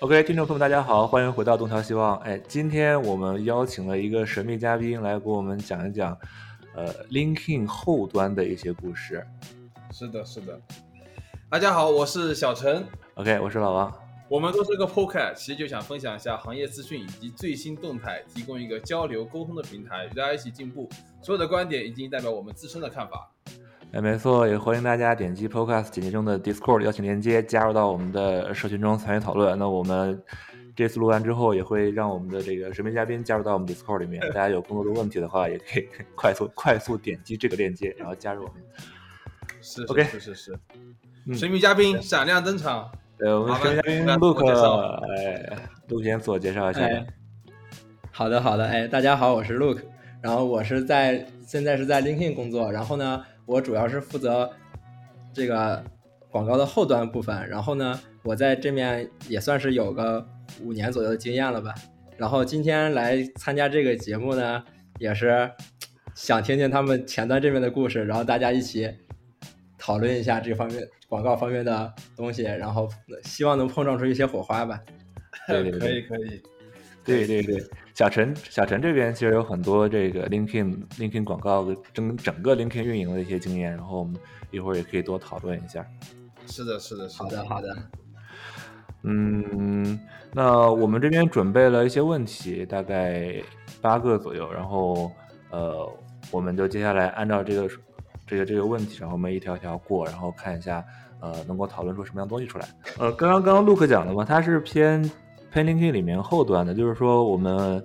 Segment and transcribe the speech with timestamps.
[0.00, 2.18] OK，听众朋友们，大家好，欢迎回到东条希望。
[2.18, 6.14] 哎，今天我们邀请了一个神秘嘉宾来给我们讲一讲，
[6.74, 9.26] 呃，LinkedIn 后端的一些故事。
[9.90, 10.60] 是的，是的。
[11.48, 12.84] 大家好，我是小陈。
[13.14, 13.90] OK，我是老王。
[14.28, 20.90] 我们都是个 Podcast，其实就想分享一下行业资讯以及最新动态，提供一个交流沟通的平台，与大家一起进步。
[21.22, 23.32] 所有的观点已经代表我们自身的看法。
[23.96, 29.58] 哎，没错，也欢迎大家点击 Podcast 简介中的 Discord 邀请链接，加入到我们的社群中参与讨论。
[29.58, 30.22] 那我们
[30.74, 34.20] 这次录完之后，也会让我们的这个神秘嘉宾加入到我们 Discord 里面。
[34.20, 38.56] 大家有更多的问题的话，也可以 快速快速点击这个链接，然后加入我们。
[39.62, 40.58] 是，OK，是是是。
[41.32, 42.90] 神秘嘉宾闪亮登场。
[43.20, 44.16] 呃，我们神秘嘉宾哎
[45.88, 46.86] ，Luke 先自我介绍一下。
[48.10, 49.80] 好的，好的，哎，大家好，我是 Luke，
[50.20, 53.24] 然后我是在现在是在 LinkedIn 工作，然后呢。
[53.46, 54.50] 我主要是负责
[55.32, 55.82] 这个
[56.30, 60.26] 广告的后端部分，然后呢，我在这面也算是有个
[60.62, 61.74] 五年左右的经验了吧。
[62.16, 64.64] 然后今天来参加这个节目呢，
[64.98, 65.50] 也是
[66.14, 68.90] 想听听他们前端这边的故事，然后大家一起
[69.78, 72.88] 讨论一下这方面广告方面的东西，然后
[73.22, 74.80] 希望能碰撞出一些火花吧。
[75.46, 76.42] 对对对，可以可以。
[77.04, 77.62] 对对对，
[77.96, 84.14] 小陈小陈这边其实有很多这个 LinkedIn LinkedIn 广告的整整个 LinkedIn 运营的一些经验，然后我们
[84.50, 85.82] 一会儿也可以多讨论一下。
[86.46, 87.74] 是的，是的，好的，好的。
[89.04, 89.98] 嗯，
[90.30, 93.42] 那我们这边准备了一些问题，大概
[93.80, 95.10] 八个左右，然后
[95.50, 95.90] 呃，
[96.30, 97.66] 我们就接下来按照这个
[98.26, 100.84] 这个这个问题，然后我们一条条过，然后看一下
[101.20, 102.68] 呃能够讨论出什么样东西出来。
[102.98, 105.10] 呃，刚刚刚刚 Luke 讲的嘛，他是偏。
[105.64, 107.84] LinkedIn 里面后端的，就是说我们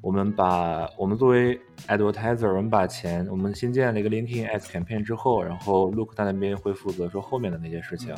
[0.00, 8.14] 我们把我们作为 advertiser，我们把钱，我们新建了一个 LinkedIn Ads campaign 之后，然后 Look 他那边会负责说后面的那些事情。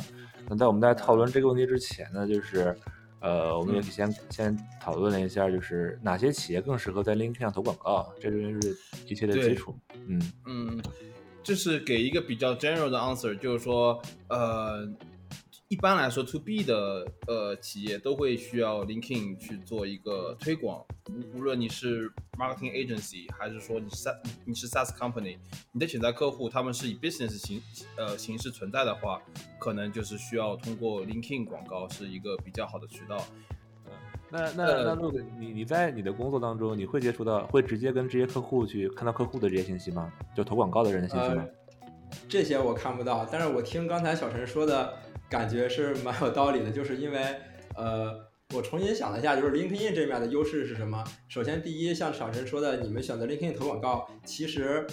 [0.47, 2.75] 那在我们在讨论这个问题之前呢，就是
[3.19, 9.75] 呃，我们也先先讨论了一下，就是哪些企业更适合在 LinkedIn 上投广告，这就是一切的基础。
[10.07, 10.81] 嗯嗯，
[11.41, 14.87] 这是给一个比较 general 的 answer，就是说呃。
[15.73, 20.85] 一般来说，to B 的呃企业都会需要 LinkedIn 去做一个推广。
[21.09, 22.07] 无无论你是
[22.37, 25.35] marketing agency，还是说你是 SaaS 你是 SaaS company，
[25.71, 27.59] 你的潜在客户他们是以 business 形
[27.97, 29.19] 呃形式存在的话，
[29.57, 33.25] 可能就是需要通过 LinkedIn 广告是一个比较好的渠道。
[33.87, 33.91] 嗯，
[34.29, 40.13] 那那那陆哥，你你在你的工作当中，你会接触到会直接跟这些客户去看到客户的这些信息吗？
[40.35, 41.43] 就投广告的人的信息吗？
[42.29, 44.93] 这些我看不到，但是我听刚才小陈说的。
[45.33, 47.19] 感觉是蛮有道理的，就是因为，
[47.75, 48.13] 呃，
[48.53, 51.03] 我重新想了一下，就是 LinkedIn 这面的优势是什么？
[51.27, 54.85] 首先，第一，像小陈说的，你们选择 LinkedIn 投广告，其实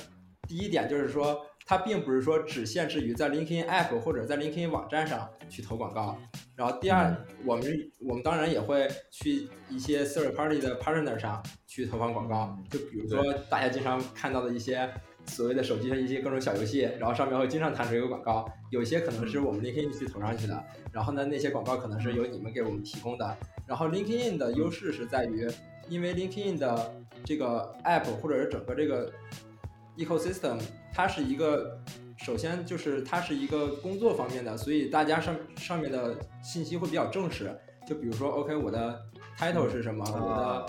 [0.48, 6.16] 第一点就是说，它并不是说只限制于在 LinkedIn App 或者在 LinkedIn 网站上去投广告。
[6.56, 7.14] 然后，第二，
[7.44, 7.66] 我们
[8.08, 14.90] 我们当然也会去一些 third party 的 partner 上去投放广告，就比如说大家经常看到的一些。
[15.30, 23.36] 所谓的手机上一些各种小游戏，然后上面会经常弹出一个广告，有些可能是我们 LinkedIn 去投上去的，然后呢，那些广告可能是由你们给我们提供的。
[23.66, 25.48] 然后 LinkedIn 的优势是在于，
[25.88, 29.10] 因为 LinkedIn 的这个 App 或者是整个这个
[29.96, 30.60] ecosystem，
[30.92, 31.78] 它是一个，
[32.16, 37.56] 首先就是它是一个工作方面的，所以大家上上面的信息会比较正式。
[37.86, 39.00] 就比如说，OK，我的
[39.38, 40.04] title 是什么？
[40.12, 40.66] 我的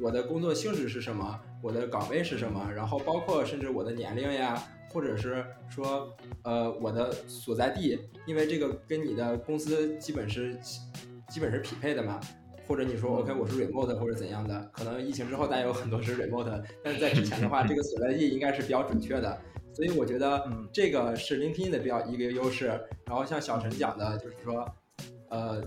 [0.00, 1.38] 我的工作性质是什么？
[1.62, 2.70] 我的岗位是什么？
[2.74, 10.56] 然后包括甚至我的年龄呀，或者是说，呃，我的所在地，因为这个跟你的公司基本是
[11.28, 12.20] 基本是匹配的嘛。
[12.66, 14.70] 或者你说 OK，我是 remote 或者怎样的？
[14.74, 19.40] 可能疫情之后大家有很多是 remote，但是在之前的话， 这个所在地应该是比较准确的。
[19.72, 22.66] 所以我觉得这个是 LinkedIn 的比较一个优势。
[23.06, 24.70] 然后像小陈讲的，就是说，
[25.30, 25.62] 呃，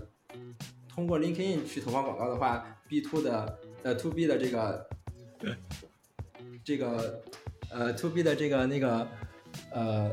[0.88, 4.88] 通过 LinkedIn 去投放广告的话，B to 的呃 to B 的这个。
[5.42, 5.56] 对
[6.64, 7.20] 这个
[7.70, 9.06] 呃，to B 的这个那个
[9.72, 10.10] 呃，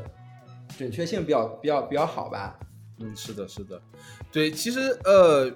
[0.76, 2.58] 准确性比较比较比较好吧？
[2.98, 3.80] 嗯，是的，是的，
[4.32, 5.50] 对，其实呃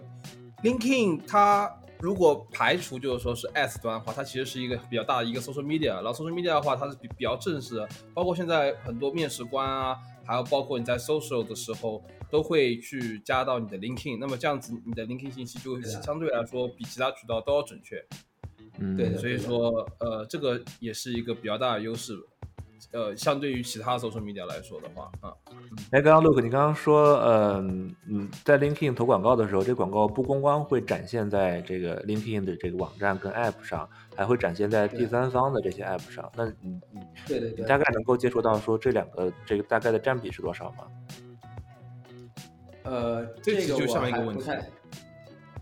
[0.62, 5.94] ，LinkedIn 它如果排除就是说是 S 端的话，它其实是一个比较大的一个 social media。
[5.94, 14.18] 然后 social media 的话，它是比比较正式的，包括现在很多面试官啊，还有包括你在 social 的时候，都会去加到你的 LinkedIn。
[14.18, 18.04] 那么这样子，你的 LinkedIn 信息就相对来说比其他渠道都要准确。
[18.78, 22.14] 嗯，对，所以说，呃，这个也是一个比较大的优势，
[22.92, 25.32] 呃，相对于其他 social media 来说的话，啊，
[25.90, 36.30] 哎，刚刚 Look，你刚刚说，嗯嗯，在 LinkedIn 投广告的时候，这广告不光光会展现在这个 LinkedIn 的这个网站跟 App 上，还会展现在第三方的这些 App 上。
[36.36, 40.78] 那你你对对对，你大概能够接触到说这两个这个大概的占比是多少吗？
[42.82, 44.50] 呃，这个就下面一个问题。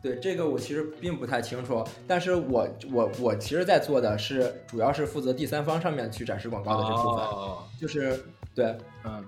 [0.03, 8.21] 对这个我其实并不太清楚，但是我我我其实在做的是主要是负责第三方上面去展示广告的这部分，哦，就是
[8.55, 9.25] 对嗯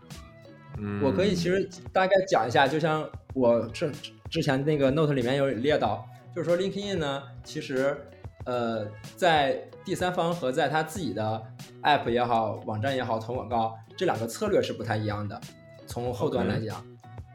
[0.78, 3.92] 嗯，我可以其实大概讲一下，就像我之
[4.28, 6.04] 之前那个 note 里面有列到，
[6.34, 7.96] 就是说 LinkedIn 呢，其实
[8.44, 8.84] 呃
[9.16, 11.40] 在第三方和在他自己的
[11.82, 15.40] app 也好，网站也好投广告，这两个策略是不太一样的。
[15.86, 16.84] 从后端来讲，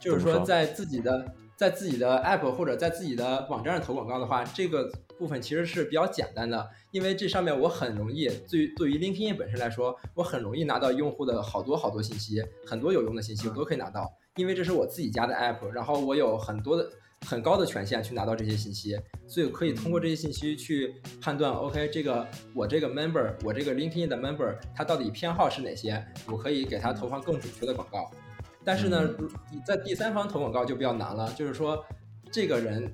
[0.02, 1.26] 就是说在自己的
[1.60, 16.90] 在自己的 app 或者在自己的网站上投广告的话，这个部分其实是比较简单的，因为这上面我很容易，对于对于 LinkedIn 本身来说，我很容易拿到用户的好多好多信息，很多有用的信息我都可以拿到，因为这是我自己家的 app，然后我有很多的
[17.26, 18.98] 很高的权限去拿到这些信息，
[19.28, 28.10] 所以可以通过这些信息去判断，OK，这个我这个 member，我这个 LinkedIn 的 member，他到底偏好是哪些，我可以给他投放更准确的广告。
[28.70, 29.28] 但是呢，如
[29.66, 31.84] 在第三方投广告就比较难了，就是说
[32.32, 32.88] 这个人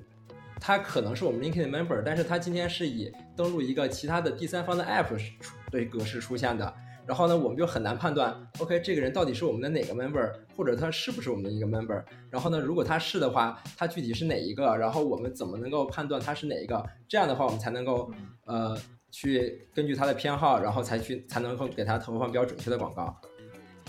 [0.58, 6.74] 他可能是我们 LinkedIn 的 member，但是他今天是以登录一个其他的第三方的 app 出的格式出现的。
[7.04, 12.02] 然后呢，我们就很难判断，OK，这个人到底是我们的哪个 member，或者他是不是我们的一个 member。
[12.30, 14.74] 然后呢，如果他是的话，他具体是哪一个？
[14.78, 16.82] 然后我们怎么能够判断他是哪一个？
[17.06, 18.10] 这样的话，我们才能够
[18.46, 18.74] 呃
[19.10, 23.14] 去根据他的偏好，然后才去才能够给他投放比较准确的广告。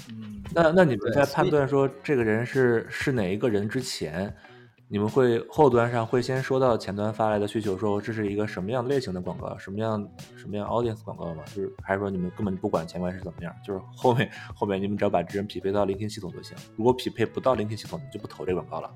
[0.10, 4.34] 嗯，那那你们在判断说这个人是是哪一个人之前，
[4.88, 11.44] 你们会后端上会先收到前端发来的需求，说这是一个什么样类型的广告，什么样什么样 audience 广告吗？
[11.54, 16.56] 就是还是说你们根本不管前端是怎么样，就是后面后面你们只要把这人匹配到 LinkedIn 系统就行。
[16.76, 18.90] 如果匹配不到 LinkedIn 系统，你就不投这个广告了。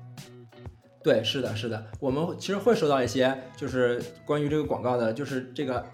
[1.02, 5.84] 对，是的，是的，我们其实会收到一些就是关于这个广告的，就是这个，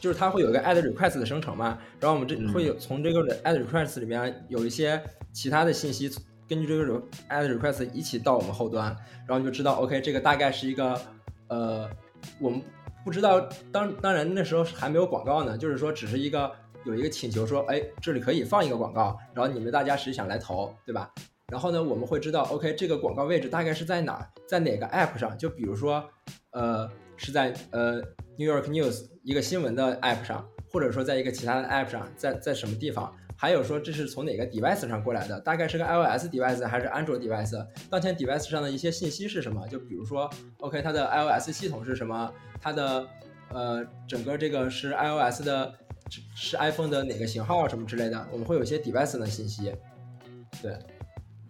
[0.00, 5.02] 就是它会有一个 add request 的生成嘛，然后我们这嗯会有从这个 add request 里面有一些
[5.32, 6.10] 其他的信息，
[6.48, 8.96] 根据这个 add request 一起到我们后端，
[9.26, 11.00] 然后就知道 OK 这个大概是一个
[11.48, 11.88] 呃，
[12.40, 12.60] 我们
[13.04, 13.40] 不知道，
[13.70, 16.50] 当当然那时候还没有广告呢，就是说只是一个
[16.84, 21.12] 有一个请求说，哎，这里可以放一个广告，然后你们大家谁想来投，对吧？
[21.48, 25.38] 然后呢，我们会知道，OK，这个广告位置大概是在哪儿，在哪个 App 上？
[25.38, 26.04] 就比如说，
[26.50, 28.00] 呃，是在呃
[28.36, 33.12] New York News 一个新闻的 App 上，或者说在一个其他的 App 上，在在什么地方？
[33.36, 35.40] 还有说这是从哪个 device 上过来的？
[35.40, 37.66] 大概是个 iOS device 还是安卓 device？
[37.90, 39.66] 当前 device 上的一些信息是什么？
[39.66, 42.32] 就比如说，OK，它的 iOS 系统是什么？
[42.60, 43.04] 它的
[43.48, 45.74] 呃整个这个是 iOS 的，
[46.36, 48.28] 是 iPhone 的哪个型号什么之类的？
[48.30, 49.74] 我们会有一些 device 的信息。
[50.62, 50.78] 对。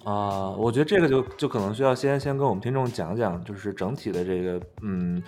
[0.02, 5.20] 啊、我觉得这个就就可能需要先先跟我们听众讲讲，就是整体的这个嗯，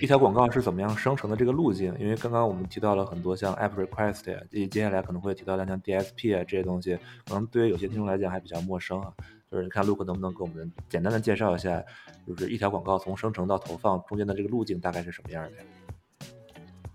[0.00, 1.94] 一条广告是怎么样生成的这个路径。
[1.98, 9.12] 因为刚刚我们提到了很多像 app request 呀，接接下来可能会提到的像 DSP 啊这些东西，可能对于有些听众来讲还比较陌生啊。
[9.50, 11.82] 就是你看 Luke 能不能给我们简单的介绍一下，
[12.26, 15.64] 就是一条广告从生成到投放中间的这个路径大概是什么样的呀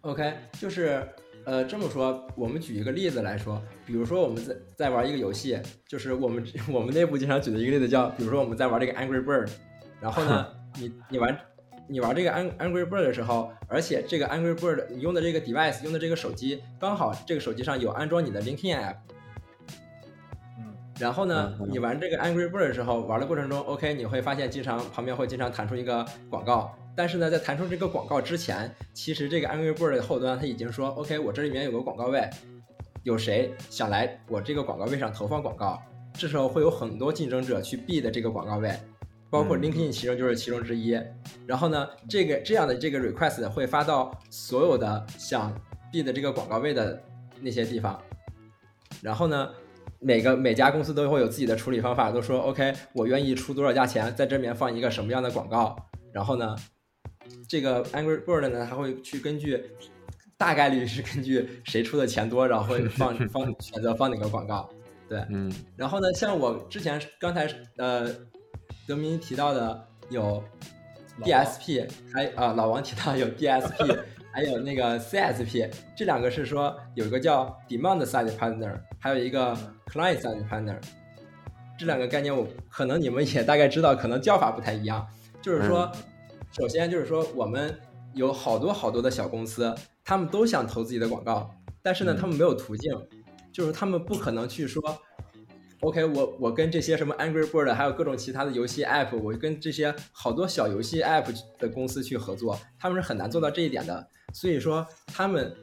[0.02, 1.08] ？OK，就是
[1.46, 5.58] 呃这么说，我们举一个例子来说，比如说我们在在玩一个游戏，
[5.88, 9.50] 就是我们 我们内部经常举的一个例子叫，比如说我们在玩这个 Angry Bird，
[10.02, 10.46] 然后呢，
[10.78, 11.36] 你你玩
[11.92, 18.96] 你玩这个 Ang Angry Bird 的时候，而且这个 Angry Bird 你用的这个 device 用的这个手机，刚好这个手机上有安装你的 LinkedIn app。
[20.58, 32.30] 嗯然后呢你玩这个 Angry Bird 的时候，玩的过程中，OK，你会发现经常旁边会经常弹出一个广告，但是呢，在弹出这个广告之前，其实这个 Angry Bird 的后端它已经说，OK，我这里面有个广告位，
[33.04, 35.82] 有谁想来我这个广告位上投放广告？
[36.14, 38.74] 这时候会有很多竞争者去 bid 这个广告位，
[39.32, 40.92] 包括嗯 LinkedIn 其中就是其中之一。
[41.48, 45.52] 然后呢，这个这样的这个 request 会发到所有的想
[45.92, 47.02] bid 这个广告位的
[47.40, 48.00] 那些地方，
[49.02, 49.50] 然后呢，
[50.00, 55.76] 每个每家公司都会有自己的处理方法，都说 OK，我愿意出多少价钱，在这里面放一个什么样的广告。
[56.14, 56.56] 然后呢，
[57.48, 59.64] 这个 Angry Bird 呢，它会去根据
[60.38, 64.70] 大概率是根据谁出的钱多，然后会 放放选择放哪个广告。
[65.10, 68.10] 对，嗯然后呢，像我之前刚才呃
[68.88, 70.44] 德明提到的有
[71.22, 74.00] DSP，还啊、老王提到有 DSP，
[74.34, 79.56] 还有那个 CSP，这两个是说有一个叫 Demand Side Partner，还有一个
[79.88, 80.78] Client Side Partner。
[81.78, 85.08] 这两个概念我可能你们也大概知道，可能叫法不太一样。
[85.42, 85.92] 就是说，
[86.52, 87.76] 首先就是说我们
[88.14, 89.74] 有好多好多的小公司，
[90.04, 91.50] 他们都想投自己的广告，
[91.82, 92.18] 但是呢，嗯。
[92.18, 92.94] 他们没有途径，
[93.52, 94.82] 就是他们不可能去说
[95.82, 104.08] ，OK，我我跟这些什么 Angry Bird，还有各种其他的游戏 App，我跟这些好多小游戏 App 的公司去合作，他们是很难做到这一点的。
[104.34, 105.54] 所以说，他们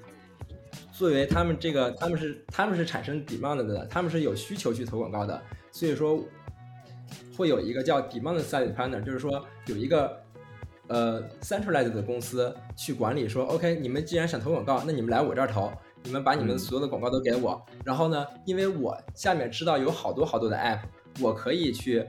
[0.92, 5.40] 作为他们这个，他们是他们是产生 demand 的，他们是有需求去投广告的。
[5.70, 6.22] 所以说，
[7.36, 10.20] 会有一个叫 demand side partner，就是说有一个
[10.88, 15.72] 呃 centralized 的公司去管理，说 OK，你们既然想投广告，那你们来我这儿投，
[16.04, 20.80] 你们把你们嗯所有的广告都给我，然后呢，因为我下面知道有好多好多的 app，
[21.20, 22.04] 我可以去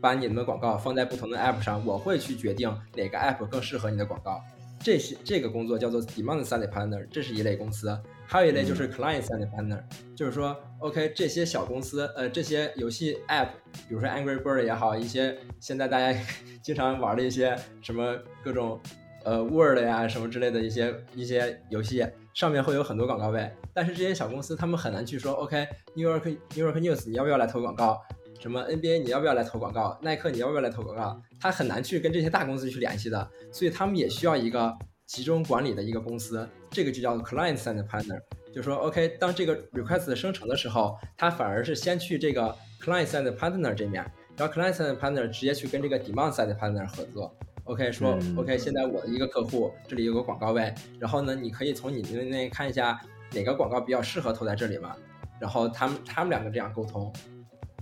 [0.00, 4.40] 把你们的广告放在不同的 app 上，我会去决定哪个 app 更适合你的广告。
[4.80, 7.98] 这些这个工作叫做 demand side partner，这是一类公司。
[8.26, 9.82] 还有一类就是 client side partner，、
[10.14, 13.48] 就是说，OK，这些小公司，呃，这些游戏 app，
[13.88, 16.16] 比如说 Angry Bird 也好，一些现在大家
[16.62, 18.78] 经常玩的一些什么各种
[19.24, 22.06] 呃 Word 呀什么之类的一些一些游戏，
[22.38, 28.00] 上面会有很多广告位，但是这些小公司他们很难去说，OK，New York New York News 你要不要来投广告？
[28.38, 29.98] 什么 NBA 你要不要来投广告？
[30.00, 31.20] 耐克你要不要来投广告？
[31.40, 34.72] 他很难去跟这些大公司去联系的，所以他们也需要一个
[35.06, 38.20] 集中管理的一个公司，这个就叫做 client side partner。
[38.54, 47.36] 就说 OK，当这个 request 生成的时候，它反而是先去这个 client side partner 这面，然后 client side partner 直接去跟这个 demand side partner 合作。
[47.68, 52.98] OK，说、嗯 OK，现在我的一个客户这里有个广告位，然后呢，你可以从你那那看一下
[53.32, 54.96] 哪个广告比较适合投在这里嘛，
[55.38, 57.12] 然后他们他们两个这样沟通。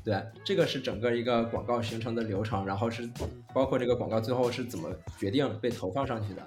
[0.04, 3.08] 对，这个是整个一个广告形成的流程，然后是
[3.54, 4.88] 包括这个广告最后是怎么
[5.18, 6.42] 决定被投放上去的。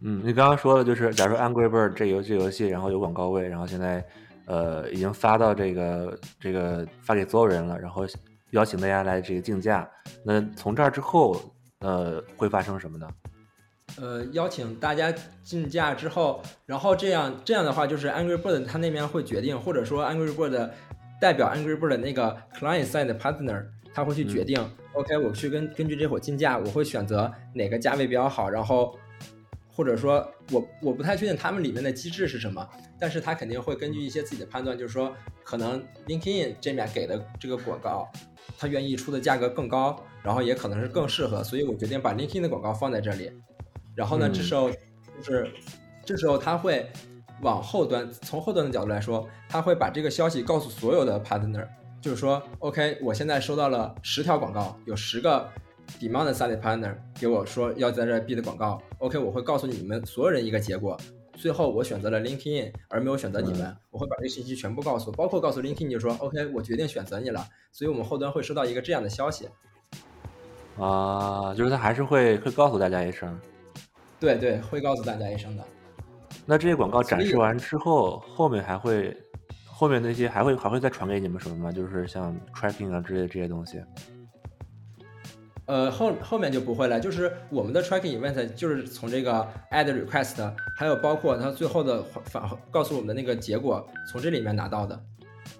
[0.00, 4.04] 嗯，你刚刚说的就是，假如说 Angry Bird 这游这游戏，然后有广告位，然后现在
[4.46, 8.06] 呃已经发到这个这个发给所有人了，然后
[8.50, 9.88] 邀请大家来这个竞价。
[10.24, 11.34] 那从这儿之后，
[11.82, 13.08] 呃，会发生什么呢？
[14.00, 15.12] 呃，邀请大家
[15.42, 20.70] 竞价之后，然后这样这样的话，就是 Angry Bird 他那边会决定，或者说 Angry Bird
[21.20, 24.58] 代表 Angry Bird 的那个 client side partner，他会去决定、
[24.94, 28.98] o k 我去根根据这伙竞价，我会选择哪个价位比较好，然后
[29.68, 32.66] 或者说我我不太确定他们里面的机制是什么，
[32.98, 38.10] 但是他肯定会根据一些自己的判断，就是说可能 LinkedIn 这面给的这个广告，
[38.58, 43.30] 他愿意出的价格更高，然后也可能是更适合，所以我决定把 LinkedIn 的广告放在这里。
[43.94, 45.52] 然后呢，嗯这时候就是
[46.04, 46.90] 这时候他会
[47.42, 51.66] 往后端，从后端的角度来说，他会把这个消息告诉所有的 partner，
[52.00, 55.48] 就是说，OK，我现在收到了十条广告，有十个
[56.00, 60.98] demand side partner 给我说要在这儿 bid 的广告，OK，我会告诉你们所有人一个结果。
[61.34, 69.48] 最后我选择了 LinkedIn，而没有选择你们，我会把这个信息全部告诉，包括告诉 LinkedIn，就说 OK，我决定选择你了，所以我们后端会收到一个这样的消息。
[70.78, 73.38] 啊，就是他还是会会告诉大家一声。
[74.20, 75.64] 对对，会告诉大家一声的。
[76.46, 79.16] 那这些广告展示完之后，后面还会
[79.66, 81.72] 后面那些还会还会再传给你们什么吗？
[81.72, 83.82] 就是像 tracking 啊之类的这些东西。
[85.66, 95.00] 呃，后后面就不会了，就是我们的 tracking event 就是从这个 add request，还有包括它最后的反告诉我们的那个结果，从这里面拿到的。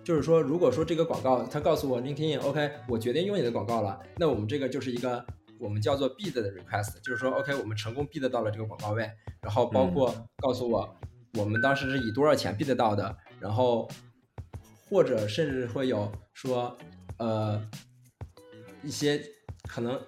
[0.04, 5.24] 就是说，如果说这个广告它告诉我 LinkedIn，OK，、我决定用你的广告了，那我们这个就是一个
[5.60, 9.08] 我们叫做 bid 的 request，就是说 OK，我们成功 bid 到了这个广告位，
[9.40, 10.96] 然后包括告诉我
[11.38, 13.88] 我们当时是以多少钱 bid 到的，然后
[14.90, 16.76] 或者甚至会有说
[17.18, 17.62] 呃
[18.82, 19.22] 一些
[19.68, 20.00] 可能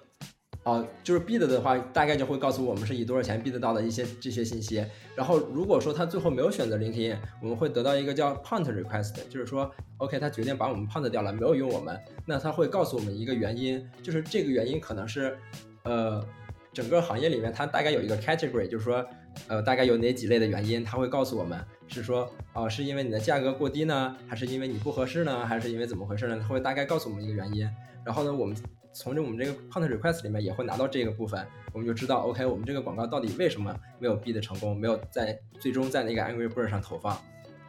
[0.63, 4.83] 哦、就是 bid 的话，大概就会告诉我们是以多少钱 bid 到的一些这些信息。
[5.15, 11.95] 然后如果说他最后没有选择 LinkedIn，我们会得到一个叫 punt request，就是说 OK，他决定把我们 punt 掉了，没有用我们，
[12.25, 15.37] 那他会告诉我们一个原因，就是这个原因可能是
[15.83, 16.25] 呃
[16.73, 19.05] 整个行业里面它大概有一个 category，就是说
[19.47, 26.39] 呃大概有哪几类的原因，他会告诉我们是说哦、是因为你的价格过低呢，还是因为你不合适呢，还是因为怎么回事呢？
[26.41, 27.69] 他会大概告诉我们一个原因。
[28.03, 28.55] 然后呢，我们
[28.95, 37.21] 从这我们这个 pont request 里面也会拿到这个部分，我们就知道 OK，我们这个广告到底为什么没有 bid 成功，没有在最终在那个 Angry Bird 上投放。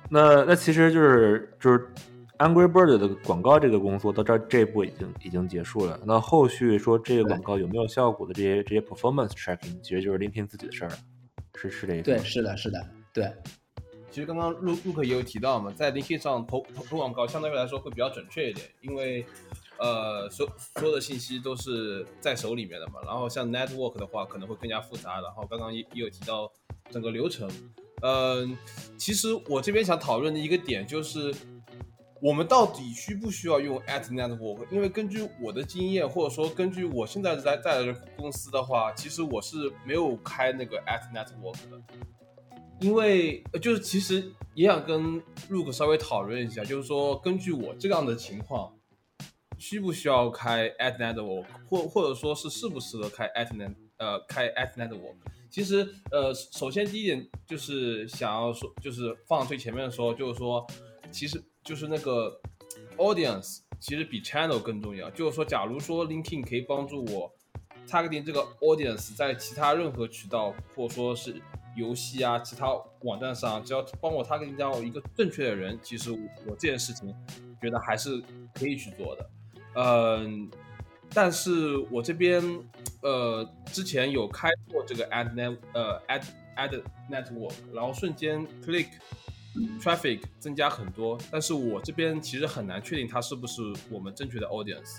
[0.08, 1.88] 那那其实就是就是
[2.38, 5.98] Angry Bird 的广告这个工作到这儿这一步已经已经结束了。
[6.04, 10.96] 那后续说这个广告有没有效果的这些这些 performance tracking，其实就是 LinkedIn 自己的事儿了，
[11.56, 13.32] 是是这个意思对，是的，是的，对，
[14.12, 19.26] 其实刚刚陆陆克也有提到嘛，在 LinkedIn 上投投投广告相对来说会比较准确一点，因为
[19.78, 22.94] 呃所所有的信息都是在手里面的嘛。
[23.04, 25.20] 然后像 Network 的话可能会更加复杂。
[25.20, 26.50] 然后刚刚也也有提到
[26.90, 27.50] 整个流程。
[28.02, 28.56] 嗯、
[28.98, 31.34] 其实我这边想讨论的一个点就是，
[32.20, 34.66] 我们到底需不需要用 at network？
[34.70, 41.80] 因为根据我的经验，或者说根据我现在在在的公司的话，其实我是没有开那个 at network 的。
[42.80, 45.18] 因为呃就是其实也想跟
[45.50, 48.70] Luke 稍微讨论一下，就是说根据我这样的情况，
[49.58, 55.16] 需不需要开 at network，或或者说是适不适合开 at net 呃开 at network？
[55.48, 60.66] 其实呃，首先第一点就是想要说，就是放最前面的时候，就是说，
[61.10, 62.38] 其实就是那个
[62.98, 65.08] audience 其实比 channel 更重要。
[65.10, 67.32] 就是说，假如说 l i n k i n 可以帮助我
[67.88, 71.40] targeting 这个 audience 在其他任何渠道或者说是
[71.74, 72.68] 游戏啊其他
[73.02, 77.14] 网站上，只要帮我 targeting 到一个正确的人，其实我这件事情
[77.62, 78.22] 觉得还是
[78.52, 79.30] 可以去做的。
[79.76, 80.50] 嗯，
[81.12, 82.42] 但是我这边
[83.02, 86.22] 呃之前有开过这个 ad net 呃 ad
[86.56, 88.86] ad network，然后瞬间 click
[89.80, 94.98] traffic 增加很多，但是我这边其实很难确定它是不是我们正确的 audience。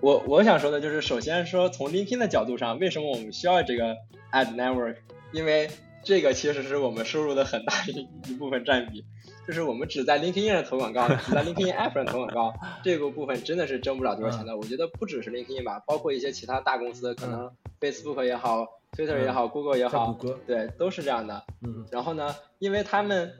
[0.00, 3.96] 我我想说的就是，首先说从 LinkedIn 的角度上，为什么我们需要这个
[4.32, 4.96] ad network？
[5.32, 5.70] 因为
[6.02, 9.02] 这个其实是我们收入的很大一一部分占比。
[9.46, 14.56] 就是我们只在 LinkedIn 上投广告，只在 LinkedIn App 上投广告，这个部分真的是挣不了多少钱的。
[14.56, 21.44] 我觉得不只是 LinkedIn 吧，包括一些其他大公司，可能 Facebook 也好，Twitter 也好，Google 也好，对，都是这样的。
[21.62, 21.84] 嗯。
[21.90, 23.30] 然后呢，因为他们，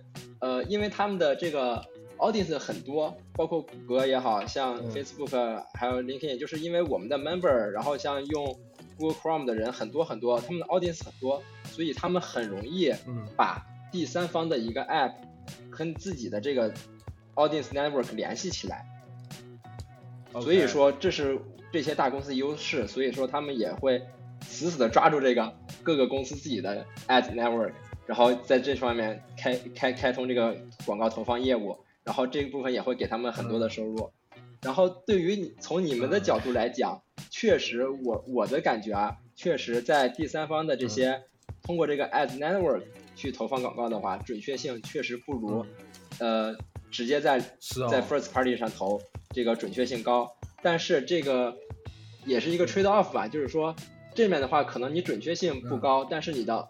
[0.40, 1.82] 呃，因为他们的这个
[2.18, 8.56] audience 很多，包括谷歌也好像 Facebook 还有 LinkedIn，就是因为我们的 member，然后像用
[8.98, 12.92] Google Chrome 的人很多很多，他们的 audience 很多，所以他们很容易
[13.36, 15.14] 把第三方的一个 app。
[15.76, 16.72] 跟自己的这个
[17.34, 18.86] audience network 联系起来，
[20.40, 21.38] 所以说这是
[21.72, 24.02] 这些大公司优势，所以说他们也会
[24.42, 25.52] 死死的抓住这个
[25.82, 27.72] 各个公司自己的 ad network，
[28.06, 34.10] 然后在这方面开开开通这个广告投放业务，然后这一部分也会给他们很多的收入。
[34.62, 41.22] 然后对于你从你们的角度来讲，确实我我的感觉啊，确实在第三方的这些
[41.62, 42.82] 通过这个 ad network。
[43.14, 45.64] 去投放广告的话，准确性确实不如，
[46.18, 46.56] 呃，
[46.90, 47.38] 直接在
[47.90, 50.30] 在 first party 上投这个准确性高。
[50.62, 51.54] 但是这个
[52.24, 53.74] 也是一个 trade off 吧，就是说
[54.14, 56.68] 这面的话，可能你准确性不高，但是你的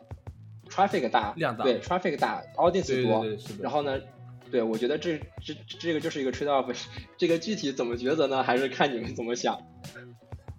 [0.68, 3.24] traffic 大，量大，对 traffic 大，audience 多。
[3.60, 4.00] 然后呢，
[4.50, 6.74] 对我觉得这这这个就是一个 trade off。
[7.16, 8.42] 这个具体怎么抉择呢？
[8.42, 9.58] 还是看你们怎么想。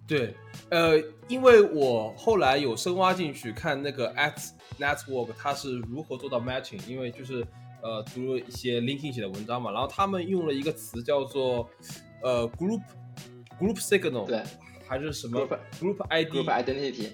[0.08, 0.32] 对，
[0.68, 0.96] 呃，
[1.26, 7.44] 因为我后来有深挖进去看那个 at network 它是如何做到 matching，因为就是
[7.82, 11.68] 呃读了一些 LinkedIn 写的文章嘛，然后他们用了一个词叫做
[12.22, 12.80] 呃 group
[13.58, 14.44] group signal，对，
[14.86, 15.40] 还是什么
[15.80, 17.08] group ID group identity，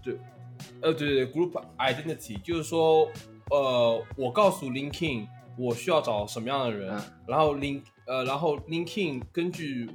[0.00, 0.16] 对，
[0.80, 3.10] 呃对对对 group identity，就是说
[3.50, 5.26] 呃我告诉 LinkedIn
[5.58, 9.90] 我需要找什么样的人，然后 Link 呃然后 LinkedIn 根据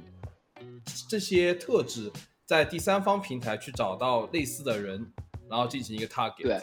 [1.08, 2.12] 这些特质。
[2.46, 5.10] 在第三方平台去找到类似的人，
[5.48, 6.60] 然后进行一个 target，对，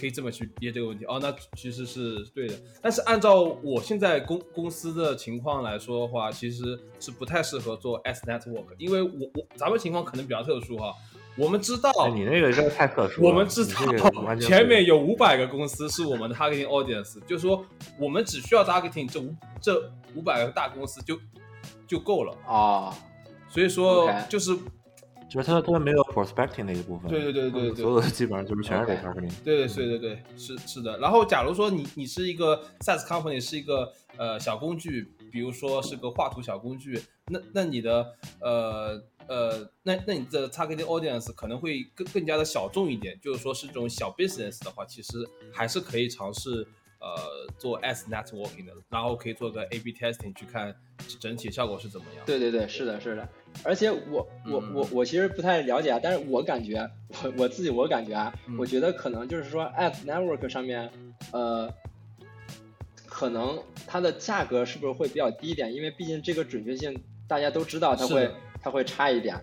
[0.00, 1.04] 可以这么去接这个问题。
[1.04, 2.54] 哦，那其实是对的。
[2.80, 10.94] 但是按照我现在公公司的情况来说的话，其实是不太适合做 S network，因为我我咱们情况可能比较特殊哈。
[11.36, 13.22] 我们知道你那个真的太特殊。
[13.22, 17.62] 我们知道前面有五百个公司是我们的 targeting audience，就是说
[17.98, 21.18] 我们只需要 targeting 这五这五百个大公司就
[21.86, 22.96] 就够了啊。
[23.50, 24.56] 所以说就是。
[25.32, 29.32] 就是它它没有 prospecting 那一部分，对对对对对，所有的基本上就是全是 targeting。
[29.42, 30.98] 对对对对对，是是的。
[30.98, 43.18] 然后假如说你你是一个 SaaS company，是一个呃小工具，比如说是个画图小工具，那那你的呃呃那那你的 targeting audience 可能会更更加的小众一点。
[43.22, 46.68] 就是说是这种小 business 的话，其实还是可以尝试。
[47.02, 50.72] 呃，做 S networking 的，然后可以做个 A/B testing 去看
[51.18, 52.24] 整体效果是怎么样。
[52.24, 53.28] 对对对，是的，是的。
[53.64, 56.88] 而且我我我我其实不太了解啊，但是我感觉
[57.24, 60.88] 我我自己我感觉啊，我觉得可能就是说 S network 上面，
[61.32, 61.68] 呃，
[63.04, 65.74] 可能它的价格是不是会比较低一点？
[65.74, 68.30] 因为毕竟这个准确性大家都知道它会
[68.62, 69.36] 它会差一点，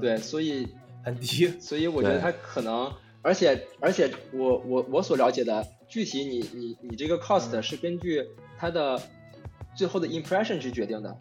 [0.00, 0.66] 对，所以
[1.04, 1.48] 很低。
[1.60, 2.90] 所以我觉得它可能，
[3.20, 5.62] 而且而且我我我所了解的。
[5.94, 8.28] 具体你你你这个 cost 是根据
[8.58, 9.00] 它的
[9.76, 11.16] 最后的 impression 去决定的，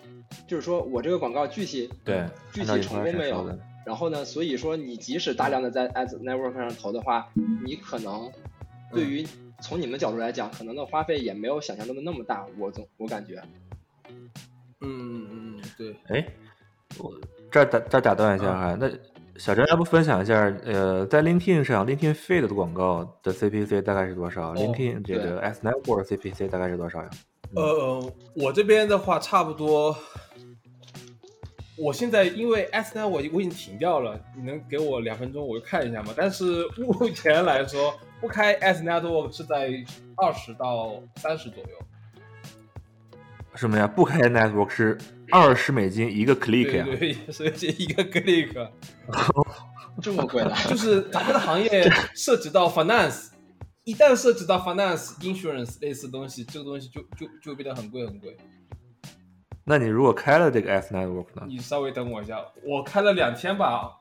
[0.47, 3.55] 就是说我这个广告具体对具体成功没有，
[3.85, 7.29] 然后呢，所以说你即使大量的在 ads network 上投的话，
[7.63, 8.31] 你可能
[8.91, 9.23] 对于
[9.61, 13.43] 从你们角度来讲，可能的花费也没有想象中的那么大，我总我感觉。
[14.09, 14.31] 嗯
[14.81, 15.95] 嗯嗯，对。
[16.07, 16.27] 哎，
[16.97, 17.13] 我
[17.51, 18.89] 这儿打这儿打断一下哈，那。
[19.37, 20.35] 小张，要不分享一下？
[20.63, 27.09] 呃，在 LinkedIn 上，LinkedIn Feed 的广告的 CPC 大概是多少？LinkedIn 这个 S Network CPC 大概是多少呀？
[27.55, 29.95] 呃，我这边的话，差不多。
[31.75, 36.13] 我现在因为 S Network 我我已经停掉了，你能给我两分钟，我就看一下吗？
[36.15, 37.91] 但是目前来说，
[38.21, 39.71] 不开 S Network 是在
[40.15, 41.69] 二十到三十左右。
[43.55, 43.87] 什么呀？
[43.87, 44.95] 不开 Network 是？
[45.31, 48.69] 二十美金一个 click 呀，对，是一个 click，
[50.01, 53.29] 这么贵的，就是咱们的行业 涉及到 finance，
[53.83, 58.35] 一旦涉及到 finance insurance 类似东西，这个东西就就就变得很贵很贵。
[59.65, 61.45] 那你如果开了这个 S network 呢？
[61.47, 63.91] 你稍微等我一下，我开了两天吧，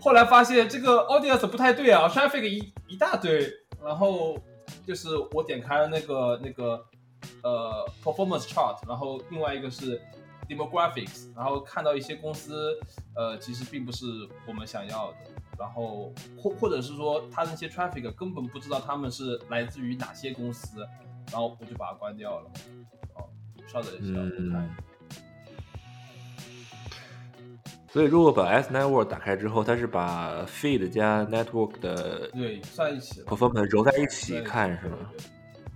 [0.00, 3.48] 后来发现这个 audience 不太对啊，traffic 一一大堆，
[3.84, 4.36] 然后
[4.84, 6.84] 就是我点开了那个那个
[7.42, 10.00] 呃 performance chart，然后另外一个是
[10.48, 12.78] demographics，然后看到一些公司
[13.14, 14.06] 呃其实并不是
[14.46, 15.16] 我们想要的，
[15.58, 20.80] 然后或或者是说他那些 traffic 根本不知道他们是来自于哪些公司，
[21.30, 22.50] 然后我就把它关掉了。
[23.14, 23.28] 哦，
[23.66, 24.76] 稍等一下，我看一下。
[27.88, 34.98] 所以如果把 S network 打开之后，它是把 feed 加 network 的对算一起了 performance 揉在一起对看是吗？
[35.12, 35.26] 对对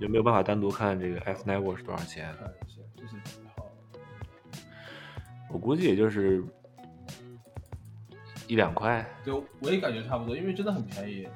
[0.00, 2.34] 就没有办法单独看这个 S network 是多少钱？
[5.52, 6.42] 我估计也就是
[8.46, 9.04] 一两块。
[9.24, 11.28] 对，我也感觉差不多，因为真的很便宜，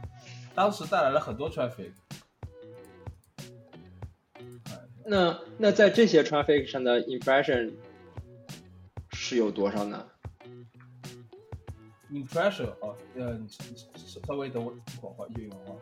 [0.55, 1.91] 当时带来了很多 traffic。
[5.07, 7.71] 那那在这些 traffic 上的 impression
[9.13, 10.07] 是有多少呢
[12.11, 15.77] ？impression 哦，呃，你你稍稍微等我一会儿话，一会儿，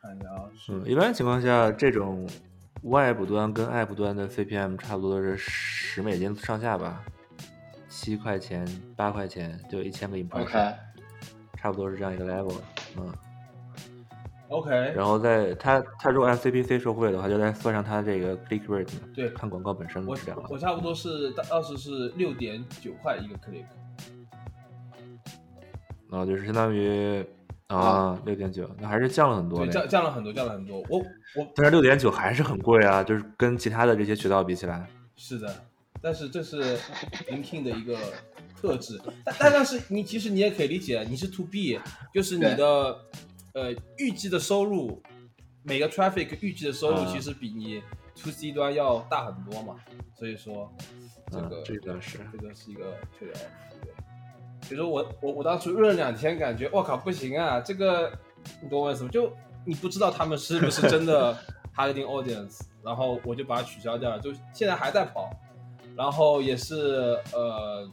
[0.00, 2.28] 看一下啊，是嗯，一般情况下，这种
[2.82, 7.04] Web 端跟 App 端的 CPM 差不多是十美金上下吧，
[7.92, 10.74] 七块钱、八块钱就一千个 impression，、
[11.58, 12.54] 差不多是这样一个 level。
[12.96, 13.12] 嗯
[14.48, 20.16] ，OK，然后在它它如果按 CPC 收费的话，就再算上它这个 click rate，对看广告本身的我。
[20.48, 23.66] 我差不多是当当时是六点九块一个 click，
[26.10, 27.22] 然后就是相当于
[27.66, 30.78] 啊六点九，那还是降了很多对，降降了很多，降了很多。
[30.88, 30.98] 我
[31.36, 34.86] 我但是六点九还是很贵啊，就是跟其他的这些渠道比起来。
[35.14, 35.54] 是的，
[36.02, 36.76] 但是这是
[37.30, 37.96] LinkedIn 的一个
[38.60, 39.00] 特质。
[39.24, 41.78] 但但但是你其实你也可以理解，你是 To B，
[42.12, 43.00] 就是你的
[43.54, 45.02] 呃预计的收入，
[45.62, 47.82] 每个 traffic 预计的收入啊其实比你
[48.22, 49.76] To C 端要大很多嘛。
[50.18, 50.72] 所以说
[51.30, 52.96] 这嗯个、这个是这个是一个 off。
[53.18, 53.32] 对，
[54.68, 58.12] 比如说我我我当时润了两天，感觉我靠不行啊，这个
[58.60, 59.10] 你懂我意思吗？
[59.10, 59.32] 就
[59.64, 61.36] 你不知道他们是不是真的
[61.74, 65.30] targeting audience，然后我就把它取消掉了，就现在还在跑，
[65.96, 67.90] 然后也是呃，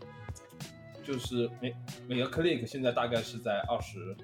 [1.03, 1.75] 就是每
[2.07, 4.15] 每个 click 现在大概是在二十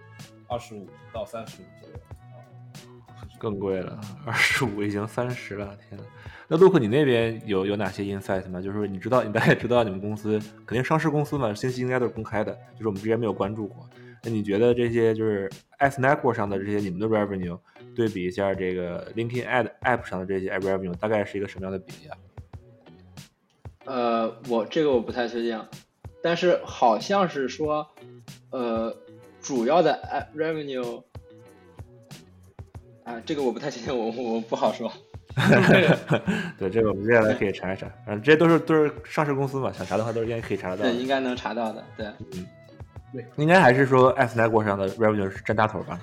[0.47, 6.05] 二十五到三十五左右啊，更贵了，二十五已经三十了，天呐。
[6.47, 8.61] 那陆克，你那边有有哪些 insight 吗？
[8.61, 13.89] 就是说你知道，你大概知道你们公司肯定上市公司嘛，信息应该都是公开的，就是我们之前没有关注过。
[14.23, 17.59] 那你觉得这些就是 S network 上的这些你们的 revenue
[17.95, 22.17] 对比一下这个 LinkedIn Ad app 上的这些 revenue，大概是一个什么样的比例啊？
[23.85, 25.59] 呃，我这个我不太确定，
[26.21, 27.87] 但是好像是说，
[28.49, 28.95] 呃，
[29.41, 31.03] 主要的 revenue，
[33.03, 34.91] 啊，这个我不太确定，我我不好说。
[36.57, 37.85] 对，这个我们接下来可以查一查。
[38.05, 41.01] 反正这些都是都是上市公司嘛，想查的话都是应该可以查得到的对，。
[41.01, 41.83] 应该能查到的。
[41.97, 42.47] 对，嗯，
[43.11, 45.99] 对应该还是说 S network 上的 revenue 是占大头吧？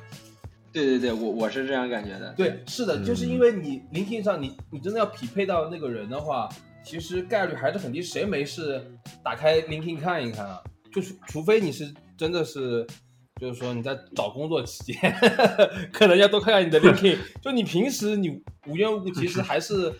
[0.71, 2.33] 对对对，我我是这样感觉的。
[2.37, 6.49] 对，是的，就是因为你 LinkedIn 上你你真的要匹配到那个人的话，
[6.85, 8.03] 其实概率还是很低。
[8.03, 8.85] 谁没事
[9.23, 10.63] 打开 LinkedIn 看一看啊？
[10.93, 12.87] 就是除非你是真的是，
[13.41, 15.15] 就是说你在找工作期间，
[15.93, 17.17] 可能要多看看你的 LinkedIn。
[17.41, 18.29] 就你平时你
[18.67, 19.93] 无缘无故，其实还是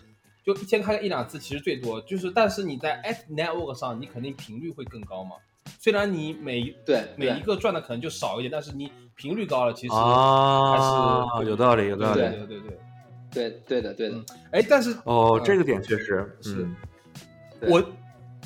[0.45, 5.37] 就一天看一两次，其实最多就是，但是你在 App Network 上，你肯定频率会更高嘛。
[5.79, 12.19] 虽然你每对每一个赚的可能就少一点，但是你频率高了，其实啊还是有道理，有道理。
[12.19, 12.79] 对对对对。
[13.33, 16.67] 对对的对的嗯，哎，但是哦，嗯这个点确实是
[17.61, 17.83] 我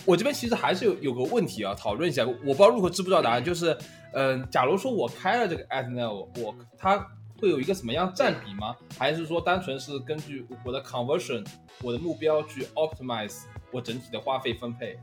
[0.05, 2.25] 我这边其实还是有有个问题啊，讨论一下。
[2.25, 3.75] 我不知道如何知不知道答案，就是，
[4.13, 6.97] 嗯、假如说我开了这个 ad n o 我它
[7.39, 8.75] 会有一个什么样占比吗？
[8.97, 11.45] 还是说单纯是根据我的 conversion，
[11.81, 14.97] 我的目标去 optimize 我整体的花费分配？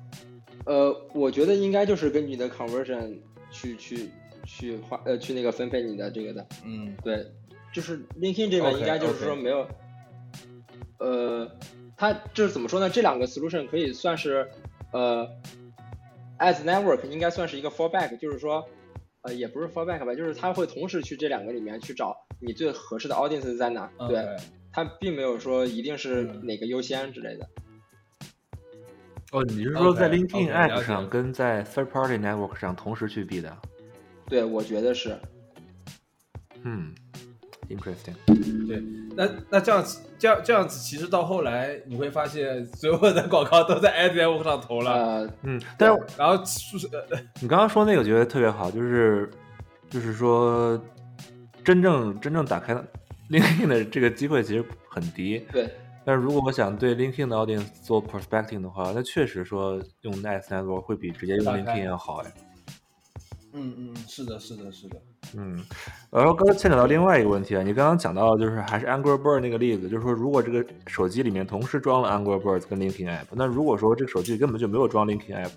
[0.64, 3.18] 呃，我觉得应该就是根据你的 conversion
[3.50, 4.08] 去去
[4.44, 6.46] 去花呃去那个分配你的这个的。
[6.64, 7.26] 嗯对，
[7.74, 9.66] 就是 LinkedIn 这边应该就是说没有
[10.98, 11.50] 呃，
[11.96, 12.88] 它就是怎么说呢？
[12.88, 14.48] 这两个 solution 可以算是
[14.92, 15.28] 呃
[16.38, 18.64] ，as network 应该算是一个 fallback，就是说
[19.22, 23.90] 呃也不是 fallback 吧，就是它会同时去这两个里面去找你最合适的 audience 在哪。
[24.08, 24.24] 对
[24.72, 27.48] 它并没有说一定是嗯哪个优先之类的。
[29.32, 33.56] 哦，你是说在 LinkedIn App 上跟在 Third Party Network 上同时去比的？
[34.28, 35.18] 对，我觉得是。
[36.62, 36.94] 嗯
[37.68, 38.14] ，interesting。
[38.66, 38.82] 对，
[39.14, 49.30] 那那这样子这样这样子，其实到后来你会发现，所有的广告都在 ad network 上投了，呃，嗯，但是然后是呃你刚刚说那个，我觉得特别好，就是
[49.90, 50.80] 就是说，
[51.62, 52.74] 真正真正打开
[53.30, 55.46] LinkedIn 的这个机会其实很低。
[55.52, 55.70] 对，
[56.04, 62.32] 但是如果我想对 LinkedIn 的 audience 做 prospecting 的话，那确实说用 Nice Network 会比直接用 LinkedIn 要好哎。
[63.56, 64.96] 嗯嗯，是的，是的，是的。
[65.36, 65.64] 嗯，
[66.10, 75.52] 然后刚才牵扯到另外一个问题啊，你刚刚讲到就是还是 Angry Bird 那个例子，就是说如果这个手机里面同时装了 Angry Birds 跟 Linking App，那如果说这个手机根本就没有装 Linking App，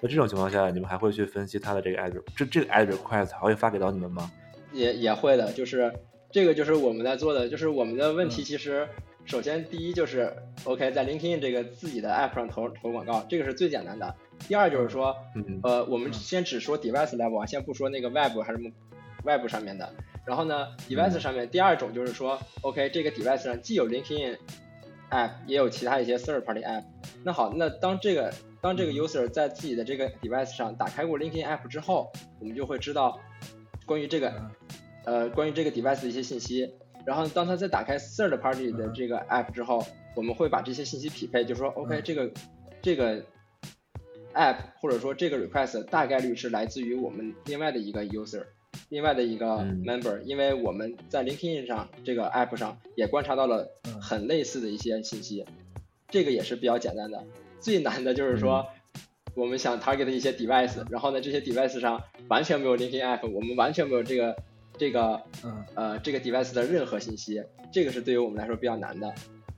[0.00, 4.30] 那这种情况下，你们还会去分析它的这个 ad 这这个 ad request 还会发给到你们吗？
[4.72, 5.92] 也也会的，就是
[6.30, 8.86] 这个就是我们在做的，就是我们的问题其实
[9.24, 14.14] 首先第一就是 OK 在 LinkedIn 这个自己的 app 上投投广告，这个是最简单的。
[14.46, 18.72] 第二就是说，嗯呃，我们先只说 device level 啊，先不说那个 web 还是
[19.24, 19.92] web 上面的。
[20.24, 24.36] 然后呢，device 上面第二种就是说，OK 这个 device 上既有 LinkedIn
[25.10, 26.84] app，也有其他一些 third party app。
[27.24, 33.18] 那好，那当这个当这个 user 在自己的这个 device 上打开过 LinkedIn app 之后，我们就会知道
[33.86, 34.32] 关于这个
[35.04, 36.74] 呃关于这个 device 的一些信息。
[37.06, 39.82] 然后当他再打开 third party 的这个 app 之后，
[40.14, 42.30] 我们会把这些信息匹配，就说 OK 这个
[42.82, 43.24] 这个
[44.34, 48.44] app 或者说这个 request 大概率是来自于我们另外的一个 user，
[48.88, 55.44] 另外的一个嗯 member，、因为我们在 LinkedIn 上这个 app 上也观察到了嗯很类似的一些信息，
[56.08, 57.24] 这个也是比较简单的。
[57.60, 58.66] 最难的就是说，
[59.34, 64.36] 我们想 target 一些 device，然后呢这些 device 上完全没有 LinkedIn app，我们完全没有这个
[64.76, 69.12] 这个嗯呃这个 device 的任何信息，这个是对于我们来说比较难的。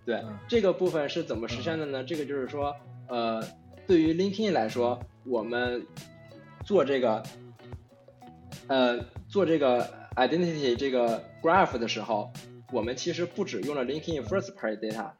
[0.06, 2.02] 对嗯这个部分是怎么实现的呢？
[2.02, 2.74] 这个就是说，
[3.06, 3.42] 呃，
[3.90, 5.84] 对于 LinkedIn 来说，我们
[6.64, 7.20] 做这个，
[8.68, 12.32] 呃，做这个 identity 这个 graph 的时候，
[12.70, 15.10] 我们其实不只用了 LinkedIn first party data，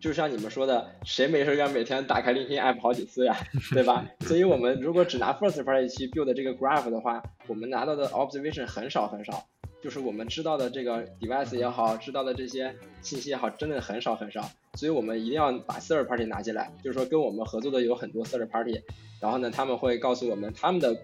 [0.00, 3.36] 就像你们说的，谁没事干每天打开 LinkedIn app 好几次呀，
[3.70, 4.04] 对吧？
[4.22, 9.46] 所以我们如果只拿 first party 去 build 这个 graph 的话，我们拿到的 observation 很少很少。
[9.82, 16.70] 就是我们知道的这个 device 也好，知道的这些信息也好，真的很少很少，所以我们一定要把 third party 拿进来。
[16.82, 18.82] 就是说，跟我们合作的有很多 third party，
[19.20, 20.94] 然后呢，他们会告诉我们他们的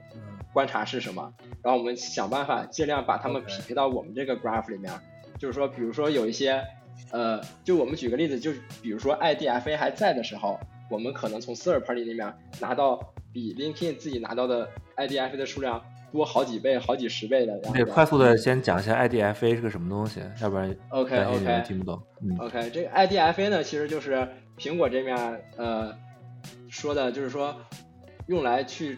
[0.52, 4.92] 观察是什么，然后我们想办法尽量把他们匹配到我们这个 graph 里面。
[5.38, 6.62] 就是说，比如说有一些，
[7.10, 10.58] 呃，就我们举个例子，就比如说 IDFA 还在的时候，
[10.90, 15.82] 我们可能从 third party 里面拿到比 LinkedIn 自己拿到的 IDFA 的数量
[16.16, 17.52] 多好几倍、好几十倍的。
[17.58, 22.02] 然后得快速的先讲一下 IDFA 是个什么东西，要不然 OK OK 听不懂。
[22.22, 24.26] 嗯 OK，这个 IDFA 呢，其实就是
[24.58, 25.16] 苹果这面
[25.56, 25.94] 呃
[26.68, 27.54] 说的，就是说
[28.28, 28.96] 用来去，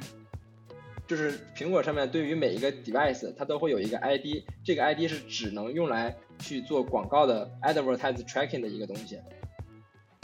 [1.07, 9.19] 就是苹果上面对于每一个 device，它都会有一个 ID，这个 ID 是只能用来去做广告的 advertise tracking 的一个东西。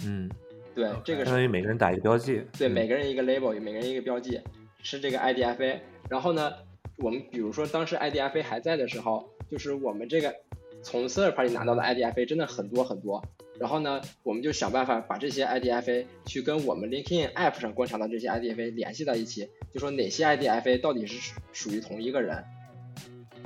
[0.06, 0.30] 嗯，
[0.74, 2.42] 对这个相当于每个人打一个标记。
[2.56, 4.40] 对嗯每个人一个 label，每个人一个标记，
[4.82, 5.78] 是这个 IDFA。
[6.10, 6.52] 然后呢，
[6.98, 10.34] 我们比如说当时 IDFA 还在的时候，就是我们这个
[10.82, 13.22] 从 third party 拿到的 IDFA 真的很多很多。
[13.58, 22.44] 然后呢，我们就想办法把这些 IDFA 去跟我们 LinkedIn App 上观察到这些 IDFA 联系在一起，就说哪些 IDFA 到底是属属于同一个人，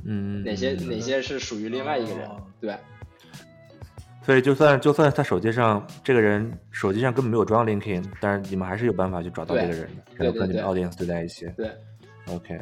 [0.06, 2.42] 嗯，哪些嗯哪些是属于另外一个人哦。
[2.58, 2.74] 对
[4.22, 11.46] 所以就算就算他手机上这个人手机上根本没有装 LinkedIn，但是你们还是有办法去找到这个人的，对然后跟你们 audience 对在一起。
[11.56, 11.70] 对
[12.26, 12.58] OK，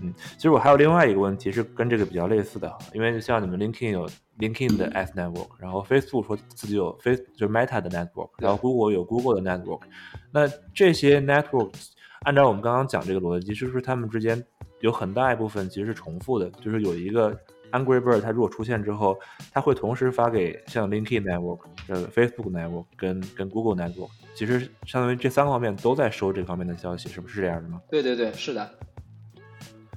[0.00, 4.08] 嗯，其实我还有另外一个问题是跟这个比较类似的，因为像你们 LinkedIn 有
[4.38, 9.50] LinkedIn 的 S network，然后 Facebook 说自己有 Face 就是 Meta 的 network，然后 Google 有 Google 的
[9.50, 9.82] network，
[10.30, 11.72] 那这些 network
[12.20, 14.44] 按照我们刚刚讲这个逻辑，是不是他们之间
[14.80, 16.48] 有很大一部分其实是重复的？
[16.60, 17.36] 就是有一个
[17.72, 19.18] Angry Bird 它如果出现之后，
[19.52, 27.82] 它会同时发给像 LinkedIn network、呃 Facebook network 跟跟 Google network，其实相当于这三个方面都在收这方面的消息，是不是这样的吗？
[27.90, 28.70] 对对对，是的。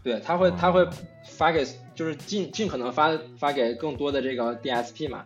[0.04, 0.88] 对，他会他会
[1.26, 5.24] 发给，就是尽尽可能发发给更多的这个 DSP 嘛，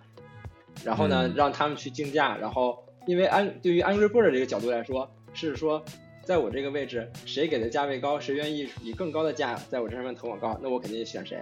[0.83, 5.83] 然后呢，嗯让他们去竞价，然后因为安对于 Angry Bird 这个角度来说，是说
[6.23, 11.41] 在我这个位置，谁给的价位高，谁愿意以更高的价在我这上面投广告，那我肯定选谁，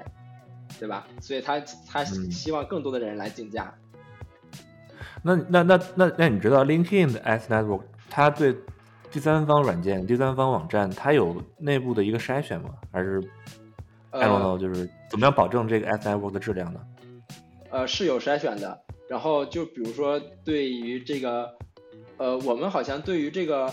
[0.80, 1.08] 对吧？
[1.20, 3.74] 所以他他嗯希望更多的人来竞价。
[5.24, 8.56] 那那那那那你知道 LinkedIn 的 Ads Network 它对
[9.14, 12.72] 第三方软件、第三方网站它有内部的一个筛选吗？
[12.92, 13.22] 还是
[14.10, 16.80] I don't know，就是怎么样保证这个 Ads Network 的质量呢？
[17.70, 18.82] 呃，是有筛选的。
[19.08, 21.48] 然后就比如说，对于这个，
[22.18, 23.72] 呃，我们好像对于这个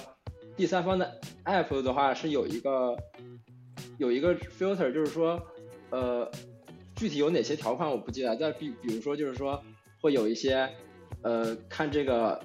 [0.56, 1.10] 第三方的
[1.46, 2.94] app 的话，是有一个
[3.96, 5.40] 有一个 filter，就是说，
[5.88, 6.30] 呃，
[6.96, 8.36] 具体有哪些条款我不记得。
[8.36, 9.62] 但比比如说，就是说
[10.02, 10.68] 会有一些，
[11.22, 12.38] 呃，看这个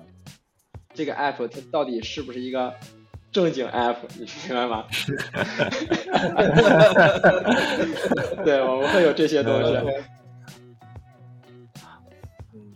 [0.95, 2.73] 这个 app 它到底是不是一个
[3.31, 4.87] 正经 app，你明白吗？
[8.45, 9.75] 对，我们会有这些东西。
[12.53, 12.73] 嗯，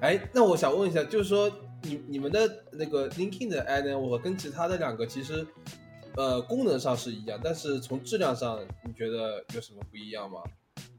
[0.00, 1.50] 哎，那我想问一下，就是说
[1.82, 5.46] 你你们的那个 LinkedIn 的 ad network 跟其他的两个其实
[6.16, 10.40] 呃功能上是一样，但是从质量上你觉得有什么不一样吗？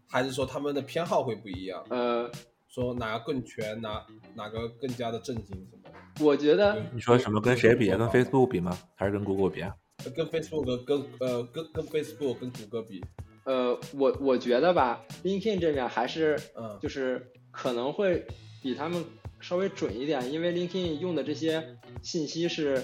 [0.07, 1.83] 还是说他们的偏好会不一样？
[1.89, 2.29] 呃，
[2.67, 4.05] 说哪个更全，哪
[4.35, 5.80] 哪个更加的正经什么的？
[6.19, 7.97] 我觉得你说什么跟谁比啊？
[7.97, 8.77] 跟 Facebook 比吗？
[8.95, 9.75] 还是跟 Google 比啊？
[10.15, 13.03] 跟 Facebook 跟呃跟跟 Facebook 跟谷歌比，
[13.45, 18.25] 呃，我我觉得吧，LinkedIn 这边还是嗯就是可能会
[18.63, 19.03] 比他们
[19.39, 22.83] 稍微准一点，因为 LinkedIn 用的这些信息是，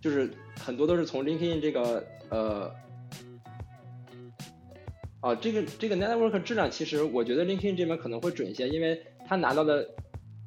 [0.00, 2.72] 就是很多都是从 LinkedIn 这个呃，
[5.20, 9.88] 哦，这个这个 network 质量，其实我觉得 LinkedIn 这边可能会准一些，因为他拿到的，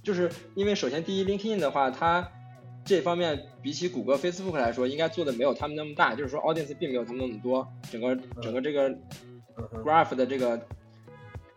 [0.08, 2.32] 就是因为首先第一，LinkedIn 的话，它
[2.86, 8.90] 这方面比起谷歌、Facebook 来说，应该做的没有他们那么大，就是说 audience 并没有他们那么多，整个整个这个
[9.84, 10.58] graph 的这个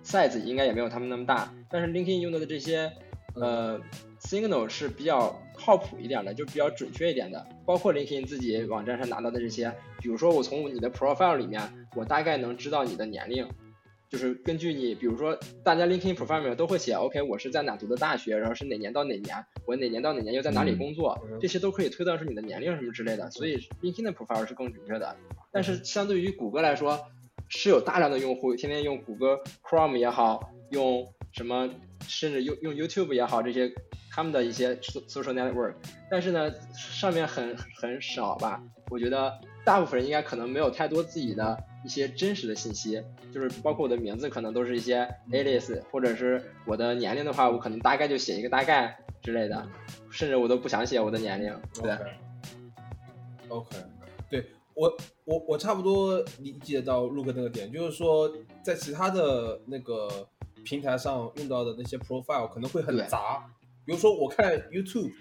[0.03, 2.91] size 应该也没有他们那么大，但是 LinkedIn 用到的这些
[3.37, 3.81] 呃
[4.21, 7.47] signal 是比较靠谱一点的，就比较准确一点的。
[7.65, 11.63] 包括 LinkedIn 自己网站上拿到的这些，比如说我从你的 profile 里面，
[11.95, 13.47] 我大概能知道你的年龄，
[14.11, 25.17] 就是根据你，比如说大家 LinkedIn profile 都会写，OK，我是在哪读的大学，然后是哪年到哪年，我哪年到哪年又在哪里工作，嗯这些都可以推断出你的年龄什么之类的，所以 LinkedIn 的 profile 是更准确的。
[25.53, 27.01] 但是相对于谷歌来说，
[27.49, 31.71] 是有大量的用户天天用谷歌 Chrome 也好，用什么
[32.09, 33.73] 甚至用用 YouTube 也好，这些
[34.11, 35.75] 他们的一些 social network，
[36.11, 38.61] 但是呢，上面很很少吧。
[38.91, 39.33] 我觉得
[39.65, 49.67] 大部分人应该可能没有太多自己的一些真实的信息，就是包括我的名字可能都是一些 alias，或者是我的年龄的话，我可能大概就写一个大概之类的，
[50.11, 51.55] 甚至我都不想写我的年龄。
[51.83, 51.97] 对
[53.49, 53.77] ，OK，
[54.29, 58.31] 对我我我差不多理解到陆哥那个点，就是说
[58.63, 60.29] 在其他的那个
[60.65, 63.45] 平台上用到的那些 profile 可能会很杂，
[63.87, 65.13] 比如说我看 YouTube，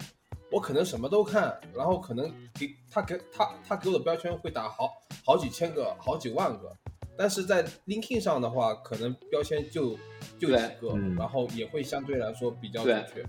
[0.50, 4.90] 我可能什么都看，然后可能给他给他他给我的标签会打好
[5.24, 6.74] 好几千个、好几万个，
[7.16, 9.90] 但是在 LinkedIn 上的话，可能标签就
[10.38, 13.24] 就几对个，嗯然后也会相对来说比较准确。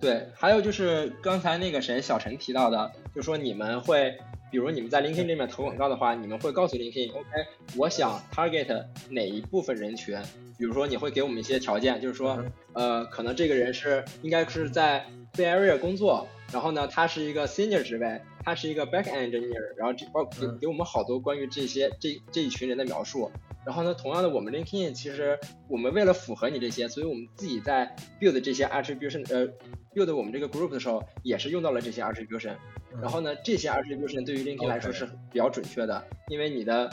[0.00, 4.18] 对，还有就是刚才那个谁小陈提到的，就说你们会，
[4.50, 7.28] 比如你们在 LinkedIn 里面投广告的话，你们会告诉 LinkedIn，OK，、
[7.76, 10.20] 我想 target 哪一部分人群，
[10.58, 23.30] 比如说你会给我们一些条件，就是说嗯，呃，可能这个人是应该是在 Bay Area 工作，然后呢，他是一个 senior 职位，他是一个 back end engineer，然后这包给嗯给我们好多关于这些这这一群人的描述。
[23.66, 29.46] 然后呢，同样的，我们 LinkedIn 其实我们为了符合你这些，所以我们自己在 build 这些 attribution，呃
[29.94, 32.54] ，build 我们这个 group 的时候，也是用到了这些 attribution。
[33.02, 36.90] 然后呢，这些 attribution 对于 LinkedIn 来说是比较准确的，因为你的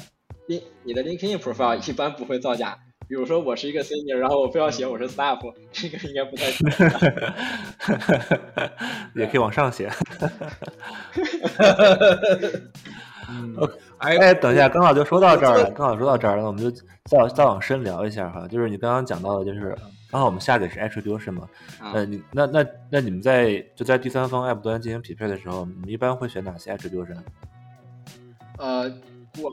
[0.50, 2.78] lin 你的 LinkedIn profile 一般不会造假。
[3.08, 5.40] 比如说我是一个 senior，然后我非要写我是 staff，
[5.72, 6.90] 这个应该不太准确。
[9.16, 9.90] 也可以往上写。
[13.98, 16.70] 哎哎，等一下，刚好就说到这儿了，刚好说到这儿了，那我们就
[17.06, 18.48] 再再往深聊一下哈。
[18.48, 19.76] 就是你刚刚讲到的，就是
[20.12, 27.18] 刚好我们下的是 attribution 嘛，啊呃，你那那那你们在就在第三方 app 端进行匹配的时候，你们一般会选哪些 attribution？
[28.58, 28.92] 呃，
[29.42, 29.52] 我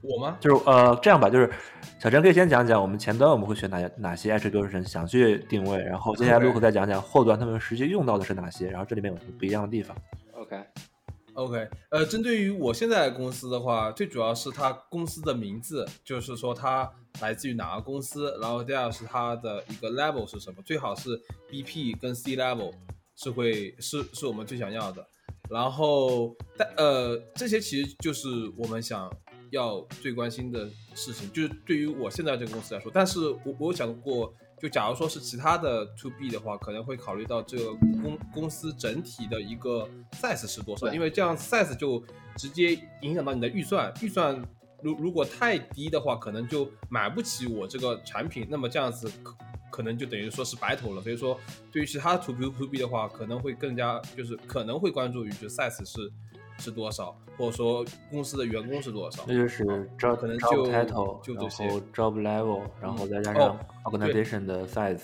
[0.00, 0.36] 我吗？
[0.40, 1.50] 就是呃这样吧，就是
[1.98, 9.96] 小陈可以先讲讲我们前端我们会选哪哪些 attribution 想去定位，然后接下来 OK Luke 再讲讲后端他们实际用到的是哪些，然后这里面有什么不一样的地方。
[10.34, 16.88] OK，OK，呃，针对于我现在的公司的话，最主要是它公司的名字，就是说它
[17.20, 22.72] 来自于哪个公司，然后第二是它的一个 level 是什么，最好是 BP 跟 C level
[23.16, 25.04] 是会是是我们最想要的。
[25.50, 29.10] 然后，但呃，这些其实就是我们想
[29.50, 32.90] 要最关心的事情，就是对于我现在这个公司来说。
[32.94, 42.02] 但是我我有想过，就假如说是其他的 to B 的话，可能会考虑到这个公公司整体的一个 size 是多少，因为这样 size 就
[42.36, 44.40] 直接影响到你的预算，预算
[44.82, 49.36] 如如果太低的话，可能就买不起我这个产品，那么这样子可
[49.70, 51.02] 可能就等于说是白投了。
[51.02, 51.38] 所以说，
[51.70, 56.10] 对于其他 to B to B 的话，可能会更加就是可能会关注于就 size 是
[56.58, 59.24] 是多少，或者说公司的员工是多少。
[59.26, 59.64] 那就是
[59.98, 65.02] job 可能就 title，就这些 job level，然后再加哦上 organization 的 size。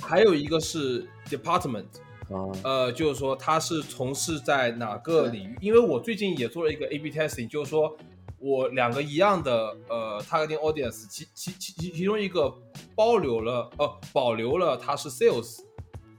[0.00, 1.86] 还有一个是 department，
[2.30, 5.56] 嗯呃，就是说他是从事在哪个领域？
[5.60, 7.96] 因为我最近也做了一个 A/B testing，就是说
[8.38, 12.52] 我两个一样的呃 targeting audience，其其其其其中一个
[12.96, 15.60] 保留了呃保留了它是 sales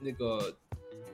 [0.00, 0.54] 那个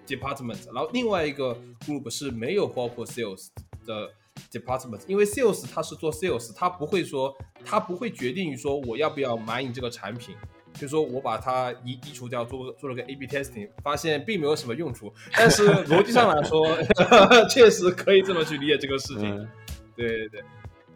[0.07, 3.49] department，然后另外一个 group 是没有包括 sales
[3.87, 4.11] 的
[4.51, 10.35] department，因为 sales 它是做 sales，它不会说它不会决定于说我要不要买你这个产品。
[10.75, 15.13] 就是说我把它移移除掉，做做了个 A/B testing，发现并没有什么用处。
[15.37, 16.67] 但是逻辑上来说，
[17.47, 19.37] 确实可以这么去理解这个事情。
[19.39, 19.49] 嗯，
[19.95, 20.45] 对对对，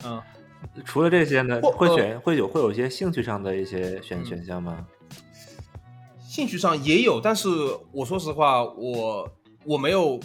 [0.06, 0.22] 嗯，
[0.82, 4.86] 除了这些呢，会选会有会有一些兴趣上的一些选嗯选项吗？
[6.26, 7.50] 兴趣上也有，但是
[7.92, 9.30] 我说实话，我
[9.66, 10.18] 我没有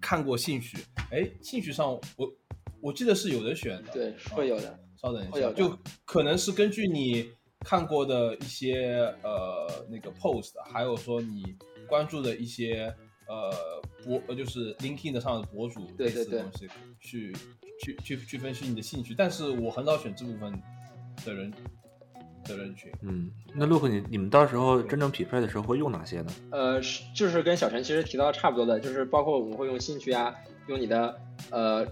[0.00, 0.78] 看过兴趣。
[1.12, 2.32] 哎，兴趣上我
[2.80, 3.92] 我记得是有的选的。
[3.92, 4.78] 对，会有的。
[5.00, 11.56] 稍等一下，会有的就可能是根据你看过的一些呃那个 post，还有说你
[11.86, 12.94] 关注的一些
[13.28, 13.52] 呃
[14.04, 16.68] 博呃就是 LinkedIn 上的博主对对对类似的东西
[17.00, 17.32] 去
[17.80, 20.52] 去去去分析你的兴趣，但是我很少选这部分
[21.26, 21.52] 的人
[22.44, 22.90] 的人群。
[23.02, 26.32] 嗯，那 Look 你你们到时候真正匹配的时候会用哪些呢？
[26.50, 30.32] 呃，是就是跟小陈其实提到的差不多的，就是包括我们会用兴趣啊，
[30.66, 31.86] 用你的呃，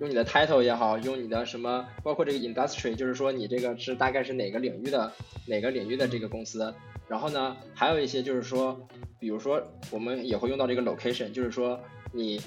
[0.00, 5.12] 用你的 title 也好，用你的什么，包括这个 industry，就是说你这个是大概是哪个领域的
[5.46, 6.74] 哪个领域的这个公司。
[7.08, 8.86] 然后呢，还有一些就是说，
[9.18, 11.80] 比如说我们也会用到这个 location，就是说
[12.12, 12.40] 你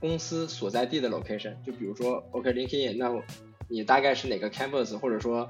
[0.00, 3.10] 公司所在地的 location，就比如说 OK LinkedIn，那
[3.68, 5.48] 你大概是哪个 campus，或者说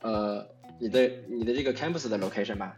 [0.00, 0.46] 呃
[0.78, 2.74] 你的你的这个 campus 的 location 吧，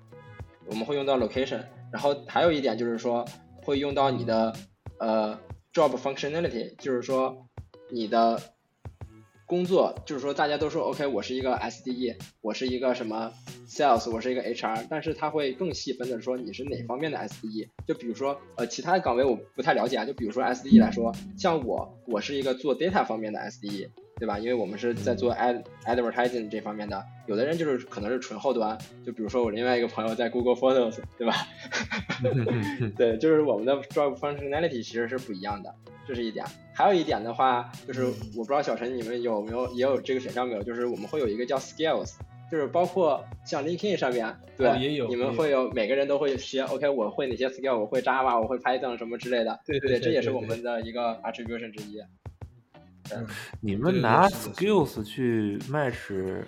[0.67, 1.61] 我们会用到 location。
[1.93, 3.25] 然后还有一点就是说
[3.63, 4.53] 会用到你的
[4.99, 5.39] 呃
[5.73, 7.47] job functionality，就是说
[7.91, 8.41] 你的
[9.47, 13.33] 工作，就是说大家都说 OK，我是一个 SDE，我是一个什么
[13.69, 17.69] sales，我是一个 HR，但是他会更细分的说你是哪方面的 SDE。
[17.87, 23.91] 就比如说呃其他的岗位我不太了解啊，就比如说 SDE 来说，像我我是一个做 data 方面的 SDE。
[24.23, 24.39] 对吧？
[24.39, 31.35] 因为我们是在做 ad advertising 这方面的，有的人就是可能是纯后端，就比如说我另外一个朋友在 Google Photos，对吧？
[32.97, 35.75] 对，就是我们的 job functionality 其实是不一样的，
[36.07, 36.47] 这是一点。
[36.73, 40.63] 还有一点的话，就是我不知道小陈你们有没有也有这个选项没有？
[40.63, 42.13] 就是我们会有一个叫 skills，
[42.49, 49.59] 就是包括像 LinkedIn 上面，对，哦也有你们会有每个人都会写 OK，我会哪些 skill，我会 Java，我会 Python 什么之类的。
[49.67, 52.01] 对，对对对这也是我们的一个 attribution 之一。
[53.61, 56.45] 你们拿 skills 去 match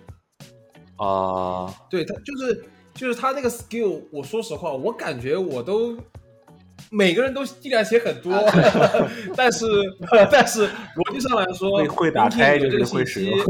[0.97, 5.97] 啊、对他就是就是他那个 skill，我说实话，我感觉我都
[6.97, 8.33] 每个人都尽量写很多，
[9.37, 9.67] 但是
[10.31, 13.45] 但是逻辑上来说，会会打开会使信息用，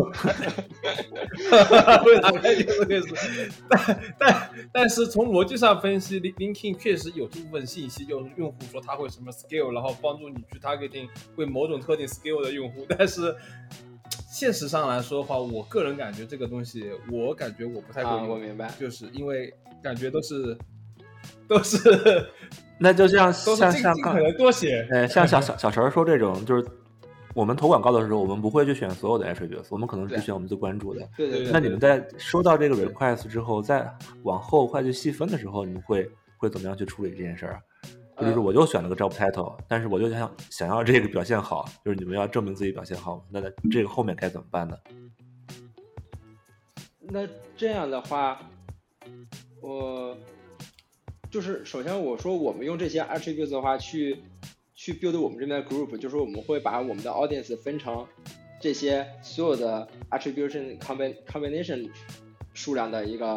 [2.02, 13.34] 会打开就是会使，但但但是从逻辑上分析，Lin- LinkedIn 确实有这部分信息，就是用户说他会什么 skill，然后帮助你去 targeting 会某种特定 skill 的用户，但是。
[14.30, 18.28] 现实上来说的话，我个人感觉这个东西，我感觉我不太会啊，用。
[18.30, 18.68] 我明白。
[18.80, 20.58] 就是因为感觉都是
[21.46, 21.78] 都是
[22.78, 24.86] 那就像像像刚多写。
[24.90, 26.66] 呃像小小小陈儿说这种，就是
[27.34, 31.08] 我们投广告的时候，我们不会去选所有的 attributes，我们可能只选我们最关注的。
[31.16, 33.90] 对对对，那你们在收到这个 request 之后，再
[34.22, 37.52] 往后快去细分的时候，你们会会怎么样去处理这件事儿
[38.16, 38.22] 啊？
[38.22, 44.76] 就是呃我就选了个 job title，但是我就想想要这个表现好，就是你们要证明自己表现好，那这个后面该怎么办呢？
[47.00, 48.40] 那这样的话，
[49.60, 50.16] 我
[51.34, 54.22] 就是首先我说我们用这些 attributes 的话去
[54.72, 58.06] 去 build 我们这边的 group，就是我们会把我们的 audience 分成
[58.60, 61.90] 这些所有的 attribution combin combination
[62.52, 63.34] 数量的一个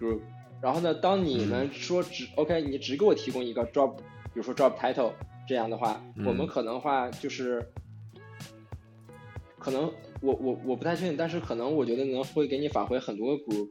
[0.00, 0.20] group。
[0.62, 5.12] 然后呢，当你们说只 OK，你只给我提供一个 job，比如说 job title
[5.46, 7.62] 这样的话，我们嗯可能话就是
[9.58, 9.92] 可能
[10.22, 13.68] 我我我不太确定，但是可能我觉得能会给你返回很多个 group。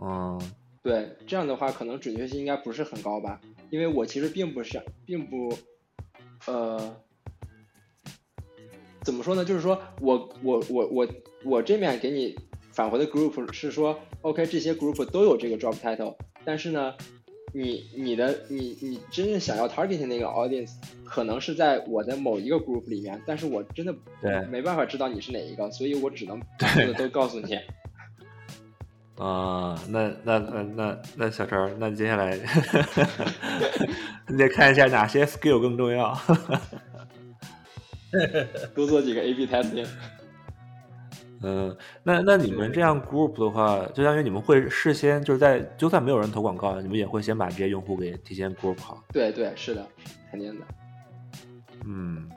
[0.00, 0.40] 嗯，
[0.82, 5.52] 对，这样的话可能准确性应该不是很高吧，因为我其实并不是，并不，
[6.46, 6.96] 呃，
[9.02, 9.44] 怎么说呢？
[9.44, 11.08] 就是说我我我我
[11.44, 12.36] 我这面给你
[12.72, 16.94] 返回的 group 是说，OK，这些 group 都有这个 job title，但是呢，
[17.52, 20.74] 你你的你你真正想要 target 那个 audience
[21.04, 26.40] 可能是在我的某一个 group 里面，但是我真的对没办法知道你是哪一个，所以我只能
[26.96, 27.58] 都告诉你。
[29.18, 32.38] 啊、那那那那那小陈，那接下来
[34.28, 36.16] 你得看一下哪些 skill 更重要。
[38.74, 39.86] 多做几个 A/B testing。
[41.42, 49.02] 嗯，那那你们这样 group 的话，就相当于你们会事先就是在就算没有人投广告，你们也会先把这些用户给提前 group 好。
[49.12, 49.86] 对对，是的，
[50.30, 50.66] 肯定的。
[51.84, 52.28] 嗯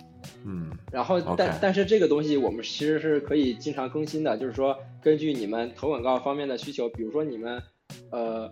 [0.43, 7.61] 嗯然后但但是这个东西我们其实是可以经常更新的，就是说根据你们投广告方面的需求，比如说你们
[8.11, 8.51] 呃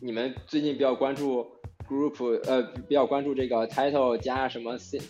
[0.00, 1.46] 你们最近比较关注
[1.88, 5.00] group 呃比较关注这个 title 加什么 C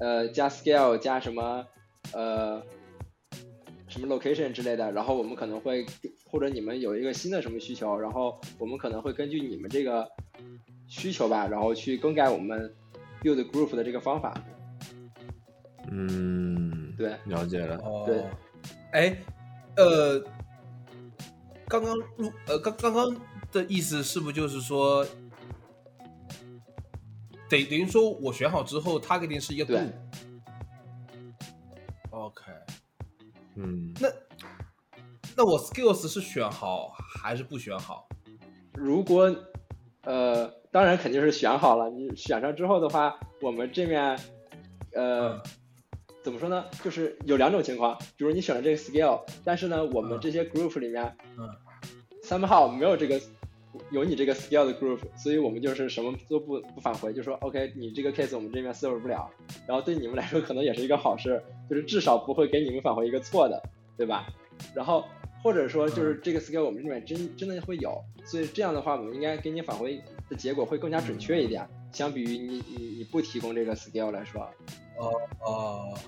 [0.00, 1.64] 呃加 scale 加什么
[2.12, 2.62] 呃
[3.88, 5.86] 什么 location 之类的，然后我们可能会
[6.24, 10.08] 或者你们有一个新的什么需求，然后我们可能会根据你们这个
[10.88, 12.74] 需求吧，然后去更改我们
[13.22, 14.34] build group 的这个方法。
[15.90, 17.76] 嗯，对，了解了。
[17.78, 18.24] 哦对，
[18.92, 19.16] 哎，
[19.76, 20.22] 呃，
[21.66, 23.16] 刚刚入呃刚刚刚
[23.50, 25.04] 的意思是不是就是说，
[27.48, 29.92] 等等于说我选好之后，targeting 是一个度对
[32.10, 32.42] ？OK，
[33.56, 34.08] 嗯，那
[35.36, 38.08] 那我 skills 是选好还是不选好？
[38.74, 39.34] 如果
[40.04, 41.90] 呃，当然肯定是选好了。
[41.90, 44.18] 你选上之后的话，我们这面
[44.94, 45.42] 呃嗯
[46.22, 46.64] 怎么说呢？
[46.84, 51.48] 就是有两种情况，比如你选了这个 scale，但是呢，我们嗯这些 group 里面嗯
[52.22, 53.20] somehow 没有这个
[53.90, 59.28] 有你这个 scale 的 group，所以我们就是什么都不不返回，就说 OK，你这个 case 我们这边 serve 不了，
[59.66, 63.60] 然后对你们来说可能也是一个好事，就是至少不会给你们返回一个错的，
[63.96, 64.28] 对吧？
[64.74, 65.04] 然后
[65.42, 70.00] 或者说就是这个 scale 我们这边真真的会有，所以这样的话我们应该给你返回
[70.30, 74.48] 的结果会更加准确一点，相比于你你你不提供这个 scale 来说。
[75.02, 75.98] 哦哦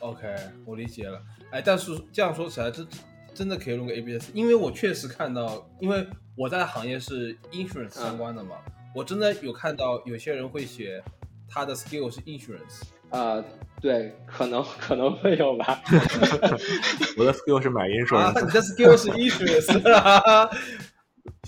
[0.00, 1.20] ，OK，我理解了。
[1.50, 2.86] 哎，但是这样说起来，真
[3.34, 8.56] 真的可以用个 ABS，因为我确实看到，因为我在的行业是 insurance 相关的嘛，
[8.94, 11.02] 我真的有看到有些人会写
[11.46, 12.82] 他的 skill 是 insurance。
[13.10, 13.44] 呃，
[13.80, 15.80] 对，可能 可能会有吧。
[17.16, 20.50] 我的 skill 是买 insurance，、啊，你的 skill 是 insurance 啊？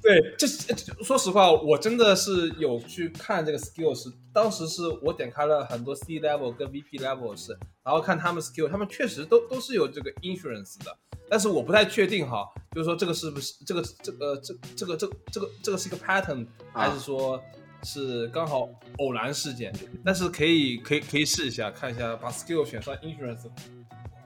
[0.02, 10.96] 对，这是说实话，我真的是有去看这个 skill 是，当时是我点开了很多 C level 跟 VP level 是，然后看他们 skill，他们确实都都是有这个 insurance 的，
[11.28, 17.42] 但是我不太确定哈，就是说这个是不是这个这个这这个这这个这个是一个 pattern，还是说
[17.82, 18.68] 是刚好
[18.98, 19.72] 偶然事件？
[20.04, 23.48] 但是可以可以可以试一下，看一下把 skill 选上 insurance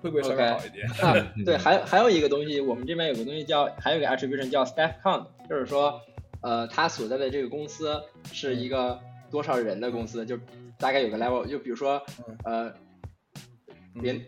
[0.03, 0.87] 会不会稍微好一点？
[1.01, 6.01] 啊，对，还有还有一个东西，我们这边有个东西叫，还有一个 attribution 叫 staff count，就是说，
[6.43, 8.99] 呃，他所在的这个公司是一个
[9.31, 10.37] 多少人的公司，就
[10.79, 12.03] 大概有个 level，就比如说，
[12.45, 12.73] 呃，
[13.95, 14.21] 连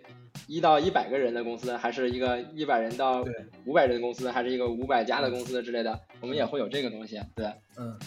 [0.46, 3.24] 一到一百个人的公司，还是一个一百人到
[3.66, 7.20] 五百人的公司，还是一个五百家的公司之类的，我们也会有这个东西。
[7.34, 7.46] 对，
[7.76, 7.98] 嗯。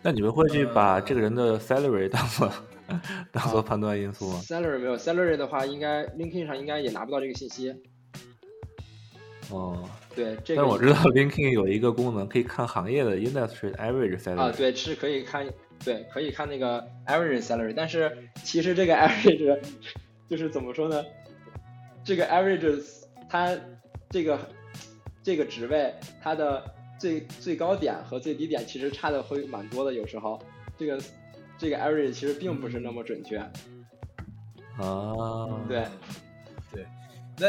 [0.00, 2.50] 那你们会去把呃这个人的 salary 当做
[3.32, 7.74] 当做判断因素吗？salary 没有 salary 的话，应该 LinkedIn 上应该也拿不到这个信息。
[9.50, 14.38] 哦，对，这个但是我知道 LinkedIn 有一个功能可以看行业的 industry average salary。
[14.38, 15.46] 啊，对，是可以看，
[15.84, 19.60] 对，可以看那个 average salary，但是其实这个 average
[20.28, 21.04] 就是怎么说呢？
[22.02, 22.82] 这个 average
[23.28, 23.54] 它
[24.10, 24.38] 这个
[25.22, 26.64] 这个职位它的
[26.98, 30.40] 最最高点和最低点其实差的会蛮多的，有时候
[30.78, 30.98] 这个
[31.58, 33.38] 这个 average 其实并不是那么准确。
[34.76, 35.84] 啊，对，
[36.72, 36.84] 对，
[37.38, 37.46] 那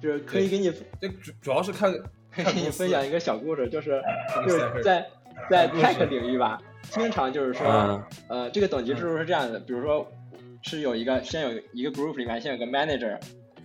[0.00, 1.92] 就是可以给你这主主要是看
[2.30, 4.00] 可以给你分享一个小故事，就是
[4.46, 5.06] 就是在
[5.50, 6.60] 在 tech 领域吧，
[6.90, 10.10] 经常就是说，嗯呃，这个等级制度是这样的，比如说
[10.62, 13.18] 是有一个先有一个 group 里面先有个 manager，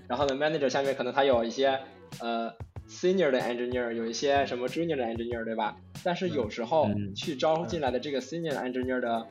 [0.07, 1.79] 然后呢 manager 下面可能他有一些
[2.19, 2.51] 呃
[2.87, 5.75] senior 的 engineer，有一些什么 junior 的 engineer，对吧？
[6.03, 9.27] 但是有时候嗯去招进来的这个 senior engineer 的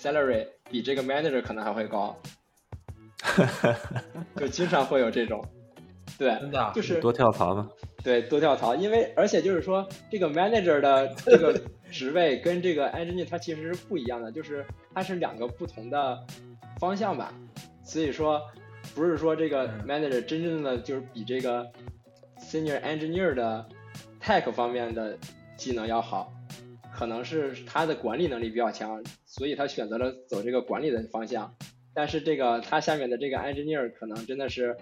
[0.00, 2.16] salary 比这个 manager 可能还会高，
[4.36, 5.44] 就经常会有这种，
[6.18, 6.72] 对，真的啊？
[6.74, 7.68] 就是多跳槽嘛。
[8.02, 16.18] 对，多跳槽，因为而且就是说，这个 manager 的 这个职位跟这个 engineer 它其实是不一样的，就是它是两个不同的
[16.78, 17.30] 方向吧。
[17.84, 18.40] 所以说，
[18.94, 19.86] 不是说这个嗯。
[19.86, 21.70] manager 真正的就是比这个
[22.38, 23.68] senior engineer 的
[24.22, 25.18] tech 方面的
[25.58, 26.32] 技能要好，
[26.92, 31.54] 可能是他的管理能力比较强，所以他选择了走这个管理的方向。
[31.92, 34.76] 但是这个他下面的这个 engineer 可能真的是，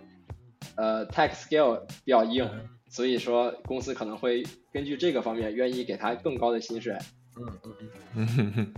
[0.76, 4.42] 呃，tech skill 比较硬，嗯所以说公司可能会
[4.72, 6.96] 根据这个方面愿意给他更高的薪水。
[7.36, 8.74] 嗯嗯嗯，嗯哼哼，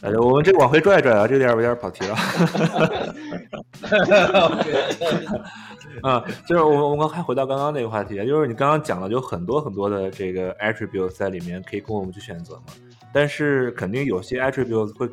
[0.00, 2.14] 呃，我们这个往回拽拽啊，这个点儿有点跑题了。
[6.02, 12.62] 啊，就是我们我们还回到刚刚那个话题，就是你刚刚讲了有很多很多的这个 attributes 在里面可以供我们去选择嘛，
[13.12, 15.08] 但是肯定有些 attributes 会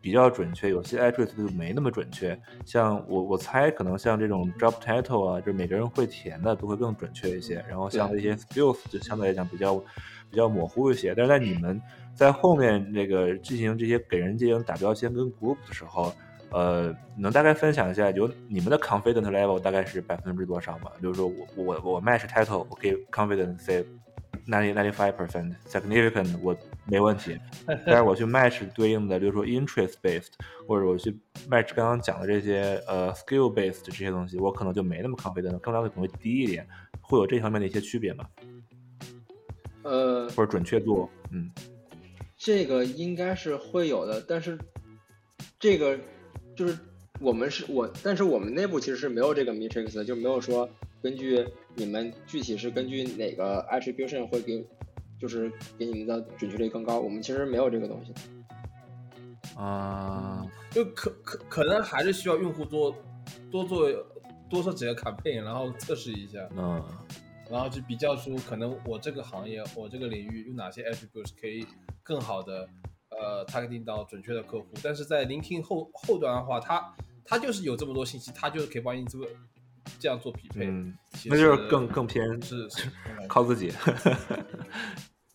[0.00, 2.38] 比较准确，有些 attributes 就没那么准确。
[2.64, 9.76] 像我我猜可能像这种 job title 啊，就每个人会填的都会更准确一些，然后像这些 skills 就相对来讲比较
[10.30, 11.14] 比较模糊一些。
[11.16, 11.80] 但是在你们
[12.18, 16.12] 在后面那个进行这些给人进行打标签跟 group 的时候，
[16.50, 20.90] 呃，能大概分享一下，就你们的 confident level 大概是百分之多少吗？
[21.00, 23.84] 比如说我我我 match title，我可以 confident say
[24.48, 26.56] ninety ninety five percent significant，我
[26.86, 27.38] 没问题。
[27.86, 30.32] 但是我去 match 对应的，比如说 interest based，
[30.66, 31.16] 或者我去
[31.48, 36.66] match 刚刚讲的这些呃 skill based 这些东西，我可能就没那么 confident，更加的可能会低一点，
[37.00, 38.24] 会有这方面的一些区别吗？
[39.84, 41.08] 呃，或者准确度？
[41.30, 41.48] 嗯
[42.38, 44.56] 这个应该是会有的，但是
[45.58, 45.98] 这个
[46.56, 46.78] 就是
[47.20, 50.68] 我们是我，但是我们内部其实是没有这个 matrix，的就没有说
[51.02, 54.64] 根据你们具体是根据哪个 attribution 会给，
[55.20, 57.00] 就是给你们的准确率更高。
[57.00, 58.14] 我们其实没有这个东西。
[59.56, 62.94] 啊，就可可可能还是需要用户多
[63.50, 63.90] 多做
[64.48, 66.80] 多做几个 campaign，然后测试一下，嗯，
[67.50, 71.66] 然后去比较出可能我这个行业我这个领域有哪些 attributes 可以
[72.02, 72.68] 更好的
[73.10, 74.66] 呃 targeting 到准确的客户。
[74.82, 76.94] 但是在 LinkedIn 后后端的话，它
[77.24, 79.26] 它就是有这么多信息，它就是可以帮你做
[79.98, 80.66] 这样做匹配。
[80.66, 82.90] 嗯，其那就是更更偏是是
[83.26, 83.72] 靠自己。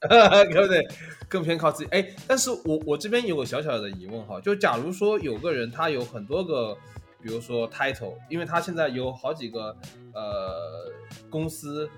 [0.03, 0.85] 对不对？
[1.29, 1.89] 更偏靠自己。
[1.91, 6.75] 哎，但是我我这边有个小小的疑问哈，就假如说有个人他有很多个，
[7.21, 9.73] 比如说 title，因为他现在有好几个
[10.13, 10.91] 呃
[11.29, 11.89] 公司，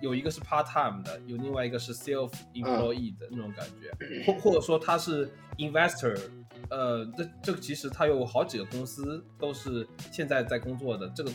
[0.00, 6.18] 有一个是 part time 的，有另外一个是 self employee 的那种感觉，或或者说他是 investor，
[6.70, 11.30] 呃，这这个其实他有好几个公司都是现在在工作的，这个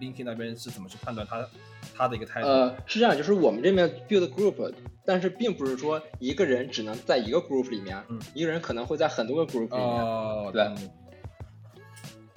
[0.00, 1.46] LinkedIn 那边是怎么去判断他
[1.94, 2.46] 他的一个 title？
[2.46, 4.72] 呃，是这样，就是我们这边 build group，
[5.04, 10.04] 但是并不是说一个人只能在一个 group 里面，嗯一个人可能会在很多个 group 里面。
[10.04, 10.90] 哦，对嗯。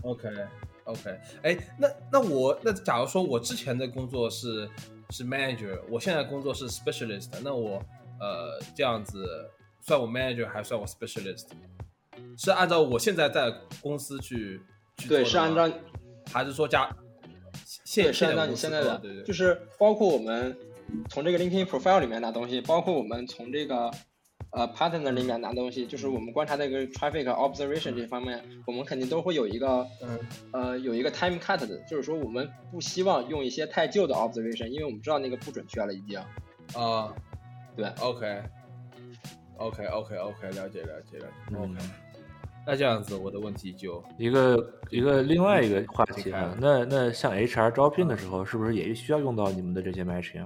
[0.03, 0.29] OK
[0.85, 4.67] OK，哎，那那我那假如说我之前的工作是
[5.11, 7.81] 是 manager，我现在工作是 specialist，那我
[8.19, 9.49] 呃这样子
[9.81, 11.47] 算我 manager 还算我 specialist？
[12.37, 13.51] 是按照我现在在
[13.81, 14.61] 公司去
[14.97, 15.77] 去对，做的吗是按照？
[16.31, 16.87] 还是说加
[17.65, 19.23] 现对，是按照你现在的，做对对。
[19.23, 20.55] 就是包括我们
[21.09, 23.91] 从这个 LinkedIn profile 里面拿东西，包括我们从这个
[24.51, 30.19] 呃 partner 里面拿东西，就是我们观察那个 traffic observation 这方面，我们肯定都会有一个嗯。
[30.51, 36.19] 呃有一个 time cut 的，就是说我们不希望用一些太旧的 observation，因为我们知道那个不准确了已经。
[36.73, 37.13] 啊。
[37.75, 38.41] 对，OK。
[39.57, 41.77] OK OK OK，了解了解了解，OK，嗯
[42.65, 50.45] 那这样子我的问题就一个一个另外一个话题啊，那那像 HR 招聘的时候，是不是也需要用到你们的这些 matching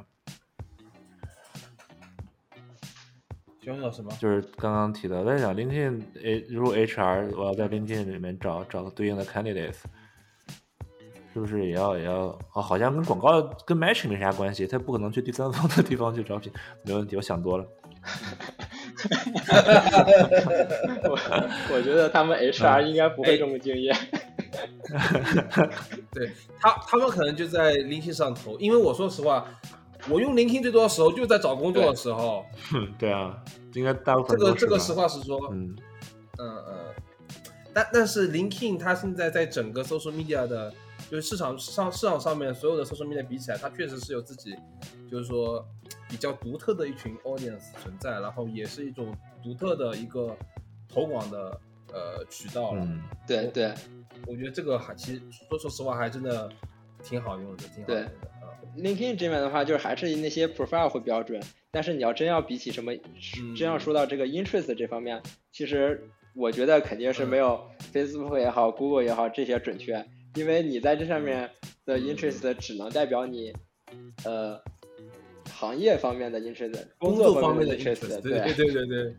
[4.19, 9.77] 就是刚刚提到，我在想 LinkedIn，诶，如果 HR 我要在 LinkedIn 里面找找对应的 candidates，
[11.33, 12.37] 是不是也要也要？
[12.53, 16.51] 哦，好像跟广告跟 matching 没啥关系，他不可能去第三方的地方去招聘。
[16.83, 17.65] 没问题，我想多了。
[21.03, 21.17] 我
[21.73, 23.91] 我觉得他们 HR 应该不会这么敬业。
[26.11, 29.45] 对他，他们可能就在 LinkedIn 上投，因为我说实话，
[30.09, 33.41] 我用 LinkedIn 最多的时候就在找工作的时候，哼， 对啊，
[33.73, 35.75] 应该大部这分这个这个实话实说，嗯。
[36.39, 36.75] 嗯嗯，
[37.73, 40.73] 但但是 LinkedIn 它现在在整个 social media 的，
[41.11, 44.55] 就是市场上市场上面所有的 social media 比起来，它确实是有自己，
[45.11, 45.63] 就是说
[46.09, 50.35] 比较独特的一群 audience 存在，然后也是一种独特的一个
[50.89, 51.61] 投广的
[51.93, 52.83] 呃渠道了。
[52.83, 53.71] 嗯，对对。
[54.25, 56.49] 我觉得这个还其实说说实话还真的
[57.03, 58.05] 挺好用的，挺好用的。
[58.05, 58.32] 啊。
[58.77, 65.21] ，LinkedIn 这边的话，就是还是那些 profile 会比较准，但是你要真要比起什么，嗯真要说到这个 interest 这方面，
[65.51, 66.01] 其实
[66.35, 67.61] 我觉得肯定是没有
[67.93, 70.05] Facebook 也好，Google 也好这些准确，
[70.35, 71.49] 因为你在这上面
[71.85, 73.53] 的 interest 只能代表你，
[74.25, 74.59] 呃，
[75.51, 79.15] 行业方面的 interest，工作作方面的的 interest，对对对对对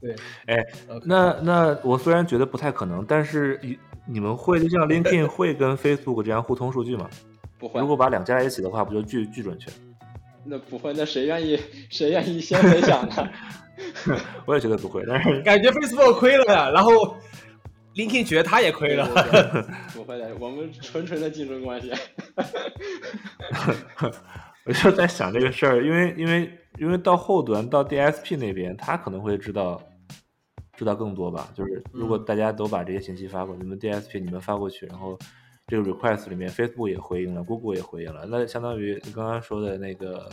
[0.00, 0.16] 对。
[0.46, 0.56] 哎
[1.04, 3.78] 那那我虽然觉得不太可能，但是你
[4.08, 7.08] 你们会就像 LinkedIn 会跟 Facebook 这样互通数据吗？
[7.60, 9.70] 不会如，果把两加在一起的话，不就巨巨准确？
[10.44, 13.28] 那不会，那谁愿意谁愿意先分享呢？
[14.46, 17.14] 我也觉得不会，但是 感觉 Facebook 亏了呀，然后
[17.94, 19.06] LinkedIn 觉得他也亏了。
[19.94, 21.92] 不会的，我们纯纯的竞争关系。
[24.64, 29.82] 我就在想这个事儿，因为因为因为到后端到 DSP 那边，他可能会知道
[30.76, 31.48] 知道更多吧。
[31.54, 35.18] 就是如果大家都把这些信息发过，你们 DSP 你们发过去，然后
[35.70, 40.28] 这个 request 里面 Facebook 也回应了，Google 也回应了，那相当于你刚刚说的那个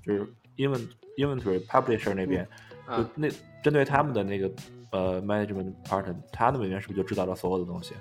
[0.00, 0.24] 就是
[0.56, 2.46] invent inventory publisher 那边，
[2.86, 3.28] 就啊，那
[3.64, 4.48] 针对他们的那个
[4.92, 7.94] 呃 management partner，他那边是不是就知道了所有的东西？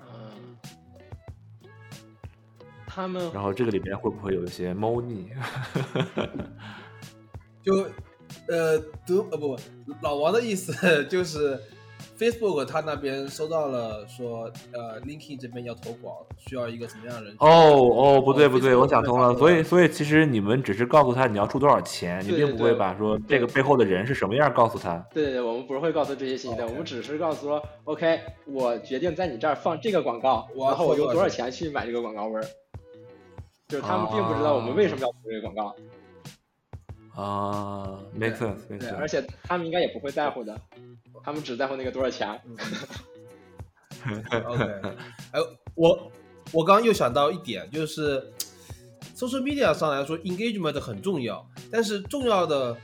[0.00, 0.56] 嗯，
[2.86, 5.32] 他们然后这个里面会不会有一些猫腻？
[7.60, 7.74] 就
[8.46, 9.58] 呃德呃不不，
[10.00, 11.58] 老王的意思就是
[12.18, 17.36] Facebook 他那边收到了说呃 LinkedIn 这边要投广，需要一个什么样的人？
[17.40, 19.34] 哦哦，不对不对我想通了。
[19.36, 25.04] 所以所以其实你们只是告诉他你要出多少钱，你对对并不会把说这个背后的人是什么样告诉他。
[25.12, 32.44] 对对对，我们不是会告诉这些信息的我们只是告诉说，OK，我决定在你这儿放这个广告，我要然后我投多少用多少钱去买这个广告位儿，
[33.66, 35.74] 就是他们并不知道我们为什么要投这个广告，
[37.14, 39.08] 啊，make sense 对，而。
[39.08, 40.60] 且他们应该也不会在乎的，
[41.22, 42.40] 他们只在乎那个多少钱。
[44.04, 44.64] 嗯 OK，
[45.32, 45.40] 哎，
[45.74, 46.12] 我
[46.52, 48.20] 我刚刚又想到一点，就是
[49.16, 52.76] social media 上来说，engagement 很重要，但是重要的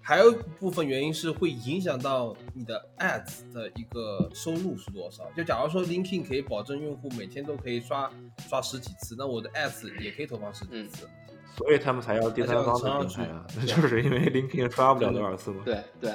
[0.00, 5.24] 还有一部分原因是会影响到你的 ads 的一个收入是多少。
[5.36, 8.10] 就假如说 LinkedIn 可以保证用户每天都可以刷
[8.48, 11.08] 刷十几次，那我的 ads 也可以投放十几次。
[11.56, 15.62] 所以他们才要第三方的平台啊，那 就是因为 LinkedIn 刷不了多少次嘛。
[15.64, 16.12] 对对。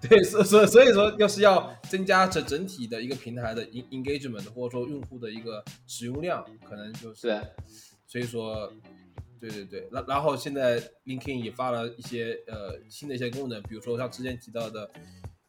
[0.00, 7.40] 对，所所所以说，要是要增加整整体的一个平台的 engagement，或者说用户的一个使用量，可能就是。
[8.04, 8.72] 所以说，
[9.38, 14.90] 对对对，然然后现在 LinkedIn 也发了一些呃新的一些功能，比如说像之前提到的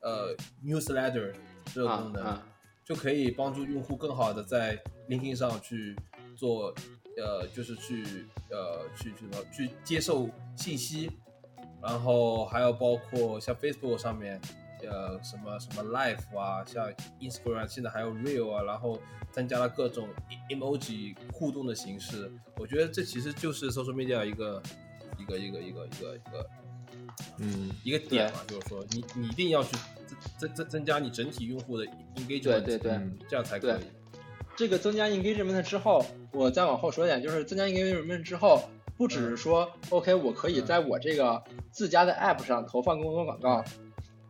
[0.01, 1.33] 呃 newsletter
[1.73, 2.39] 这个功能，
[2.85, 4.77] 就可以帮助用户更好的在
[5.09, 5.95] LinkedIn 上去
[6.35, 6.75] 做
[7.19, 11.11] 呃，就是去呃去去什么去接受信息。
[11.81, 14.37] 然后还有包括像 Facebook 上面，
[14.83, 16.91] 呃，什么什么 Live 啊，像
[17.21, 18.99] Instagram 现在还有 Real 啊，然后
[19.31, 20.09] 增加了各种
[20.49, 22.29] emoji 互动的形式。
[22.57, 24.61] 我觉得这其实就是 social media 一个
[25.17, 26.49] 一个一个一个一个一个，
[27.37, 29.77] 嗯，一个点嘛，就是说你你一定要去
[30.37, 32.99] 增增增加你整体用户的 engagement，对对对，
[33.29, 33.81] 这样才可以。
[34.59, 38.61] 这个增加 engagement 之后，我再往后说一点，就是增加 engagement 之后。
[38.97, 41.41] 不只是说，OK，我可以在我这个
[41.71, 43.63] 自家的 App 上投放更多广告，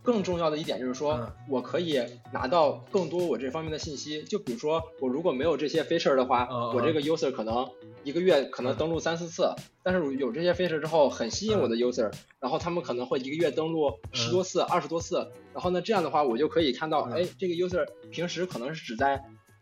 [0.04, 2.00] 更重要的一点就是说，我可以
[2.32, 4.22] 拿到更多我这方面的信息。
[4.22, 7.68] 就比如说，我如果没有这些 feature 的话，我这个 user 可能
[8.04, 9.52] 一个月可能登录三四次，
[9.82, 19.20] 但是有这些 feature 之后，很吸引我的 user，然后他们可能会一个月登录十多次、二十多次，然后呢，这样的话我就可以看到，哎，这个 user 平时可能是只在。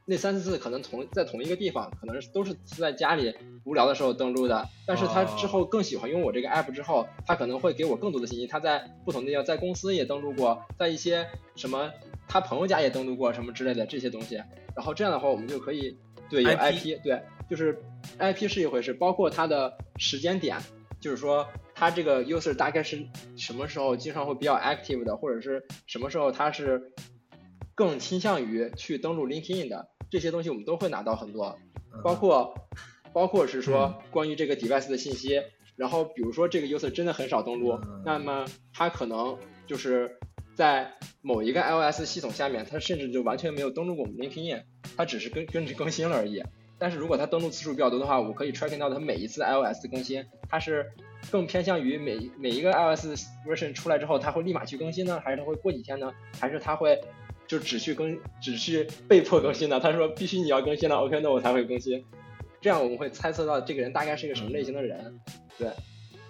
[0.09, 3.35] 那三四次可能同在同一个地方，可能都是在家里
[3.65, 4.65] 无聊的时候登录的。
[4.85, 8.47] 但是他之后更喜欢用我这个 app 之后，他可能会给我更多的信息。
[8.47, 11.27] 他在不同的地方，在公司也登录过，在一些
[11.57, 11.91] 什么
[12.25, 14.35] 他朋友家也登录过什么之类的这些东西。
[14.77, 15.97] 然后这样的话，我们就可以
[16.29, 17.77] 对有 IP，对，就是
[18.17, 20.57] IP 是一回事，包括它的时间点，
[21.01, 21.45] 就是说
[21.75, 23.05] 他这个 user 大概是
[23.35, 26.93] 什么时候经常会比较 active 的，或者是什么时候他是
[27.75, 29.89] 更倾向于去登录 LinkedIn 的。
[30.09, 31.57] 这些东西我们都会拿到很多，
[32.03, 32.53] 包括
[33.13, 35.41] 包括是说关于这个 device 的信息，
[35.75, 40.17] 然后比如说这个 user 真的很少登录，那么他可能就是
[40.55, 40.91] 在
[41.21, 44.63] 某一个 iOS 系统下面，他甚至就完全没有登录过我们 LinkedIn，
[44.95, 46.43] 他只是跟跟着更新了而已。
[46.79, 50.85] 但是如果他登录次数比较多的话，我可以 tracking 到他每一次 iOS 的更新，他是
[51.31, 57.01] 更偏向于每每一个 iOS version 出来之后，他会立马去更新呢，还是他会过几天呢，还是他会？
[57.47, 59.79] 就只去更，只去被迫更新的。
[59.79, 62.03] 他说必须你要更新了，OK，那我才会更新。
[62.59, 65.17] 这样我们会猜测到这个人大概是一个什么类型的人。
[65.57, 65.69] 对，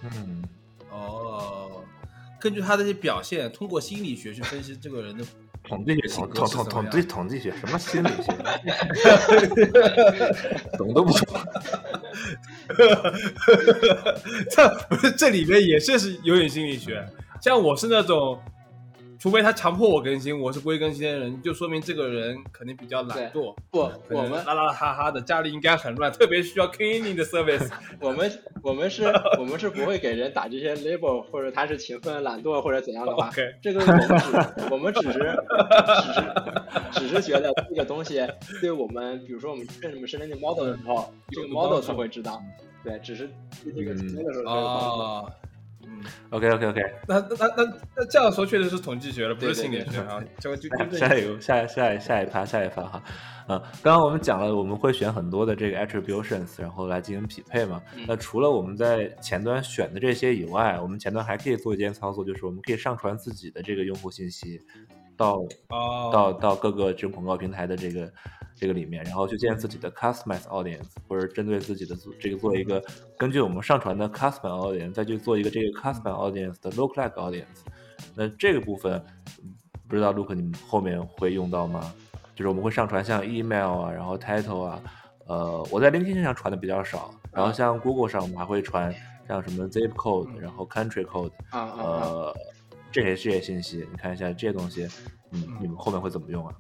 [0.03, 0.43] 嗯，
[0.91, 1.84] 哦，
[2.39, 5.26] 根据他的这些表现，通过心理学去分析这个人的
[5.63, 8.32] 统计学，统统统统计统计学，什么心理学？
[10.78, 11.26] 懂都不懂。
[14.51, 17.03] 这不是这里面也是是有点心理学。
[17.41, 18.39] 像我是那种。
[19.20, 23.55] 除非他强迫我更新，我是不会更新的人，就说明这个人肯定比较懒惰。
[23.72, 27.70] 不，我们拉拉哈哈的，家里应该很乱，特别需要 cleaning 的 service。
[27.99, 29.05] 我们我们是，
[29.39, 33.32] 我们是不会给人打这些 label，或者他是勤奋、懒惰或者怎样的话。
[33.61, 35.20] 这个我们只，我们只是，
[36.03, 38.26] 只是，只是觉得这个东西
[38.61, 42.41] 对我们，比如说我们认什么是那个 model 的时候，这个 model 才会知道。
[42.84, 43.30] 对，只是
[43.76, 45.24] 这个那个时候啊。
[46.30, 50.22] OK OK OK，那那那那那这样说确实是统计学了，不是心理学啊。
[50.39, 53.04] 就就下一个下下下一趴下一趴哈，
[53.48, 57.82] 嗯，刚刚我们讲了，我们会选很多的这个 attributions，然后来进行匹配嘛。
[58.08, 64.62] 那除了我们在前端选的这些以外，我们前端还可以做一件操作，就是我们可以上传自己的这个用户信息。
[65.18, 65.43] 到
[66.11, 68.13] 到到各个这种广告平台的这个
[68.55, 72.82] 这个里面，然后去建自己的 customize audience，或者针对自己的这个做一个
[73.18, 77.65] 根据我们上传的 customize audience，再去做一个这个 customize audience 的 lookalike audience。
[78.15, 79.03] 那这个部分
[79.88, 81.93] 不知道 Look 你们后面会用到吗？
[82.36, 84.80] 就是我们会上传像 email 啊，然后 title 啊，
[85.26, 88.93] 呃，我在 LinkedIn 上传的比较少，然后像 Google 上我们还会传
[89.28, 92.36] 像什么 zip code，然后 country code，呃。
[92.98, 94.88] 这些这些信息，你看一下这些东西，
[95.32, 96.54] 嗯，你们后面会怎么用啊？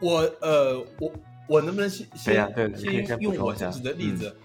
[0.00, 1.12] 我呃，我
[1.48, 2.76] 我能不能先先
[3.06, 4.36] 先用我自己的例子？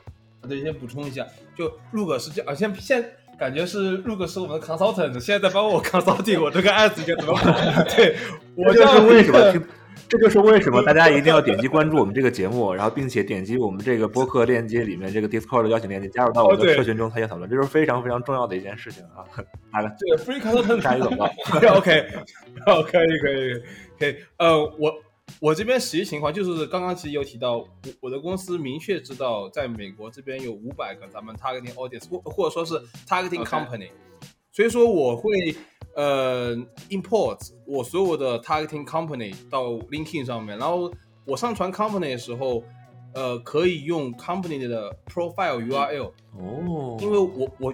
[0.47, 1.25] 对，先补充一下，
[1.57, 3.03] 就 Look 是这样，先先
[3.39, 7.83] 感觉是 Look 是我们的 consultant，现在在帮我 consulting 我这个案子该怎么办？
[7.95, 8.15] 对，
[8.55, 9.63] 我就是为什么？
[10.11, 19.23] 这就是为什么大家一定要点击关注我们这个节目，然后并且点击我们这个播客链接里面这个 Discord 的邀请链接，加入到我们的社群中参与讨论，这是非常非常重要的一件事情啊！
[19.71, 21.17] 好了，这个 Free Content 下一个广
[21.61, 22.09] 告， OK，
[22.65, 23.53] 好，可以可以
[23.97, 24.93] 可以，呃，我
[25.39, 27.69] 我这边实际情况就是刚刚其实有提到，我
[28.01, 32.73] 我的公司明确知道，在美国这边有五百个咱们 targeting audience 或或者说是
[33.07, 33.87] targeting company，、
[34.51, 35.55] 所以说我会
[35.95, 36.53] 呃
[36.89, 37.39] import
[37.71, 40.91] 我所有的 targeting company 到 LinkedIn 上面，然后
[41.25, 42.61] 我上传 company 的时候，
[43.13, 47.73] 呃，可以用 company 的 profile URL，、哦，因为我我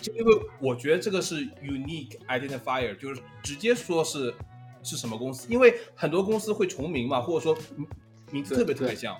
[0.00, 4.34] 就因为我觉得这个是 unique identifier，就是直接说是
[4.82, 7.86] 是什么公司，因为很多公司会重名嘛，或者说名
[8.32, 9.16] 名字特别特别像，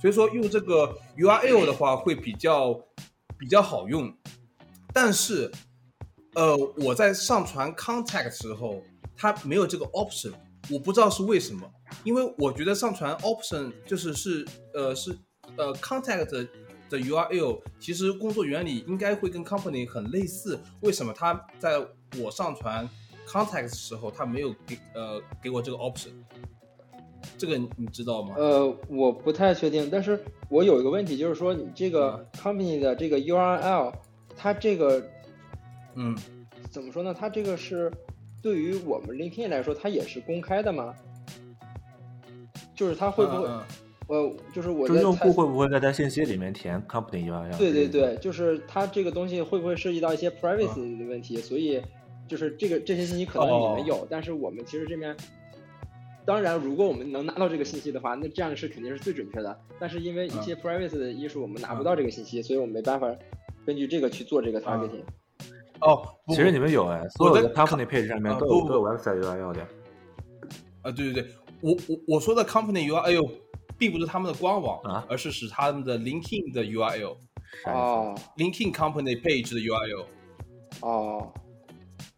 [0.00, 2.72] 所以说用这个 URL 的话会比较
[3.36, 4.14] 比较好用，
[4.92, 5.50] 但是
[6.34, 8.80] 呃我在上传 contact 时候，
[9.16, 10.32] 它没有这个 option，
[10.70, 11.68] 我不知道是为什么，
[12.04, 14.44] 因为我觉得上传 option 就是是
[14.74, 15.16] 呃是
[15.56, 16.46] 呃 contact 的
[16.90, 21.78] 的 URL，其实工作原理应该会跟 company 很类似，为什么它在
[22.20, 22.88] 我上传
[23.26, 26.10] contact 的时候，它没有给呃给我这个 option？
[27.36, 28.34] 这个你你知道吗？
[28.38, 33.92] 呃，我不太确定，但是我有一个问题，就是说你这个 company 的这个 URL，
[34.36, 35.02] 它这个
[35.96, 36.16] 嗯，
[36.70, 37.12] 怎么说呢？
[37.12, 37.92] 它这个是
[38.46, 40.94] 对于我们 LinkedIn 来说，它也是公开的吗？
[42.76, 43.48] 就是它会不会？
[43.48, 43.62] 嗯嗯
[44.06, 47.58] 呃，就是我就是在用户会不会在他信息里面填 company URL？
[47.58, 51.38] 对对对，就是它这个东西会不会涉及到一些 privacy 的问题？
[51.38, 51.82] 所以
[52.28, 55.16] 就是这个这些信息可能你们有，但是我们其实这边，
[56.24, 59.58] 当然如果我们能拿到这个信息的话，那这样是肯定是最准确的。
[59.80, 63.12] 但是因为一些 privacy 的因素，我们拿不到这个信息，所以我们没办法
[63.66, 65.02] 根据这个去做这个 targeting。
[65.80, 69.62] 哦，其实你们有哎，所有的 company page 上面都有都有 website URL 的。
[70.82, 71.26] 啊，对对对，
[71.60, 73.30] 我我我说的 company URL
[73.76, 76.76] 并不是他们的官网，啊而是使他们的 LinkedIn 的意
[77.66, 78.14] 哦
[78.72, 80.06] company page 的 URL，LinkedIn
[80.80, 81.32] 哦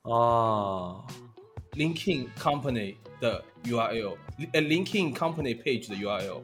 [0.03, 0.11] 思？
[0.11, 1.05] 哦
[2.39, 4.17] ，company 的 URL，
[4.53, 6.43] 呃，LinkedIn company page 的 URL。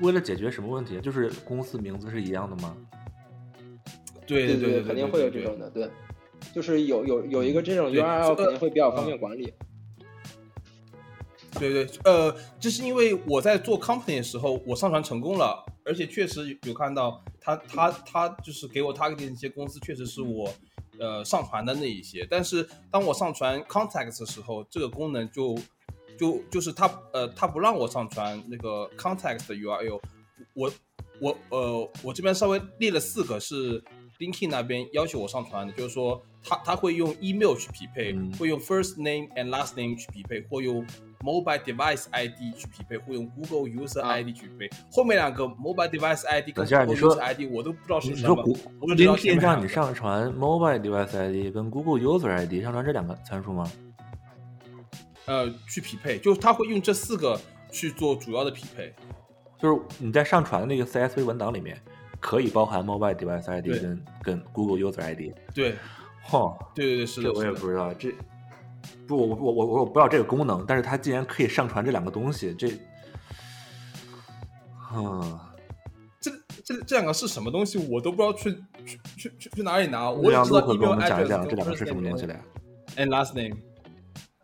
[0.00, 1.00] 为了解决什么问题？
[1.00, 2.76] 就是公司名字是一样的吗？
[4.26, 5.90] 对对对肯定会有这种的，对，
[6.52, 9.52] 就是有有有一个这种 URL 这个肯定会比较方嗯便管理。
[11.58, 20.52] 对对，呃，这是因为我在做 company 的时候，我上传成功了，而且确实有看到他他他就是给我 target 的一些公司，确实是我
[20.98, 22.26] 呃上传的那一些。
[22.28, 25.56] 但是当我上传 context 的时候，这个功能就
[26.18, 30.00] 就就是他呃他不让我上传那个 context 的 URL，
[30.54, 30.72] 我
[31.20, 33.80] 我呃我这边稍微列了四个是
[34.18, 40.86] LinkedIn 那边要求我上传的，就是说他他会用 email 去匹配，嗯会用 first name and last name 去匹配，或用
[41.20, 44.70] mobile device ID 去匹配，或用 Google user 啊 ID 去匹配。
[44.92, 48.44] 后面两个 mobile device ID 跟 Google user ID 我都不知道是什么，
[48.80, 53.70] 我就知道 LinkedIn 让你上传 mobile device ID 跟 Google user ID 上传这两个参数吗？
[55.26, 57.40] 呃去匹配，就他会用这四个
[57.72, 58.92] 去做主要的匹配。
[59.58, 61.80] 就是你在上传的那个 CSV 文档里面
[62.24, 65.34] 可以包含 mobile device ID 跟跟 Google user ID。
[65.54, 65.76] 对
[66.26, 68.10] 嚯，对对对，是的，这我也不知道，这
[69.06, 72.70] 不我我我我不知道这个功能，但是它竟然可以上传这两个东西，这，
[74.94, 75.38] 嗯，
[76.18, 76.30] 这
[76.64, 78.52] 这这两个是什么东西，我都不知道去
[78.86, 80.10] 去去去去哪里拿。
[80.10, 82.40] 我我让也知道 Luke 给我们讲一讲这两个是什么东西来。
[82.96, 83.54] and last name。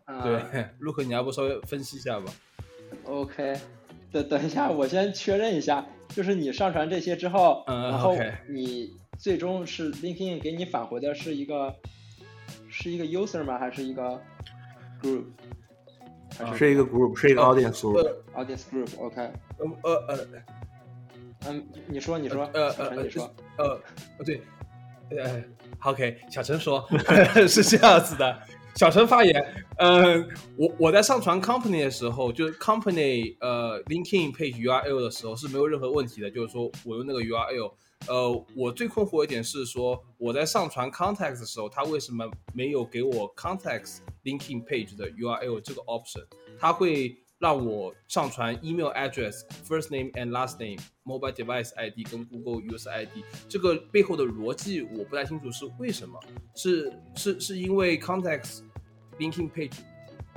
[0.05, 2.31] 啊对，陆克，你要不稍微分析一下吧
[3.05, 3.59] ？OK，
[4.13, 8.17] 等等一下，我先确认一下，就是你上传这些之后，嗯然后
[8.49, 11.75] 你最终是 LinkedIn 给你返回的是一个
[12.69, 13.59] 是一个 user 吗？
[13.59, 14.21] 还是一个
[15.03, 15.25] group？
[16.39, 17.99] 还是一个 group，是一个 audience group。
[18.03, 19.21] 呃 audience group？OK，、
[19.59, 20.19] 呃呃呃
[21.49, 23.81] 嗯，你说，你说，呃呃你说，呃
[24.19, 24.43] 呃，对，
[25.11, 25.43] 呃
[25.85, 26.87] ，OK，小陈说
[27.49, 28.39] 是这样子的。
[28.77, 30.17] 小陈发言，呃，
[30.57, 37.73] 我我在上传 company 的时候，就是 company 呃 linking page URL 的时候是没有任何问题的，就是说我用那个 URL。
[38.09, 46.25] 呃，我最困惑一点是说，我在上传 context 的时候，它为什么没有给我 context linking page 的 URL 这个 option？
[46.59, 53.25] 它会让我上传 email address、first name and last name、mobile device ID 跟 Google user ID。
[53.49, 56.21] 这个背后的逻辑我不太清楚是为什么？
[56.55, 58.61] 是是是因为 contacts
[59.19, 59.73] linking page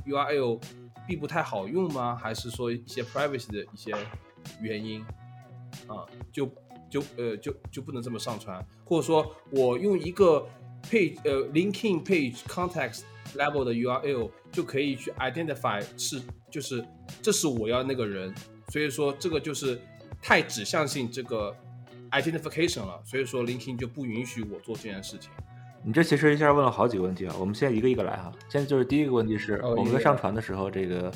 [0.08, 0.62] URL
[1.06, 2.16] 并不太好用吗？
[2.16, 3.94] 还是说一些 privacy 的一些
[4.62, 5.02] 原因
[5.88, 6.08] 啊？
[6.32, 6.50] 就
[6.90, 10.48] 就呃就就不能这么上传，或者说我用一个
[10.84, 13.02] page 呃 linking page contacts
[13.36, 16.22] level 的 URL 就可以去 identify 是
[16.54, 16.86] 就是
[17.20, 18.32] 这是我要那个人，
[18.70, 19.80] 所以说这个就是
[20.22, 21.52] 太指向性这个
[22.12, 25.32] identification 了，所以说 linking 就不允许我做这件事情。
[25.84, 28.32] 你这其实一下问了好几个问题啊，我们现在一个一个来哈。
[28.50, 31.12] 现在就是第一个问题是，我们在上传的时候，这个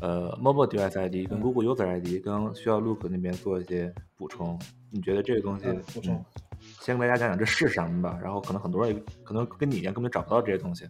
[0.00, 4.58] 呃 mobile device ID 跟 Google user ID 跟需要 Look 那边做一些补充。
[4.90, 6.24] 你觉得这个东西嗯补充嗯
[6.80, 10.84] 先跟大家讲讲这是什么吧，然后可能很多人可能跟你一样根本找不到这些东西。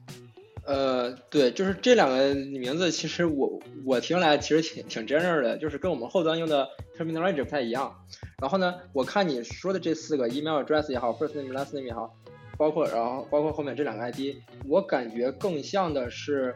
[0.71, 7.93] 呃，对，就是这两个名字，其实我我听来其实挺挺 general 的，就是跟我们后端用的 terminology 不太一样。
[8.41, 12.15] 然后呢，我看你说的这四个 email address 也好，first name last name 也好，
[12.57, 14.37] 包括然后包括后面这两个 ID，
[14.69, 16.55] 我感觉更像的是，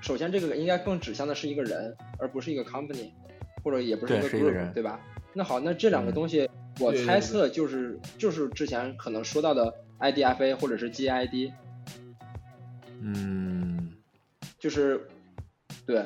[0.00, 3.10] 首先这个应该更指向的是一个人，而不是一个 company，
[3.62, 4.98] 或者也不是一个人对吧？
[5.34, 6.48] 那好，那这两个嗯东西，
[6.80, 11.52] 我猜测就是就是之前可能说到的 IDFA 或者是 GID，
[13.02, 13.92] 嗯，
[14.58, 15.06] 就是
[15.84, 16.04] 对。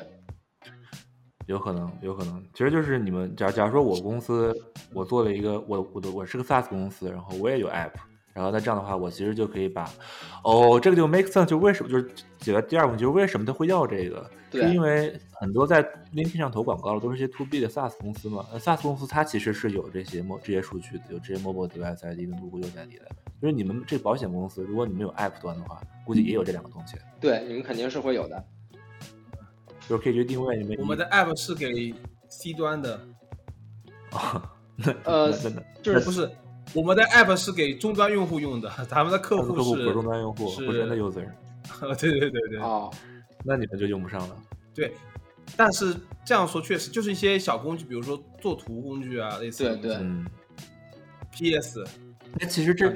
[1.45, 4.53] 有可能，有可能，其实就是你们，假假如说我公司
[4.91, 7.93] 我做了一个，我我的我是个 SaaS 公司，然后我也有 app，
[8.33, 9.89] 然后那这样的话，我其实就可以把，
[10.43, 12.03] 哦，这个就 make sense，就为什么就是
[12.39, 15.81] 解决第二个问题，就是为什么他会要这个，是对因为很多在
[16.13, 22.69] LinkedIn 上投广告的都是一些 to B 的 SaaS 公司嘛那，SaaS 公司它其实是有这些 mo 这些数据的，有这些 mobile device ID 跟 Google
[22.69, 23.07] ID 的，
[23.41, 28.43] 就是你们这保险公司，如果你们有 app 端的话，估计也有这两个东西，对，你们肯定是会有的。
[29.87, 31.93] 就是可以去定位你们我们的 app 是给
[32.27, 32.99] C 端的，
[34.75, 35.31] 那呃
[35.81, 36.29] 就是不是
[36.73, 41.29] 我们的 app 是给终端用户用的，咱们的客户是客户不是终端用户，是不是 end user，
[41.97, 42.91] 对对对对哦，
[43.45, 44.35] 那你们就用不上了。
[44.73, 44.93] 对。
[45.55, 50.27] 但是这样说确实就是一些小工具，比如说做图工具啊，类似的对对嗯
[51.31, 51.85] ，PS，
[52.39, 52.93] 那其实这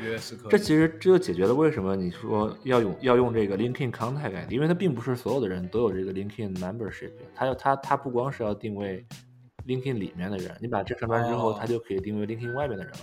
[0.50, 9.06] 这其实这就解决了为什么你说要用要用这个 LinkedIn Contact ID，因为它并不是所有的人都有这个 LinkedIn Membership，它要它它不光是要定位
[9.66, 13.00] LinkedIn 里面的人，你把这上完之后，哦它就可以定位 LinkedIn 外面的人了。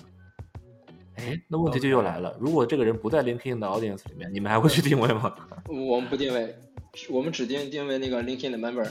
[1.16, 5.34] 哎，那问题就又来了，如果这个人不在 LinkedIn 的 audience 里面，你们还会去定位吗？
[5.66, 6.54] 我们不定位，
[7.10, 8.86] 我们只定定位那个 LinkedIn 的 member。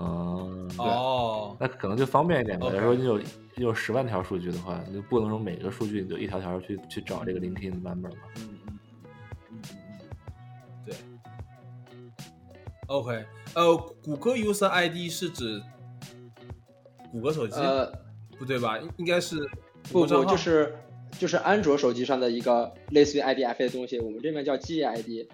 [0.00, 2.66] 嗯，哦，那可能就方便一点吧。
[2.68, 8.18] OK 假如说你有你有十万条数据的话，你就不能说每个数据你就一条条去去找这个 LinkedIn 的 member 嘛。
[8.36, 8.78] 嗯嗯嗯嗯
[9.52, 9.68] 嗯，
[10.86, 10.94] 对。
[12.86, 13.24] OK，
[13.54, 15.60] 呃，谷歌 User ID 是指
[17.10, 17.90] 谷歌手机，呃，
[18.38, 18.78] 不对吧？
[18.78, 19.36] 应应该是
[19.92, 20.74] 不不，就是
[21.18, 25.26] 就是安卓手机上的一个类似于 IDFA 的东西，我们这边叫 GID，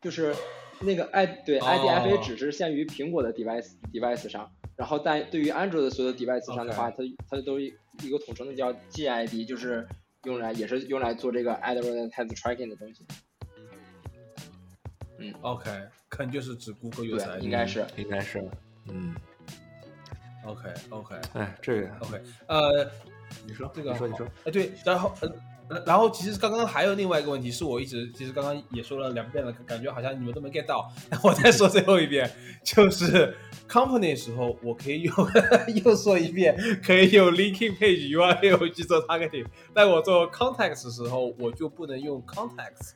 [0.00, 0.34] 就是
[0.80, 7.72] 那个 i 对哦 IDFA 只是限于苹果的 device device 上，然后但对于安卓的所有 device 上的话，它它都一
[8.02, 9.86] 一个统称的叫 GID，就是
[10.24, 13.04] 用来也是用来做这个 advertisement tracking 的东西。
[15.18, 15.68] 嗯 OK，
[16.08, 17.84] 肯定就是指谷歌对，ID，应该是。
[17.96, 18.38] 应该是，
[18.88, 19.14] 嗯
[20.46, 22.88] ，OK OK 哎，这个 OK，呃，
[23.44, 25.32] 你说，这个你说，你说，哎对，然后呃。
[25.70, 30.90] 呃然后其实刚刚还有另外一个问题，是我一直其实刚刚也说了两遍了，感觉好像你们都没 get 到。
[31.22, 32.30] 我再说最后一遍，
[32.64, 33.36] 就是
[33.68, 35.14] company 的时候，我可以用
[35.84, 39.44] 又说一遍，可以用 linking page URL 去做 targeting，
[39.74, 42.94] 但我做 contacts 的时候，我就不能用 context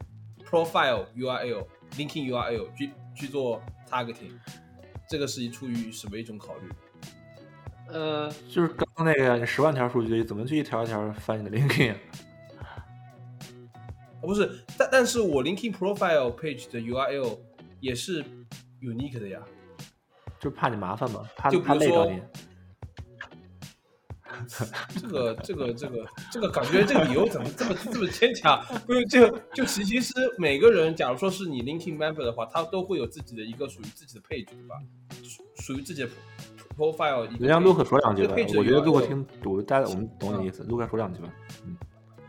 [0.48, 1.66] profile URL
[1.96, 4.32] linking URL 去去做 targeting。
[5.08, 6.68] 这个是出于什么一种考虑？
[7.88, 11.94] 呃，就是刚刚那个呀，你十万条数据怎么去一条一条翻你的 LinkedIn？
[14.22, 17.38] 不是，但但是我 linking profile page 的 URL
[17.80, 18.24] 也是
[18.80, 19.40] unique 的呀。
[20.38, 22.20] 就怕你麻烦嘛，怕就怕累着你。
[24.98, 28.60] 这个这个这个这个感觉这个理由怎么这么这么牵强？
[28.86, 34.76] 不是，就就其其实每个人，假如说是你 linking member 的话，他都会有自己的一个属于自己的 page 对吧？
[35.22, 36.08] 属属于自己的
[36.76, 37.28] profile。
[37.38, 41.28] 你让 Luke 说两句吧我觉得 URL Luke 听，我大家我们懂你意思，Luke 说两句吧。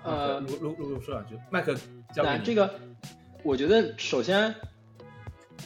[0.03, 1.73] 呃，如如如说两句，麦克
[2.13, 2.37] 交给你。
[2.37, 2.73] 那这个，
[3.43, 4.53] 我觉得首先，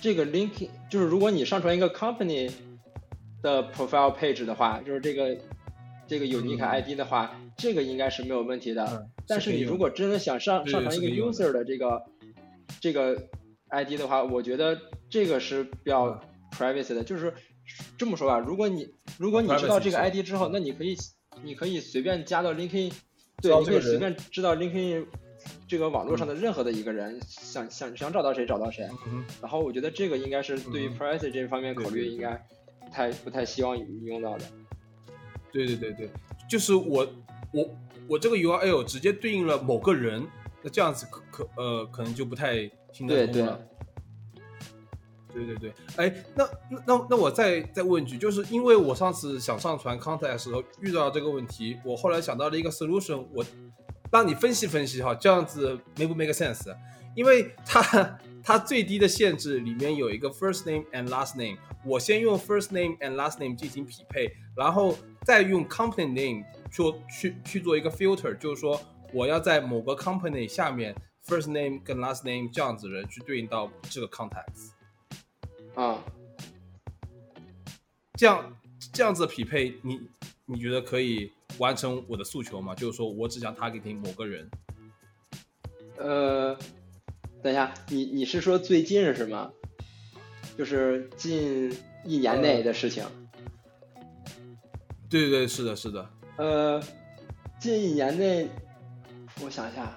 [0.02, 2.52] 这个 linking 就是如果你上传一个 company
[3.42, 5.38] 的 profile page 的话，就是这个
[6.08, 8.86] 这个 unique 嗯 ID 的话，这个应该是没有问题的。
[8.86, 12.02] 嗯但是你如果真的想上上传一个 user 的这个
[12.80, 13.28] 这个
[13.68, 14.80] ID 的话，我觉得
[15.10, 16.20] 这个是比较嗯
[16.52, 17.04] privacy 的。
[17.04, 17.34] 就是
[17.98, 20.96] 这么说吧，如果你如果你知道这个 ID 之后，那你可以
[21.44, 22.94] 你可以随便加到 LinkedIn，
[23.42, 25.06] 对，你可以随便知道 LinkedIn
[25.68, 28.88] 这个网络上的任何的一个人，想想想找到谁找到谁。
[29.06, 32.34] 嗯然后我觉得这个应该是对于嗯 privacy 这方面考虑，应该
[32.80, 34.46] 不太不太希望用到的。
[35.52, 36.10] 对对对对，
[36.50, 37.08] 就是我
[37.54, 37.78] 我
[38.08, 40.26] 我这个 URL 直接对应了某个人，
[40.64, 43.56] 那这样子可可呃可能就不太行得通了。
[43.56, 43.77] 对对
[45.46, 53.46] 对对对，哎，那那那那我再再问一句，就是因为我上次想上传 contact 的时候遇到这个问题，我后来想到了一个 solution，我
[54.12, 56.76] 让你分析分析哈，这样子 make 不 make sense？
[57.16, 68.80] 因为它它最低的限制里面有一个 first name and last name，我先用 first name and last name 进行匹配，然后再用 company name 做去去做一个 filter，就是说
[69.14, 74.54] 我要在某个 company 下面 first name 跟 last name 这样子人去对应到这个 contact
[75.78, 76.04] 啊，
[78.16, 78.58] 这样
[78.92, 80.02] 这样子的匹配，你
[80.46, 82.74] 你觉得可以完成我的诉求吗？
[82.74, 84.50] 就是说我只想 targeting 某个人。
[85.98, 86.58] 呃，
[87.44, 89.52] 等一下，你你是说最近是吗？
[90.58, 91.72] 就是近
[92.04, 93.06] 一年内的事情。
[95.08, 96.10] 对对对，是的，是的。
[96.38, 96.82] 呃，
[97.60, 98.50] 近一年内，
[99.44, 99.96] 我想一下，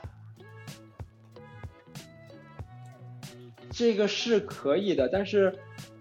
[3.70, 5.58] 这个是可以的，但是，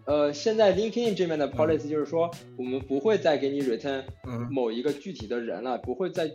[0.09, 4.47] 呃，现在 LinkedIn 这边的 policy 就是说，我们不会再给你 return 嗯。
[4.49, 6.27] 某一个具体的人了，不会再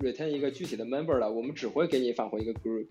[0.00, 2.88] return 一个具体的 member 了，我们只会给你返回一个 group。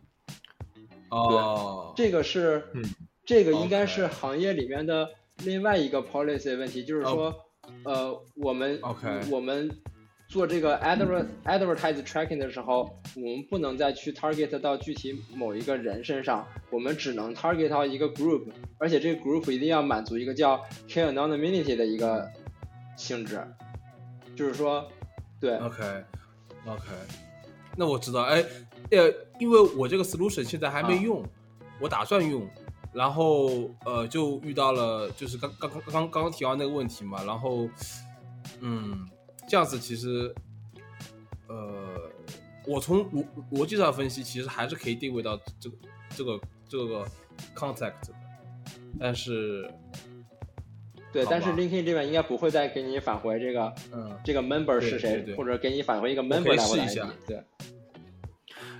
[1.10, 2.82] 哦，这个是，嗯。
[3.26, 5.10] 这个应该是行业里面的
[5.44, 7.36] 另外一个 policy 问题，就是说，
[7.84, 9.70] 呃，我们 OK 我们
[10.30, 22.30] 做这个 adver advertise tracking 的时候，我们不能再去 target 到具体某一个人身上，我们只能 target 到一个 group，而且这个 group 一定要满足一个叫 k anonymity 的一个
[22.96, 23.44] 性质，
[24.36, 24.88] 就是说，
[25.40, 25.84] 对，OK
[26.68, 26.84] OK，
[27.76, 28.46] 那我知道，哎，
[28.92, 31.02] 呃，因为我这个 solution 现在还没啊。
[31.02, 31.26] 用，
[31.82, 32.48] 我打算用，
[32.94, 37.68] 然后呃，就遇到了就是刚刚刚刚刚刚提到那个问题嘛，然后
[38.60, 39.08] 嗯，
[39.50, 40.34] 这样子其实
[41.48, 42.10] 呃，
[42.68, 45.76] 我从逻逻辑上分析，其实还是可以定位到这个
[46.16, 46.40] 这个
[46.70, 47.06] 这个
[47.56, 48.14] contact 的，
[49.00, 49.68] 但是
[51.12, 57.44] 对，但是 LinkedIn 这边应该不会再给你返回这个嗯这个 member 是谁，对对或者给你返回一个 member 以 level 的试一下对。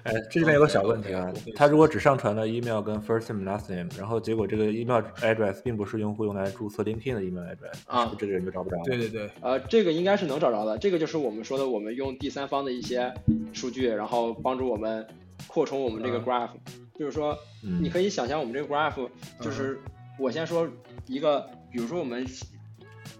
[0.04, 8.84] 哎，这里面有个小问题啊他如果只上传了 email 跟 first name last name，然后结果这个 email address 并不是用户用来注册 LinkedIn 的 email address，啊这个人就找不着了？
[8.86, 10.78] 对对对，呃，这个应该是能找着的。
[10.78, 13.14] 这个就是我们说的，我们用第三方的一些
[13.54, 15.06] 数据，然后帮助我们
[15.48, 16.50] 扩充我们这个嗯 graph。
[16.98, 19.80] 就是说，嗯你可以想象我们这个 graph，就是
[20.20, 20.68] 我先说
[21.08, 21.40] 一个，
[21.72, 22.26] 比如说我们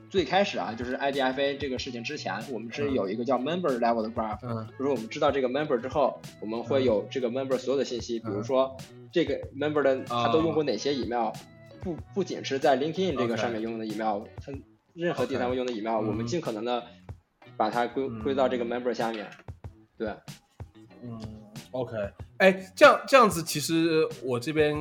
[0.10, 2.94] 最开始啊，就是 IDFA 这个事情之前，我们是嗯。
[2.94, 4.40] 有一个叫 member level 的 graph。
[4.44, 4.68] 嗯。
[4.78, 8.44] 就是我们知道这个 member 之后，我们会有这个 member 所有的信息，比如嗯。
[8.44, 8.76] 说
[9.12, 10.66] 这个 member 的他都用过啊。
[10.66, 11.32] 哪些 email，
[11.82, 14.52] 不不仅是在 LinkedIn 这个上面用的 email，他
[14.94, 16.28] 任何第三方用的 email，我们嗯。
[16.28, 16.84] 尽可能的
[17.56, 19.30] 把它归归到这个嗯 member 下面。
[19.98, 20.08] 对，
[21.04, 21.20] 嗯
[21.72, 21.96] ，OK，
[22.38, 24.76] 哎，这样这样子，其实我这边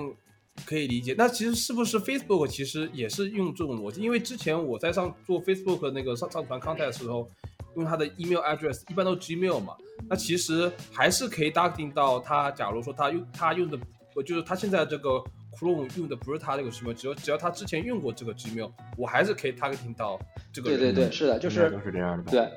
[0.67, 1.15] 可以理解。
[1.17, 4.01] 那其实是不是 Facebook 其实也是用这种逻辑？
[4.01, 7.29] 因为之前我在上做 Facebook 那个上上传 content 的时候，
[7.77, 9.77] 用它的 email address 一般都是 Gmail 嘛，
[10.09, 12.51] 那其实还是可以 targeting 到他。
[12.51, 13.79] 假如说他用他用的，
[14.15, 15.23] 呃就是他现在这个
[15.59, 20.19] Chrome 用的不是他这个 Gmail，只要只要他之前用过这个 Gmail，我还是可以 targeting 到
[20.53, 20.79] 这个人。
[20.81, 22.31] 对对对，是的，就是都是这样的吧？
[22.31, 22.49] 对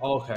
[0.00, 0.34] ，OK。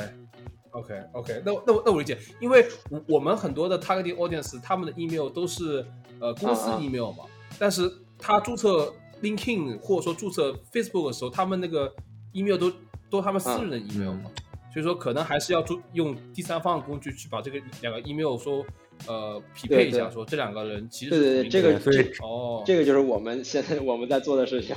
[0.73, 5.85] OK OK，那我那我那我理解，因为我我们很多的 targeting audience，他们的 email 都是
[6.21, 7.25] 呃公司 email 嘛，
[7.59, 11.93] 但是他注册 LinkedIn 或者说注册 Facebook 的时候，他们那个
[12.31, 12.71] email 都
[13.09, 14.31] 都他们私人的 email 嘛，
[14.71, 18.63] 所以说可能还是要注用第三方的工具去把这个两个 email 说
[19.07, 24.75] 呃匹配一下，说这两个人其实对对对，这个哦，这个就是我们现在我们在做的事情。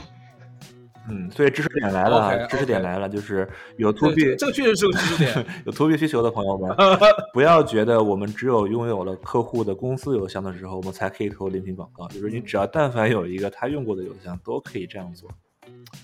[1.10, 6.74] 嗯，所以知识点来了啊 OK，知识点来了，就是有 to B，这个确实是个知识点， 有 to B 需求的朋友们，
[7.34, 12.08] 不要觉得我们只有拥有了客户的公司邮箱的时候，我们才可以投礼品广告。
[12.08, 15.30] 就是你只要但凡有一个他用过的邮箱，都可以这样做，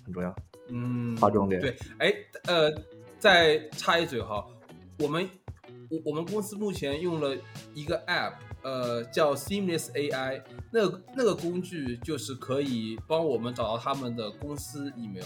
[0.05, 0.35] 很重要。
[0.69, 2.15] 嗯，划重点对，哎，
[2.47, 2.71] 呃，
[3.19, 4.45] 再插一嘴哈，
[4.99, 5.29] 我们
[5.89, 7.35] 我我们公司目前用了
[7.75, 15.25] 一个 app，呃，叫 Seamless AI，那个那个工具就是可以帮我们找到他们的公司 email，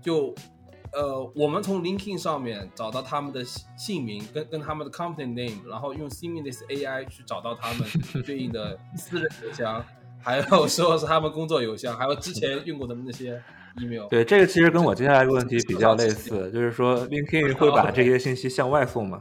[0.00, 0.34] 就
[0.92, 7.86] 呃，我们从 LinkedIn 上面找到他们的姓姓名跟跟他们的 company name，然后用 Seamless AI 去找到他们
[8.24, 9.84] 对应的私人邮箱，
[10.18, 13.42] 还有说是他们工作邮箱，还有之前用过的那些
[13.78, 14.08] email。
[14.08, 19.20] 对，这个其实跟我接下来一个问题比较类似，就是说 LinkedIn 会把这些信息向外送吗？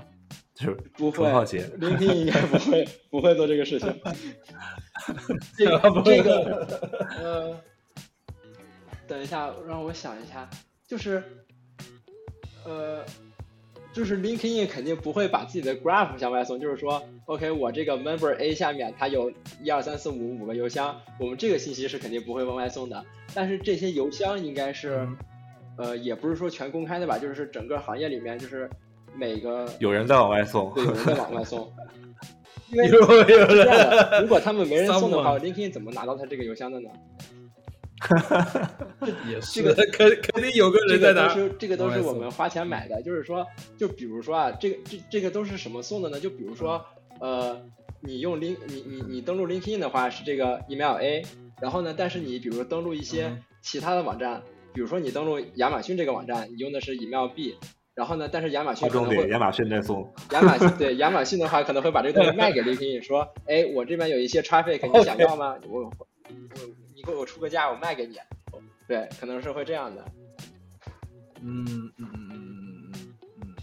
[0.59, 1.59] 就是不会纯好奇。
[1.79, 3.93] ，LinkedIn 应该不会不会做这个事情。
[5.55, 6.67] 这个这个
[7.21, 7.61] 呃，
[9.07, 10.49] 等一下，让我想一下，
[10.87, 11.23] 就是
[12.65, 13.05] 呃，
[13.93, 19.31] 就是 LinkedIn 肯定不会把自己的 graph 向外送，就是说，OK，我这个 member A 下面它有
[19.61, 23.05] 一二三四五五个邮箱，我们这个信息是肯定不会往外送的，
[23.35, 24.97] 但是这些邮箱应该是。
[24.97, 25.17] 嗯
[25.79, 28.67] 呃，也不是说全公开的吧，就是整个行业里面，就是
[29.15, 31.71] 每个有人在往外送，对，有人在往外送。
[32.69, 36.89] 因为这样，的，如果他们没人送的话 Someone，LinkedIn 怎么拿到他这个邮箱的呢？
[39.29, 41.29] 也是这个 肯肯定有个人在拿。
[41.29, 43.47] 个都是这个都是我们花钱买的，就是说，
[43.77, 46.19] 就比如说啊，这个这这个都是什么送的呢？
[46.19, 46.85] 就比如说，
[47.21, 47.59] 呃，
[48.01, 51.25] 你用 Link 你你你登录 LinkedIn 的话是这个 email A，
[51.61, 54.43] 然后呢，但是你比如说登录一些嗯其他的网站，
[54.73, 57.55] 比如说你登录亚马逊这个网站，你用的是 email B，
[57.97, 58.29] 然后呢？
[58.31, 60.07] 但是亚马逊会，亚马逊在送。
[60.29, 65.55] 亚马逊对亚马逊的话，可能会把这个东西卖给李平，说：“哎，我这边有一些 traffic，你想要吗？
[65.67, 66.07] 我我
[66.95, 68.15] 你给我出个价，我卖给你。”
[68.87, 70.05] 对，可能是会这样的。
[71.41, 73.55] 嗯嗯嗯嗯嗯嗯嗯。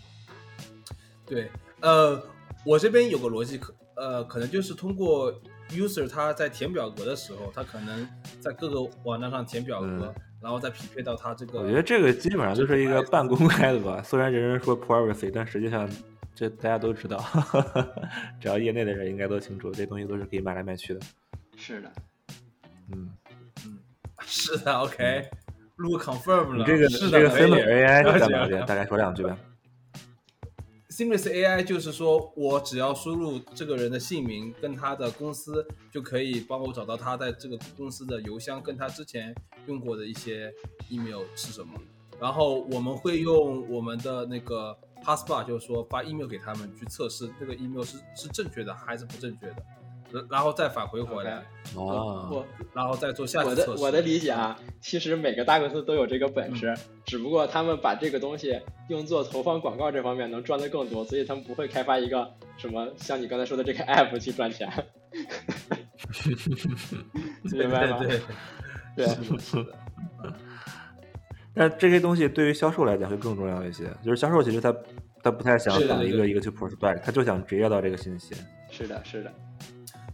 [1.24, 1.48] 对，
[1.80, 2.20] 呃，
[2.66, 5.32] 我这边有个逻辑，可呃，可能就是通过
[5.70, 8.04] user，他在填表格的时候，他可能
[8.40, 10.12] 在各个网站上填表格。
[10.44, 11.60] 然后再匹配到他这个。
[11.60, 15.88] 我觉得这个基本上就是一个半公开的吧，虽然人人说 privacy，但实际上
[16.34, 17.24] 这大家都知道，
[18.38, 21.00] 只要业内的人应该都清楚，这东西都是可以卖来卖去的。
[21.56, 21.90] 是的。
[22.92, 23.08] 嗯
[23.64, 23.78] 嗯，
[24.20, 25.26] 是的，OK，
[25.76, 26.56] 录 confirm 了。
[26.58, 28.62] 你这个是，这个 f a m i l AI 了解是干嘛的？
[28.66, 29.34] 大概说两句呗。
[30.94, 39.34] Simless AI 就是说我只要输入这个人的姓名跟他的公司，就可以帮我找到他在这个公司的邮箱跟他之前
[39.66, 40.54] 用过的一些
[40.88, 41.74] email 是什么。
[42.20, 44.72] 然后我们会用我们的那个
[45.02, 49.56] Passbar，就是说发 email 给他们去测试这个 email 是是正确的还是不正确的，
[50.14, 51.42] 然然后再返回回来，
[51.74, 53.78] 哦，我然后再做下我次测试。
[53.78, 56.72] 的我的理解啊，其实每个大公司都有这个本嗯事，
[57.04, 64.70] 只不过他们把这个东西用作投放广告这方面能赚的更多，所以他们不会开发一个什么像你刚才说的这个 app 去赚钱。
[67.52, 67.98] 明白吗？
[67.98, 68.08] 对
[68.96, 69.72] 对对是的，是的。
[71.56, 74.74] 但这些东西对于销售来讲会更重要一些，就是销售其实他
[75.22, 78.34] 他不太想是的对对等一个一个去 prospect，他就想直接到这个信息。
[78.70, 79.32] 是的，是的，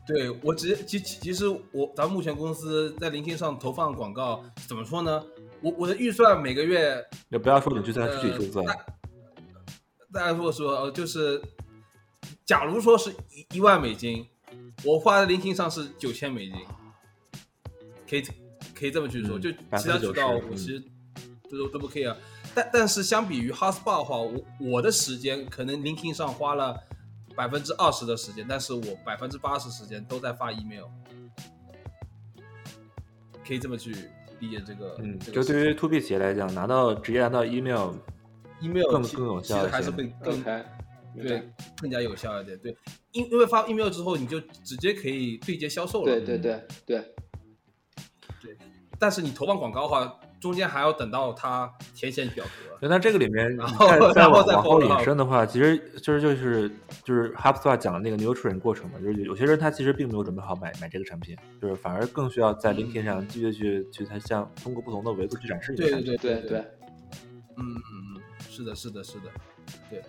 [0.07, 5.23] 对我直接其其其实我咱们目前公司在 LinkedIn 上投放广告，怎么说呢？
[5.61, 8.75] 我我的预算每个月，也不要说你去算呃具体数字，大
[10.13, 11.41] 大家如果说呃，就是
[12.45, 14.27] 假如说是一一万美金，
[14.85, 16.55] 我花在 LinkedIn 上是九千美金，
[18.09, 18.23] 可以
[18.75, 20.83] 可以这么去说，嗯就其他渠道我其实
[21.49, 22.17] 都都不 care。
[22.53, 26.77] 但但是相比于 Hotspot 的话，我我的时间可能 LinkedIn 上花了
[27.37, 30.87] 百分之二十的时间，但是我百分之八十时间都在发 email，
[33.47, 33.95] 可以这么去
[34.41, 34.97] 理解这个。
[34.99, 40.15] 嗯，这个就对于 to B 企业来讲，拿到直接拿到 email，email 更更有其实还是更明
[41.23, 41.51] 对。
[41.81, 42.57] 更加有效一点。
[42.59, 42.77] 对，
[43.11, 46.05] 因因为发 email 之后，你就直接可以对接销售了。
[46.05, 47.15] 对对对对
[48.41, 48.57] 对，
[48.97, 52.89] 但是你投放广告的话，中间还要等到他填写表格。
[52.89, 56.71] 那这个里面然后再 往往后 follow 引申的话，其实就是就是
[57.05, 66.17] 就是 HubSpot 讲的那个 nurturing 过程嘛，就是有些人他其实并没有准备好买买这个产品，就是反而更需要在 LinkedIn 上继续去去他向通过不同的维度去展示你的对产品。
[66.17, 66.59] 对对对，
[67.57, 69.25] 嗯嗯嗯，是的，是的，是的，
[69.91, 70.03] 对。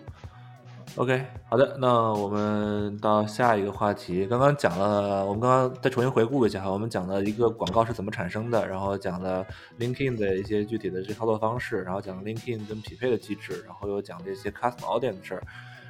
[0.96, 4.26] OK，好的，那我们到下一个话题。
[4.26, 9.42] 刚刚讲了，我们刚刚再重新回顾一下哈，我们讲了一个广告是怎么产生的，然后讲了
[9.78, 15.42] LinkedIn 的一些具体的这操作方式，然后讲了 LinkedIn 跟匹配的机制，然后又讲了一些 Custom Audience 的事儿。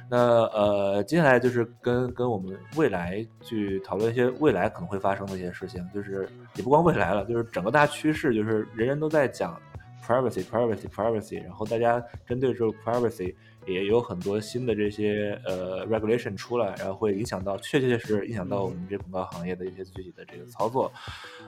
[0.09, 9.59] 那呃，接下来就是跟跟我们未来去讨论一些未来可能会发生的一些事情，就是也不光未来了，就是整个大趋势，就是人人都在讲
[10.05, 13.35] privacy privacy privacy，然后大家针对这个 privacy
[13.65, 20.91] 也有很多新的这些呃 regulation 出来，然后会影响到确确实实影响到我们这广告行业的一些具体的这个操作。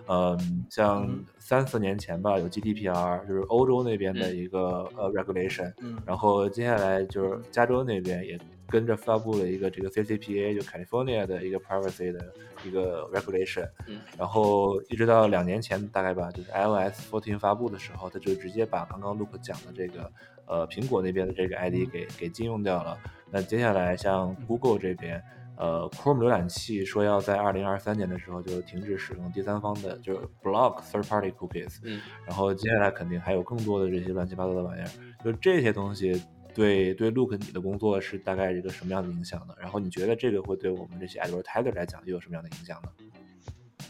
[0.08, 1.26] 嗯，像嗯。
[1.38, 5.96] 三四年前吧，有 GDPR，就是欧洲那边的一个、呃 regulation，嗯。
[6.04, 12.34] 然后接下来就是加州那边也跟着发布了一个这个 CCPA，就 California 的一个 privacy 的
[12.66, 14.02] 一个 regulation，嗯。
[14.18, 20.12] 然后一直到两年前大概吧，就是 iOS 14发布的时候，它就直接把刚刚 Luke 讲的这个
[20.48, 22.98] 呃苹果那边的这个 ID 给给禁用掉了。
[23.32, 25.24] 那接下来像 Google 这边。
[25.58, 31.80] 呃，Chrome 浏览器说要在二零二三年的时候就停止使用第三方的，就是 block third-party cookies。
[31.84, 34.90] 嗯，然后接下来肯定还有更多的这些乱七八糟的玩意儿，
[35.24, 36.22] 就这些东西
[36.54, 39.56] 对对 Look 你的工作是大概一个什么样的影响呢？
[39.58, 42.90] 然后你觉得这个会对我们这些 advertiser 来讲又有什么样的影响呢？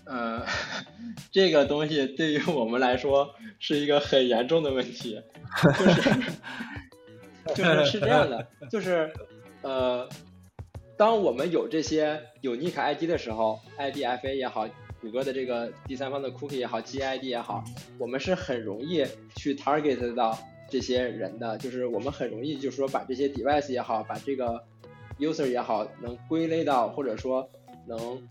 [0.06, 0.45] 呃，
[1.32, 5.22] 这个东西对于我们来说是一个很严重的问题，
[5.80, 6.11] 就是
[7.56, 9.11] 就是是这样的，就是
[9.61, 10.07] 呃，
[10.98, 14.68] 当我们有这些 unique ID 的时候，IDFA 也好，
[15.02, 17.64] 谷歌的这个第三方的 cookie 也好，GID 也好，
[17.98, 19.06] 我们是很容易
[19.36, 20.38] 去 target 到
[20.69, 24.64] 这些人的，就是我们很容易就是说把这些 device 也好，把这个
[25.19, 27.49] user 也好，能归类到或者说
[27.88, 28.22] 能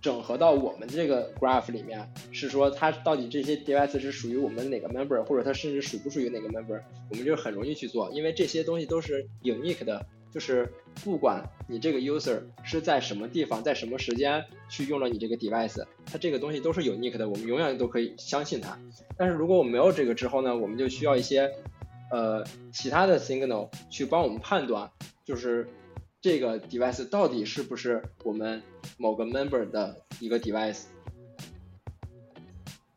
[0.00, 10.72] 整合到我们这个 graph 里面，是说它到底这些 device 是属于我们哪个 member，或者它甚至属不属于哪个 member，我们就很容易去做，因为这些东西都是 unique 的，就是
[11.04, 18.78] 不管你这个 user 是在什么地方，在什么时间去用了你这个 device，它这个东西都是 unique 的，我们永远都可以相信它。
[19.18, 21.50] 但是如果我们没有这个之后呢，我们就需要一些
[22.10, 24.90] 呃其他的 signal 去帮我们判断，
[25.26, 25.68] 就是
[26.20, 28.62] 这个 device 到底是不是我们
[28.98, 30.82] 某个 member 的一个 device。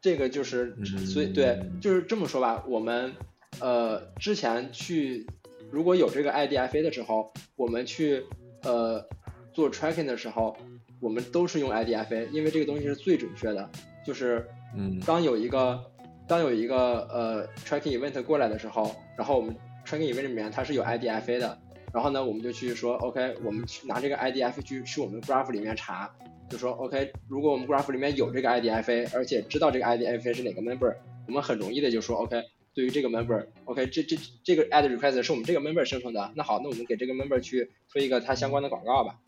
[0.01, 3.13] 这个就是，嗯所以对，就是这么说吧，我们
[3.61, 5.25] 呃之前去
[5.71, 8.25] 如果有这个 IDFA 的时候，我们去
[8.63, 9.07] 呃
[9.53, 10.57] 做 tracking 的时候，
[10.99, 13.69] 我们都是用 IDFA，因为这个东西是最准确的，
[14.05, 14.45] 就是
[14.75, 15.81] 嗯当有一个
[16.27, 19.55] 当有一个呃 tracking event 过来的时候，然后我们
[19.85, 21.57] tracking event 里面它是有 IDFA 的，
[21.93, 26.11] 然后呢，我们就去说 OK，我们去拿这个 IDFA 去去我们 graph 里面查，
[26.49, 30.95] 就说 OK，如果我们 graph 里面有这个 IDFA，而且知道这个 IDFA 是哪个 member，
[31.27, 32.41] 我们很容易的就说 OK，
[32.73, 39.19] 对于这个 member，OK，这这这个 add request 是我们这个 member 生成的，那好，那我们给这个 member 去推一个它相关的广告吧。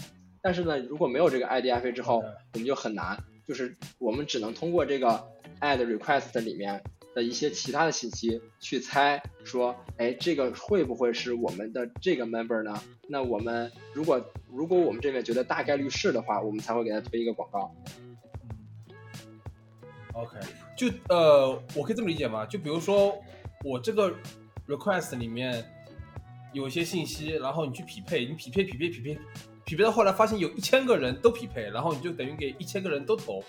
[0.42, 2.18] 但是呢，如果没有这个 IDFA 之后
[2.54, 3.18] 我们就很难，
[3.48, 5.24] 就是我们只能通过这个
[5.62, 6.84] add request 里面
[7.16, 12.80] 的一些其他的信息去猜说，哎，这个会不会是我们的这个 member 呢？
[13.08, 17.74] 那我们如果如果我们这边觉得大概率是的话，我们才会给他推一个广告。
[20.14, 20.38] OK，
[20.78, 22.46] 就呃，我可以这么理解吗？
[22.46, 23.18] 就比如说
[23.64, 24.14] 我这个
[24.68, 25.64] request 里面
[26.54, 29.20] 有一些信息，然后你去匹配，你匹配匹配匹配
[29.64, 33.42] 匹配到后来发现有一千个人都匹配，然后你就等于给一千个人都投，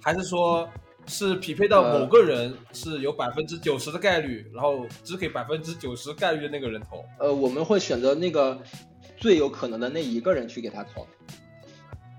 [0.00, 0.68] 还是说
[1.06, 7.04] 是匹配到某个人是有百分之九十的概率，然后只给百分之九十概率的那个人投？
[7.18, 8.58] 呃，我们会选择那个
[9.16, 11.06] 最有可能的那一个人去给他投。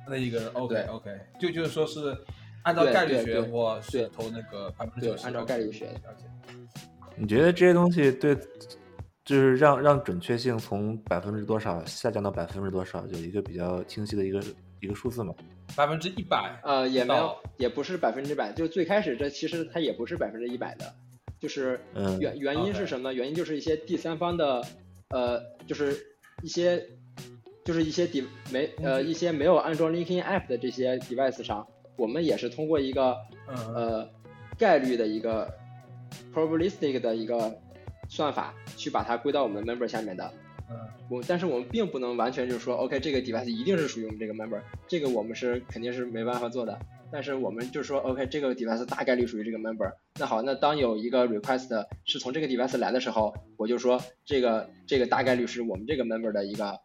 [0.05, 2.15] 那一个人，OK OK，就就是说是
[2.63, 6.25] 按照概率学，对对或是投那个百分之九十，对按照概率学了解。
[7.15, 8.35] 你觉得这些东西对，
[9.23, 14.43] 就是让让准确性从百分之多少下降到百分之多少，有一个比较清晰的一个
[14.83, 15.33] 一个数字吗？
[15.75, 18.51] 百分之一百，呃，也没有，也不是百分之百。
[18.51, 20.93] 就最开始这其实它也不是百分之一百的，
[21.39, 23.13] 就是嗯原原因是什么呢？
[23.13, 24.61] 原因就是一些第三方的，
[25.09, 25.97] 呃，就是
[26.41, 26.85] 一些
[27.63, 31.65] 就是一些 de 没呃一些没有安装 Linkin App 的这些 device 上，
[31.95, 33.15] 我们也是通过一个
[33.47, 34.09] 嗯，呃
[34.57, 35.49] 概率的一个
[36.33, 37.55] probabilistic 的一个
[38.09, 40.31] 算法去把它归到我们 member 下面的。
[41.09, 46.79] 我但是我们并不能完全就是说，OK，这个 device 一定是属于我们这个 member，这个我们是肯定是没办法做的。
[47.11, 49.93] 但是我们就是说，OK，这个 device 大概率属于这个 member。
[50.19, 56.79] 那好，那当有一个 request 是从这个 device 来的时候，我就说这个这个大概率是我们这个 member 的一个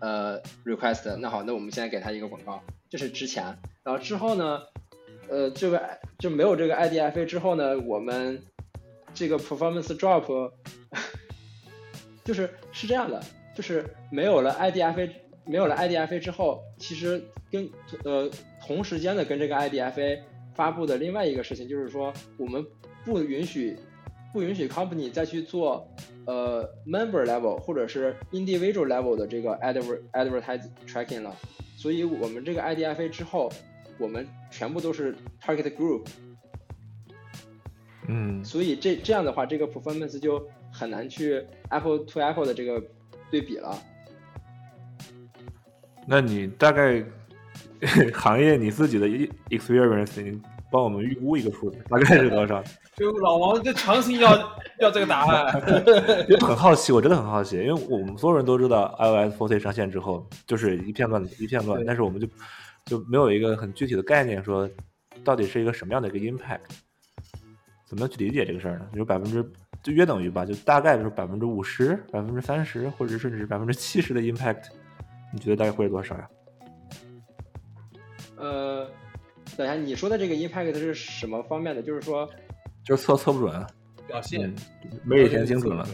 [0.00, 1.14] 呃 request。
[1.16, 3.44] 那好，那我们现在给他一个广告，这是之前。
[3.82, 4.62] 然后之后呢，
[5.28, 5.82] 呃，这个
[6.18, 8.42] 就没有这个 IDFA 之后呢，我们
[9.12, 10.52] 这个 performance drop
[12.26, 13.22] 就是是这样的，
[13.54, 15.10] 就是没有了 IDFA，
[15.46, 17.70] 没有了 IDFA 之后，其实跟
[18.04, 18.28] 呃
[18.60, 20.20] 同时间的跟这个 IDFA
[20.54, 22.66] 发布的另外一个事情就是说，我们
[23.04, 23.78] 不允许
[24.32, 25.88] 不允许 company 再去做
[26.26, 31.34] 呃 member level 或者是 individual level 的这个 adver advertise tracking 了，
[31.76, 33.50] 所以我们这个 IDFA 之后，
[33.98, 36.06] 我们全部都是 target group，
[38.08, 40.46] 嗯所以这这样的话，这个 performance 就
[40.78, 42.82] 很难去 apple to apple 的这个
[43.30, 43.74] 对比了。
[46.06, 47.02] 那你大概
[48.12, 50.40] 行业你自己的 e- experience，你
[50.70, 52.62] 帮我们预估一个数字，大概是多少？
[52.96, 54.30] 就老王就强行要
[54.80, 55.62] 要这个答案，
[56.28, 62.26] 因为很好奇，我真的很好奇，因为我们所有人都知道 iOS 14上线之后就是一片乱一片乱，但是我们就
[62.84, 64.68] 就没有一个很具体的概念，说
[65.24, 66.60] 到底是一个什么样的一个 impact，
[67.84, 68.86] 怎么样去理解这个事儿呢？
[68.92, 69.44] 就是百分之
[69.86, 74.64] 就约等于吧，就大概就是百分之五十、百分之三十，或者甚至是百分之七十的 impact，
[75.32, 76.28] 你觉得大概会是多少呀？
[78.34, 78.90] 呃，
[79.56, 81.80] 等一下，你说的这个 impact 是什么方面的？
[81.80, 82.28] 就是说，
[82.82, 83.64] 就是测测不准，
[84.08, 84.52] 表现
[84.90, 85.86] 嗯，没以前精准了。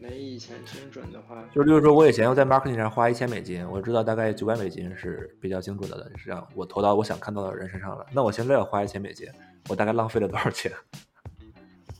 [0.00, 8.04] 没以前精准的话，就就是说，我以前要在 marketing 上花一千美金，我知道大概九百美金是比较精准的，是让我投到我想看到的人身上了。
[8.12, 9.28] 那我现在要花一千美金，
[9.68, 10.72] 我大概浪费了多少钱？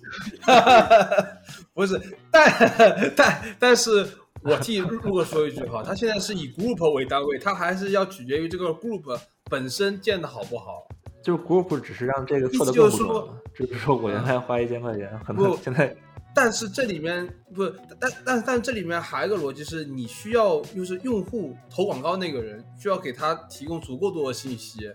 [1.74, 4.06] 不是，但但但是
[4.42, 9.18] 我替路路哥说一句哈，他现在是以 group 为单位，他还是要取决于这个 group
[9.50, 10.86] 本身建的好不好。
[11.22, 15.94] 就是 group 只是让这个做的意思就是说更不，只是说我原来花一千块钱，可能现在
[16.34, 17.68] 但是这里面不，
[17.98, 24.88] 但但但这里面还有一个逻辑是，你需要就是用户投广告那个人需要给他提供足够多的信息。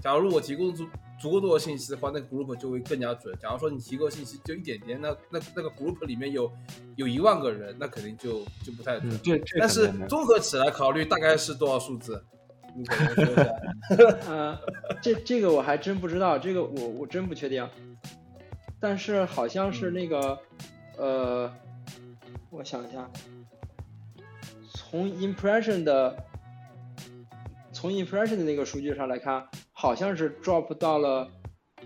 [0.00, 0.86] 假如我提供足
[1.24, 3.34] 足够多的信息的话，那个 group 就会更加准。
[3.40, 6.52] 假如说你提供信息就一点点，那那那个 group 里面有
[6.96, 9.10] 有一万个人，那肯定就就不太准。
[9.10, 12.22] 嗯，这这但是综合起来考虑，大概是多少数字？
[12.76, 13.54] 你可能说一下。
[14.28, 14.58] 呃，
[15.00, 17.66] 这这个我还真不知道，这个我我真不确定。
[18.78, 20.38] 但是好像是那个，
[20.98, 21.50] 呃，
[22.50, 23.10] 我想一下，
[24.74, 26.14] 从 impression 的
[27.72, 29.48] 从 impression 的那个数据上来看，
[29.84, 31.30] 好像是 drop 到了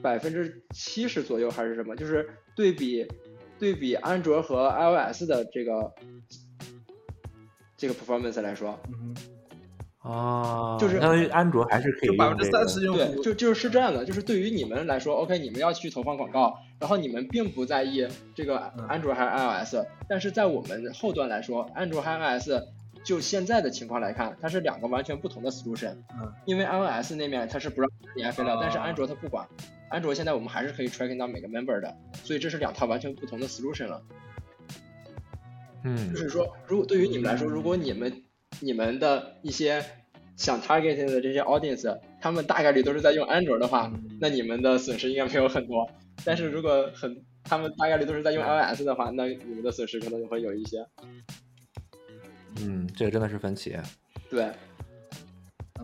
[0.01, 1.97] 百分之七十左右，还是什么？
[1.97, 3.05] 就是对比
[3.59, 5.93] 对比安卓和 iOS 的这个
[7.77, 9.17] 这个 performance 来说，嗯
[9.99, 19.31] 啊，就是相当于安卓还是可以就百分之三十用对，就就是这样的，就是对于你们来说，OK，你们要去投放广告，然后你们并不在意这个嗯安卓还是
[19.67, 22.51] iOS，、但是在我们后端来说，安卓和 iOS
[23.09, 25.95] 就现在的情况来看，它是两个完全不同的 solution。
[26.13, 29.49] 嗯，因为 iOS 那面它是不让你安飞了，啊但是安卓它不管，
[29.89, 34.03] 安卓现在我们还是可以 tracking 到每个 member 的，所以这是两套完全不同的 solution 了。
[35.85, 38.25] 嗯就是说，如果对于你们来说，如果你们
[38.61, 39.83] 你们的一些
[40.37, 45.91] 想 targeting 的这些 audience，他们大概率都是在用安卓的话，嗯那你们的损失应该没有很多。
[46.27, 50.87] 但是如果很他们大概率都是在用 iOS 的话，那你们的损失可能就会有一些。
[52.61, 53.77] 嗯，这个真的是分歧。
[54.31, 54.53] 对，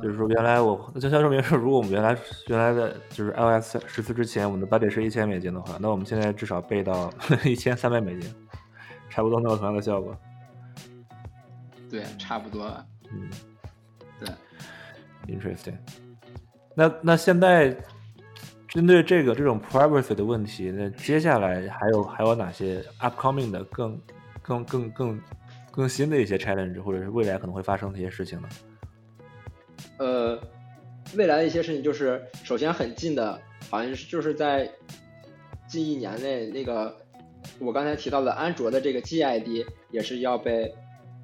[0.03, 2.17] 就是说，原来我就像说明说，如果我们原来
[2.49, 7.13] 原来的就是 iOS 十四之前，我们的 budget 是一千美金的话，那我们现在至少背到
[7.45, 8.35] 一千三百美金，
[9.09, 10.17] 差不多能有同样的效果。
[11.91, 12.85] 对，差不多了。
[13.13, 13.31] 嗯
[14.19, 14.29] 对
[15.35, 15.77] ，，interesting。
[16.75, 17.77] 那那现在
[18.67, 24.01] 针对这个这种 privacy 的问题，那接下来还有还有哪些 upcoming 的更
[24.43, 25.21] 更更更
[25.75, 28.49] 更新的一些 challenge，或者是未来可能会发生的一些事情呢？
[29.99, 30.41] 呃，
[31.17, 34.71] 未来的一些事情就是，首先很近的，好像是就是在
[35.67, 36.97] 近一年内，那个
[37.59, 40.73] 我刚才提到的安卓的这个 GID 也是要被，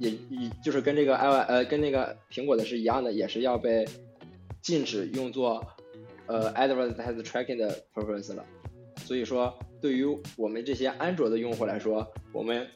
[0.01, 3.87] 也也就是跟这个 i 呃跟那个苹果的是一样的，也是要被
[4.61, 5.65] 禁止用作
[6.27, 8.45] 呃 advertise tracking 的 purpose 了。
[8.97, 10.05] 所以说，对于
[10.37, 12.67] 我们这些安卓的用户来说，我们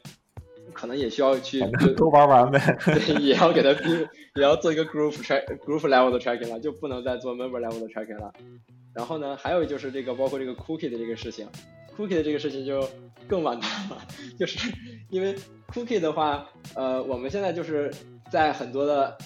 [0.73, 2.59] 可能也需要去反正都玩完呗。
[2.85, 3.99] 对，也要给它并，
[4.35, 8.33] 也要做一个 group track group level 的 tracking 了，就不能再做 member level 的 tracking 了。
[8.93, 11.47] 然后呢，还有就是这个包括这个 cookie 的这个事情
[11.97, 12.87] ，cookie 的这个事情就
[13.27, 13.97] 更完蛋了，
[14.39, 14.71] 就是
[15.09, 15.35] 因为
[15.73, 17.93] cookie 的话，呃，我们现在就是
[18.31, 19.17] 在很多的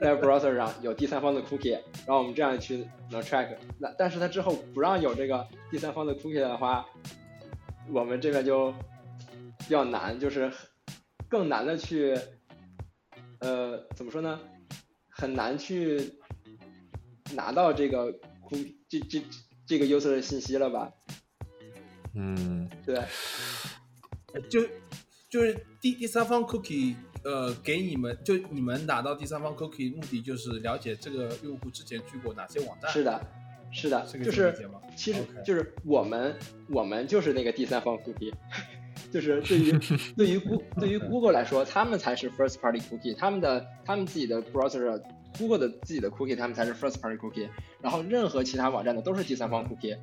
[0.00, 3.48] web browser 上有第三方的 cookie，然后我们这样去能 track。
[3.78, 6.84] 那但是它之后不让有这个第三方的 cookie 的话，
[7.92, 8.72] 我们这边就
[9.60, 10.50] 比较难，就是
[11.28, 12.16] 更难的去，
[13.40, 14.40] 呃，怎么说呢？
[15.08, 16.18] 很难去
[17.34, 18.12] 拿到这个
[18.48, 19.22] cookie 这这
[19.66, 20.92] 这个 user 的信息了吧？
[22.14, 23.02] 嗯，对，
[24.48, 24.60] 就
[25.30, 26.94] 就是第第三方 cookie，
[27.24, 32.90] 呃，给你们就你们拿到第三方 cookie 目的就是了解这个用户之前去过哪些网站。
[32.90, 33.26] 是的，
[33.72, 36.36] 是的，这个就是这么理解吗其实就是我们
[36.68, 38.32] 我们就是那个第三方 cookie，
[39.10, 39.72] 就是对于
[40.16, 45.00] 对于 Google 对于 Google 来说，他们才是 first party cookie，他们的他们自己的 browser
[45.38, 47.48] Google 的自己的 cookie，他们才是 first party cookie，
[47.80, 49.96] 然后任何其他网站的都是第三方 cookie。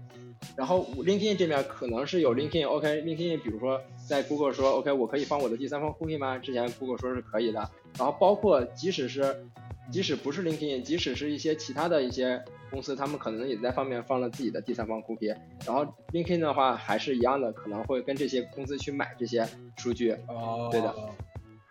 [0.56, 6.38] 然后 LinkedIn 这边可能是有 LinkedIn OK，LinkedIn 比如说在 Google 说 OK，我可以放我的第三方 cookie 吗？
[6.40, 7.60] 之前 Google 说是可以的。
[7.98, 9.46] 然后包括即使是
[9.92, 15.36] 即使不是 LinkedIn，即使是一些其他的一些公司，他们可能也在方面放了自己的第三方 cookie。
[15.66, 19.48] 然后 LinkedIn 的话还是一样的，可能会跟这些公司去买这些
[19.78, 20.14] 数据。
[20.30, 20.94] 哦，对的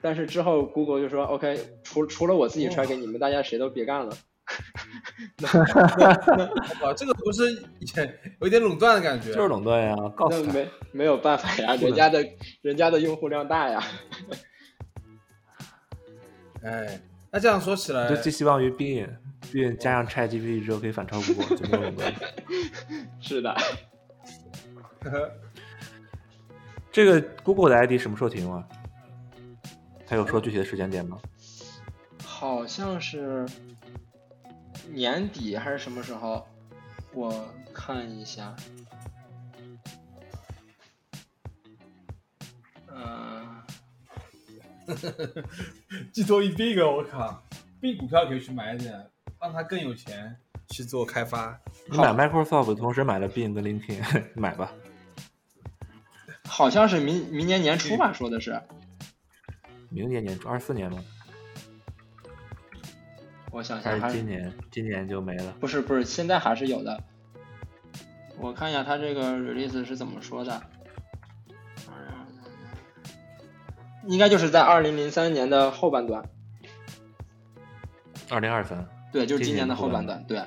[0.03, 4.17] 但是之后 Google 就说 OK，除除了我自己传给你们，大家谁都别干了。
[6.83, 9.33] 哇，这个不是也有点垄断的感觉？
[9.33, 12.27] 就是垄断呀，告诉没没有办法呀，人家的
[12.63, 13.83] 人家的用户量大呀。
[16.65, 19.09] 哎，那这样说起来就，寄希望于 Bing
[19.53, 22.13] Bing 加上 ChatGPT 之后可以反超 Google，就没有垄断。
[23.21, 23.57] 是的，
[26.91, 28.67] 这个 Google 的 ID 什么时候停用啊？
[30.07, 31.19] 他有说具体的时间点吗？
[32.25, 33.47] 好像是
[34.89, 36.47] 年底还是什么时候？
[37.13, 38.57] 我看一下。
[46.13, 47.43] 寄托于 Big，我靠
[47.81, 48.93] ，Big 股票可以去买一点，
[49.41, 50.37] 让他更有钱
[50.69, 51.59] 去做开发。
[51.91, 54.73] 你买 Microsoft 同时买了 Bing 跟 LinkedIn， 买吧。
[56.45, 58.61] 好像是明明年年初吧，说的是。
[59.89, 61.03] 明年年初，二四年吗？
[63.51, 64.53] 我想想，还是今年？
[64.71, 65.53] 今年就没了？
[65.61, 67.03] 不是不是，现在还是有的。
[68.39, 70.63] 我看一下他这个 release 是怎么说的。
[74.07, 76.23] 应该就是在二零零三年的后半段。
[78.31, 78.87] 二零二三。
[79.13, 80.25] 对，就是今年的后半段。
[80.27, 80.41] 对。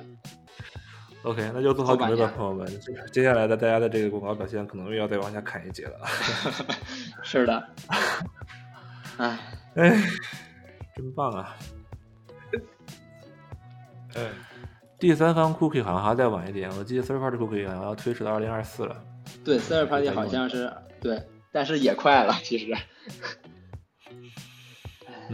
[1.22, 2.66] OK，那就做好准备吧，朋友们。
[3.10, 5.98] 接下来的大家的这个广告表现可能又要再往下砍一截了。
[7.24, 7.68] 是的。
[9.16, 9.38] 哎
[9.76, 9.90] 哎，
[10.96, 11.56] 真棒啊！
[14.16, 14.28] 哎，
[14.98, 19.02] 第三方 cookie 好像还要再晚一点，我记得 third party cookie 好像要推迟到二零二四了。
[19.44, 21.22] 对，third party 好像是对，
[21.52, 22.76] 但是也快了，其实。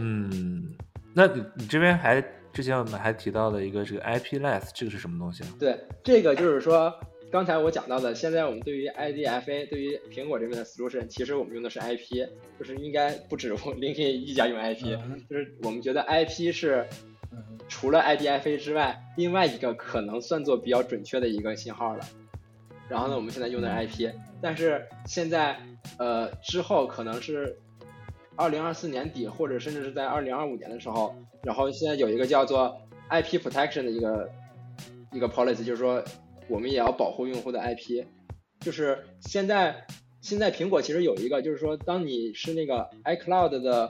[0.01, 0.67] 嗯，
[1.13, 2.21] 那你你这边还？
[2.53, 5.47] 之前我们还提到了一个这个 IP-less，这个是什么东西啊？
[5.57, 6.93] 对，这个就是说，
[7.31, 12.27] 刚才我讲到的，现在我们对于 IDFA，对于苹果这边的 solution，其实我们用的是 IP，
[12.59, 14.97] 就是应该不止我 LinkedIn 一家用 IP，
[15.29, 16.85] 就是我们觉得 IP 是
[17.69, 22.05] 除了 IDFA 之外，另外一个可能算作比较准确的一个信号了。
[22.89, 24.11] 然后呢，我们现在用的 IP，
[24.41, 25.57] 但是现在
[25.97, 27.57] 呃之后可能是。
[28.35, 32.75] 二零二四年底，或者甚至是在二零二五年的时候，然后现在有一个叫做
[33.09, 34.29] IP protection 的一个
[35.11, 36.03] 一个 policy，就是说
[36.47, 38.05] 我们也要保护用户的 IP。
[38.59, 39.85] 就是现在
[40.21, 43.89] 现在苹果其实有一个，就是说当你是那个 iCloud 的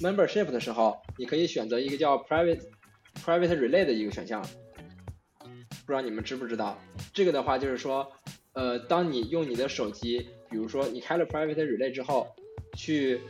[0.00, 2.60] membership 的时候，你可以选择一个叫 private
[3.24, 4.42] private relay 的一个选项。
[5.84, 6.78] 不知道你们知不知道？
[7.12, 8.10] 这个的话就是说，
[8.52, 12.28] 呃，当你用你的手机，比如说你开了 private relay 之后，
[12.76, 13.20] 去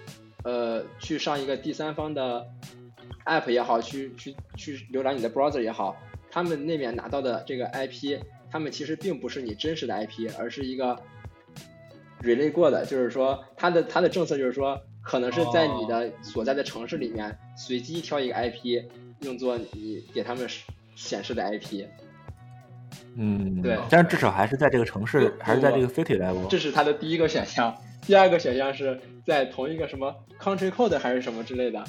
[0.45, 2.47] 呃，去上一个第三方的
[3.27, 5.97] app 也好，去去去浏览你的 browser 也好，
[6.31, 8.19] 他们那边拿到的这个 IP，
[8.51, 10.99] 他们其实并不是你真实的 IP，而是一个
[12.23, 18.83] relay 过的，就是说它的它的政策就是说，可能是在你的所在的城市里面随机挑一个 IP，
[19.21, 20.49] 用作你给他们
[20.97, 21.87] 显示的 IP。
[23.15, 26.49] 嗯，对，但是至少还是在这个城市，还是在这个 city level。
[26.49, 27.77] 这是它的第一个选项。
[28.03, 31.83] 第二个选项是在同一个什么 country code 还是什么之类的。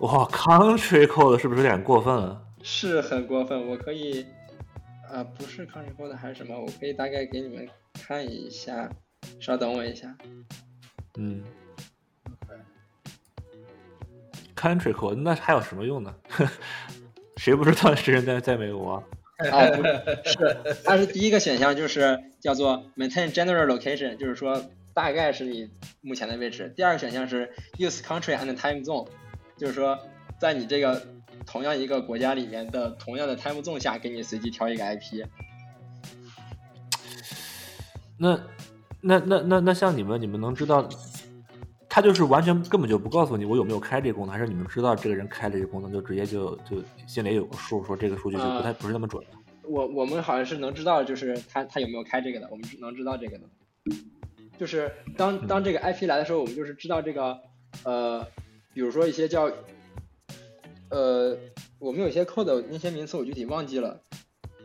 [0.00, 2.40] 哇，country code 是不是有点过分了？
[2.62, 3.68] 是很过分。
[3.68, 4.24] 我可以，
[5.10, 6.56] 啊，不是 country code 还是什么？
[6.58, 8.88] 我可以大概给你们看一下。
[9.40, 10.16] 稍等我一下。
[11.18, 11.42] 嗯。
[14.54, 16.14] country code 那还有什么用呢？
[17.36, 19.02] 谁不知道谁人在在美国？
[19.50, 19.82] 啊， 不
[20.28, 24.64] 是，它是第一个选项，就是叫做 maintain general location，就是说。
[24.98, 25.70] 大概是你
[26.00, 26.74] 目前的位置。
[26.74, 27.48] 第二个选项是
[27.78, 29.06] use country and time zone，
[29.56, 29.96] 就是说
[30.40, 31.00] 在你这个
[31.46, 35.24] 同样一个国家里面的同样的 time zone 下，给你随机挑一个 IP。
[38.18, 38.40] 那
[39.00, 40.88] 那那那那像你们，你们能知道，
[41.88, 49.22] 他就是完全根本就不告诉你我有没有开这个功能，还是你们知道这个人开了这个功能，就直接就就心里有个数，说这个数据就不太不是那么准。
[49.62, 53.44] 我我们好像是能知道，就是他他有没有开这个的，我们能知道这个的。
[54.58, 57.38] 就是当当这个 IP 来的时候，我们就是知道这个，
[57.84, 58.26] 呃，
[58.74, 59.50] 比如说一些叫，
[60.90, 61.36] 呃，
[61.78, 64.02] 我们有些 code 那些名词我具体忘记了，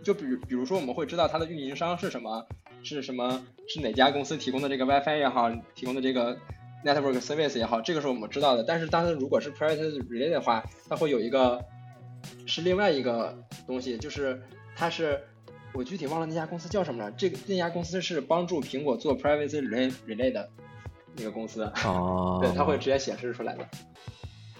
[0.03, 2.45] 就比比如说我们会知道它的运营商是什么，
[2.84, 6.36] 是什么，是哪家公司提供的这个 WiFi 也好，提供的这个
[6.84, 8.64] network service 也好，这个是我们知道的。
[8.64, 11.64] 但是当它如果是 private relay 的话，它会有一个
[12.45, 13.38] 是另外一个
[13.68, 14.41] 东西，就是
[14.76, 15.22] 它是。
[15.74, 17.12] 我具体忘了那家公司叫什么了。
[17.14, 20.50] 这个那家公司是帮助苹果做 privacy relay relay 的
[21.16, 21.64] 那个公司。
[21.86, 22.40] 哦。
[22.44, 23.68] 对，它会直接显示出来的。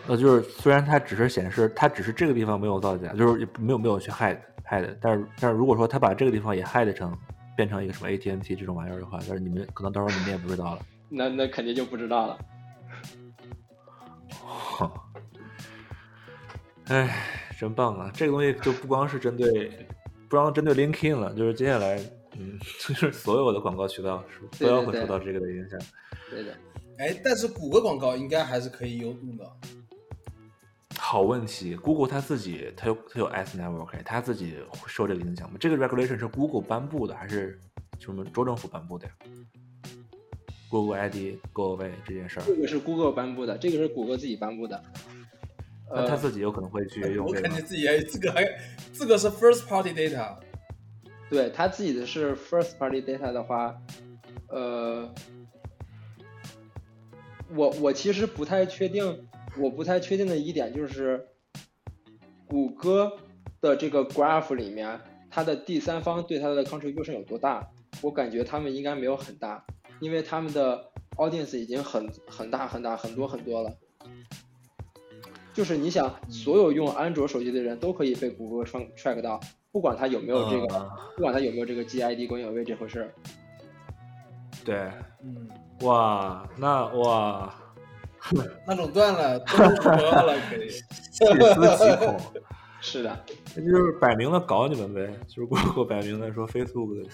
[0.06, 4.38] 呃就是虽然它只是显示，它只是这个地方没有造假，就是没有没有去 hide
[4.70, 7.18] hide，但是但是如果说它把这个地方也 hide 成
[7.56, 10.82] 变成一个什么 ATMT 这种玩意儿的话，但是你们可能到时候你们也不知道了。
[11.08, 12.38] 那那肯定就不知道了。
[14.40, 15.10] 好。
[16.88, 17.16] 哎，
[17.58, 18.12] 真棒啊！
[18.14, 19.88] 这个东西就不光是针对。
[20.34, 21.96] 不光针对 LinkedIn 了，就是接下来，
[22.40, 24.24] 嗯， 就是所有的广告渠道
[24.58, 25.80] 都要会受到这个的影响。
[26.32, 26.58] 对的。
[26.98, 29.48] 哎，但是谷歌广告应该还是可以用的。
[30.98, 34.56] 好问题，Google 它自己它有它有 S network，它自己
[34.88, 35.58] 受这个影响吗？
[35.60, 37.60] 这个 regulation 是 Google 颁布的还是
[38.00, 39.14] 什么州政府颁布的呀
[40.68, 42.44] ？Google ID go away 这件事儿。
[42.48, 44.84] 这个是 Google 颁布的，这个是谷歌自己颁布的。
[45.94, 47.40] 那他自己有可能会去 用这个。
[47.40, 48.46] 我感觉自己还这个还
[48.94, 50.36] 这个是 first party data。
[51.30, 53.76] 对他自己的是 first party data 的话，
[54.50, 55.12] 呃，
[57.56, 61.28] 我我其实不太确定，我不太确定的一点就是，
[62.48, 63.12] 谷歌
[63.62, 65.00] 的这个 graph 里面，
[65.32, 67.68] 它的第三方对它的 contribution 有多大？
[68.02, 69.66] 我感觉他们应该没有很大。
[70.00, 73.74] 因为他们的 audience 已经很很大很大很多很多了。
[75.54, 79.40] 就是你想，所有用安卓手机的人都可以被谷歌 track track 到，
[79.72, 83.14] 不管他有没有这个，嗯不管他有没有这个 GID 公有位这回事儿。
[84.66, 84.90] 对，
[85.24, 85.48] 嗯，
[85.82, 87.54] 哇，那哇，
[88.66, 90.70] 那垄断了，都合了，可以。
[90.70, 90.80] 细
[91.26, 92.20] 思极恐，
[92.82, 93.26] 是的，
[93.56, 97.08] 那就是摆明了搞你们呗，就是 Google 摆明了说 Facebook、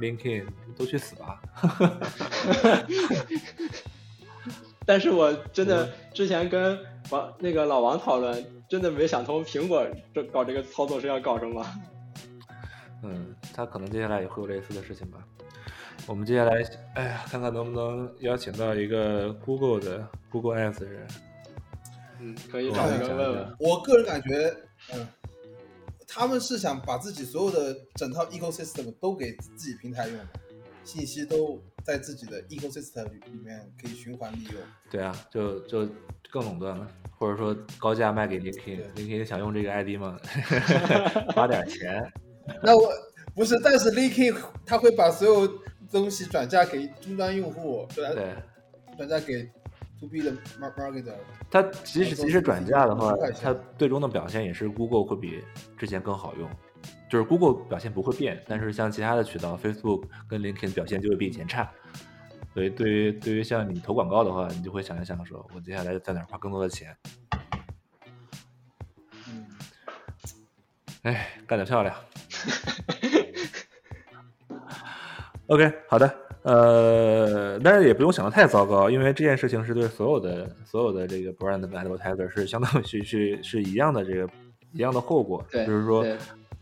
[0.00, 0.46] LinkedIn
[0.76, 1.42] 都去死吧。
[4.86, 6.78] 但是我真的之前跟
[7.10, 11.64] 王那个老王讨论，真的没想通苹果这搞这个操作是要搞什么。
[13.02, 15.18] 嗯，他可能接下来也会有类似的事情吧。
[16.06, 16.62] 我们接下来，
[16.94, 21.06] 哎呀，看看能不能邀请到一个 Google 的 Google Ads 的人。
[22.20, 23.56] 嗯，可以找一个问问。
[23.58, 24.54] 我个人感觉，
[24.94, 25.06] 嗯，
[26.06, 30.18] 他们是想把自己所有的整套 ecosystem 都给自己平台用，
[30.82, 34.54] 信息都在自己的 ecosystem 里里面可以循环利用。
[34.90, 35.86] 对啊，就就
[36.30, 36.86] 更垄断了，
[37.18, 40.18] 或者说高价卖给 LinkedIn，LinkedIn 想用这个 ID 吗？
[41.34, 42.10] 花点钱。
[42.62, 42.90] 那我
[43.34, 45.48] 不是，但是 LinkedIn 他会把所有
[45.90, 48.34] 东西转嫁给终端用户，转对，
[48.96, 49.44] 转嫁给
[50.00, 51.14] to B 的 mar- marketer。
[51.50, 55.42] 它即使即使转嫁的话五块，钱它最终的表现也是 Google 会比
[55.78, 56.48] 之前更好用。
[57.08, 61.70] 就是 Google 表现不会变，但是像其他的渠道，Facebook 跟 LinkedIn 表现就会比以前差。
[62.56, 66.96] 所以对于对于像你投广告的话，你就会想一想说，我接下来在哪儿花更多的钱？
[69.28, 69.46] 嗯，
[71.02, 71.94] 哎，干得漂亮。
[75.48, 84.26] OK，好的，呃，但是也不用想的太糟糕，因为这件事情是对所有的所有的这个 brand 的 advertiser 是相当于是是是一样的这个
[84.72, 86.02] 一样的后果，对，就是说，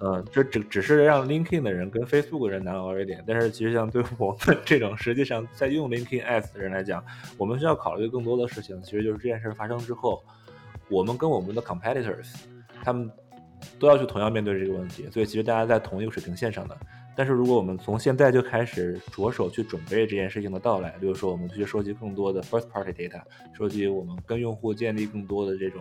[0.04, 7.02] 嗯，这只只是让 LinkedIn 的人跟 Facebook 的人难熬一点，但是其实像对我们这种实际上在用 LinkedIn Ads 的人来讲，
[7.38, 10.22] 我们需要考虑更多的事情，其实就是这件事发生之后，
[10.90, 12.34] 我们跟我们的 competitors
[12.82, 13.10] 他们
[13.78, 16.76] 都要去同样面对这个问题，所以其实大家在同一个水平线上的。
[17.16, 23.22] 但是如果我们从现在就开始着手去准备这件事情的到来，比如说我们去收集更多的 first party data，
[23.56, 25.80] 收集我们跟用户建立更多的这种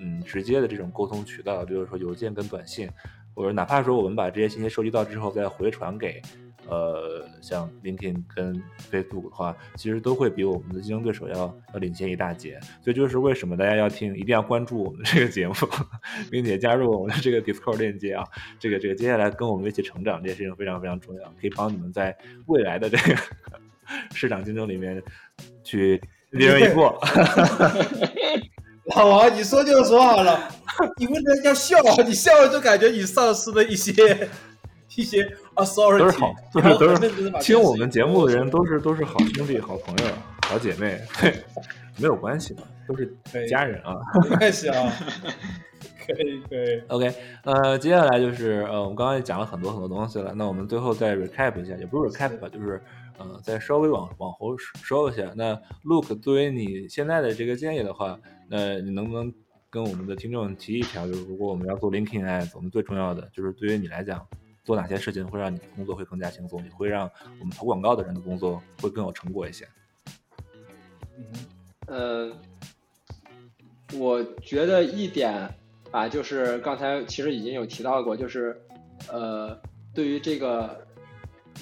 [0.00, 2.90] 嗯直接的这种沟通渠道，比如说邮件跟短信，
[3.34, 6.22] 或者哪怕说我们把这些信息收集到之后再回传给
[6.66, 8.54] 呃像 LinkedIn 跟
[8.90, 12.58] Facebook 的话，其实都会比我们的竞争对手要要领先一大截。
[12.82, 15.54] 所以就是为什么大家要听，一定要关注我们这个节目，
[16.30, 18.24] 并且加入我们的这个 Discord 链接啊，
[18.58, 22.16] 这个这个接下来跟我们一起成长，这件事情非常非常重要，可以帮你们在
[22.46, 23.20] 未来的这个
[24.14, 25.02] 市场竞争里面
[25.62, 26.00] 去
[26.32, 26.98] 一人一过。
[28.96, 30.48] 老王，你说就说好了，
[30.98, 34.28] 你为了要笑，你笑了就感觉你丧失了一些
[34.96, 35.24] 一些
[35.54, 40.12] authority，都是好，都是都是听我们节目的人都都是都是好兄弟、好朋友、
[40.46, 41.34] 好姐妹，对，
[41.96, 43.16] 没有关系的，都是
[43.48, 43.96] 家人啊。
[44.28, 44.92] 没关系啊，
[46.06, 52.82] 可以可以，OK，呃，接下来就是呃，我们刚刚也讲了很多很多东西了，那我们最后再 recap 一下，也不是 recap 吧，就是
[53.16, 55.32] 呃，再稍微往往后收一下。
[55.34, 59.32] 那 Look，作为你现在的这个建议的话，那你能不能
[59.70, 64.26] 跟我们的听众提一条，就是如果我们要做 LinkedIn Ads，我们最重要的就是对于你来讲，
[64.64, 67.10] 做哪些事情会让你的工作会更加轻松，也会让
[67.40, 69.66] 我们投广告的人的工作会更有成果一些。
[71.16, 71.26] 嗯
[71.86, 72.34] 嗯，
[73.98, 75.54] 我觉得一点
[75.90, 78.60] 啊，就是刚才其实已经有提到过，就是
[79.12, 79.60] 呃，
[79.92, 80.86] 对于这个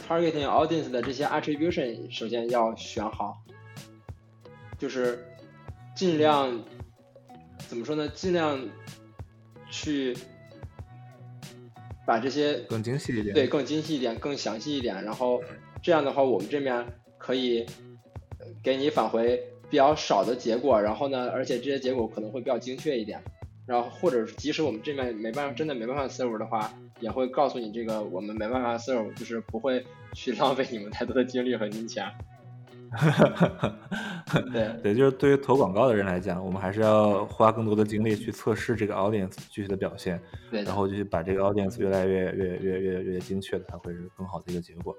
[0.09, 3.43] targeting audience 的这些 attribution，首先要选好，
[4.79, 5.23] 就是
[5.97, 6.63] 尽量
[7.73, 8.07] 怎么说呢？
[8.15, 8.63] 尽量
[9.71, 10.15] 去
[12.07, 13.35] 把这些更精细一点。
[13.35, 15.03] 对，更精细一点，更详细一点。
[15.03, 15.43] 然后
[15.83, 16.87] 这样的话，我们这边
[17.17, 17.65] 可以
[18.39, 23.19] 呃给你返回比较少的结果，然后呢，而且这些结果可能会比较精确一点。
[23.65, 26.71] 然后或者是即使我们这边没办法，真的没办法 serve 的话，
[27.01, 29.83] 也会告诉你这个我们没办法 serve，就是不会
[30.13, 32.05] 去 浪费你们太多的精力和金钱。
[34.53, 34.81] 对。
[34.83, 40.21] 对，就是对于投广告的人来讲，我们还是要花更多的精力去测试这个 audience 具体的表现，
[40.51, 44.97] 对，然后就是把这个 audience 越来越越越越越精确的，才会是更好的一个结果。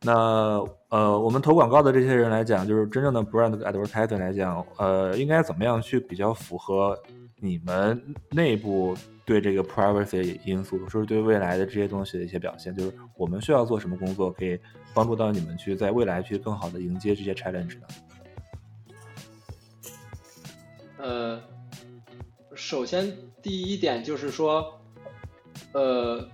[0.00, 6.96] 那呃，我们投广告的这些人来讲，就是真正的 brand advertiser 来讲，呃，应该怎么样去比较符合
[7.40, 8.00] 你们
[8.30, 14.56] 内部对这个 privacy 因素，就是对未来的这些东西的一些表现，就是我们需要做什么工作，可以
[14.98, 17.86] 帮助到你们去在未来去更好的迎接这些 challenge 呢？
[20.96, 21.40] 呃，
[22.56, 24.80] 首先第一点就是说，
[25.70, 26.28] 呃，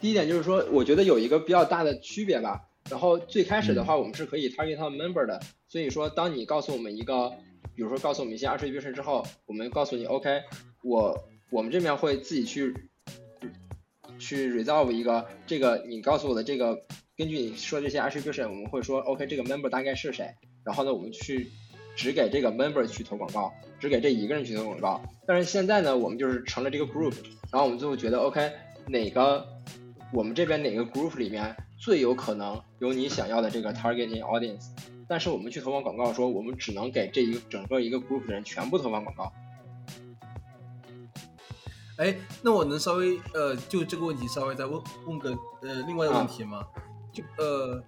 [0.00, 5.40] 第一点就是说，我觉得有一个比较大的区别吧，然后最开始的话，我们是可以 target 到 member 的。
[5.66, 7.30] 所以说，当你告诉我们一个，
[7.74, 10.42] 比如说告诉我们一些 attribution 之后，我们告诉你，OK，
[10.84, 12.88] 我我们这边会自己去
[14.20, 16.84] 去 resolve 一个这个你告诉我的这个，
[17.18, 20.32] 根据你说这些 attribution，我们会说，OK，这个 member 大概是谁？
[20.62, 21.50] 然后呢，我们去
[21.96, 25.02] 只给这个 member 去投广告，只给这一个人去投广告。
[25.26, 27.14] 但是现在呢，我们就是成了这个 group，
[27.50, 28.52] 然后我们最后觉得，OK，
[28.86, 29.44] 哪个
[30.12, 34.68] 我们这边哪个 group 里面最有可能有你想要的这个 targeting audience？
[35.08, 39.32] 但是我们去投放广告，说我们只能给这一个整个一个 group 的人全部投放广告。
[41.96, 46.64] 哎，那我能稍微呃，就这个问题稍微再问问个呃另外的问题吗？
[47.18, 47.82] 就呃，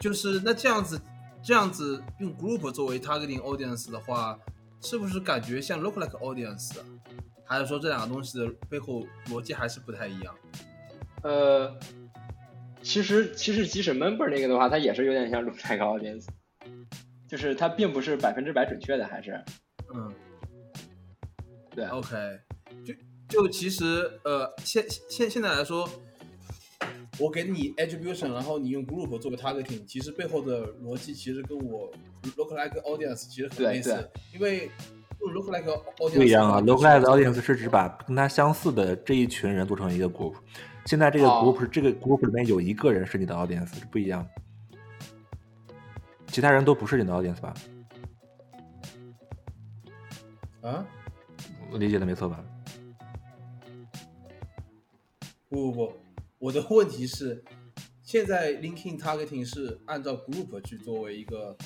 [0.00, 1.00] 就是那这样子
[1.42, 4.38] 这样子用 group 作为 targeting audience 的话，
[4.80, 6.72] 是不是感觉像 lookalike audience？
[7.44, 10.34] 还是说这两个东西的背后逻辑还是不太一样？
[11.22, 11.78] 呃，
[12.82, 16.26] 其实其实即使 member 那个的话，它也是有点像 lookalike audience。
[17.28, 19.42] 就是它并不是百分之百准确的，还是，
[19.94, 20.12] 嗯，
[21.70, 22.14] 对，OK，
[22.84, 22.94] 就
[23.26, 25.88] 就其实呃，现现现在来说，
[27.18, 31.92] 我给你 attribution，然后你用 group 作为 targeting，其实背后的逻辑其实跟我
[32.36, 34.70] lookalike audience 其实很类似，因为
[35.20, 35.64] lookalike
[35.98, 40.34] audience 不一样啊，lookalike audience 是指把跟他相似的这一群人做成一个 group，
[40.86, 44.26] 现在这个 group 这个 group 里面有一个人是你的 audience，是不一样。
[46.28, 47.54] 其他人都不是你的 audience 吧？
[50.62, 50.86] 啊？
[51.70, 52.42] 我理解的没错吧？
[55.50, 55.92] 不不不，
[56.42, 57.40] 我的问题是，
[58.02, 61.56] 现在 linking targeting 是按照 group 去作为一个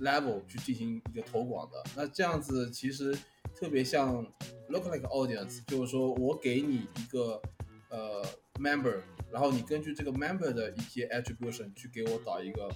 [0.00, 3.16] level 去进行一个投广的，那这样子其实
[3.58, 4.22] 特别像
[4.68, 7.40] lookalike audience，就是说我给你一个
[7.88, 8.22] 呃
[8.60, 12.68] member，然后你根据这个 member 的一些 attribution 去给我导一个。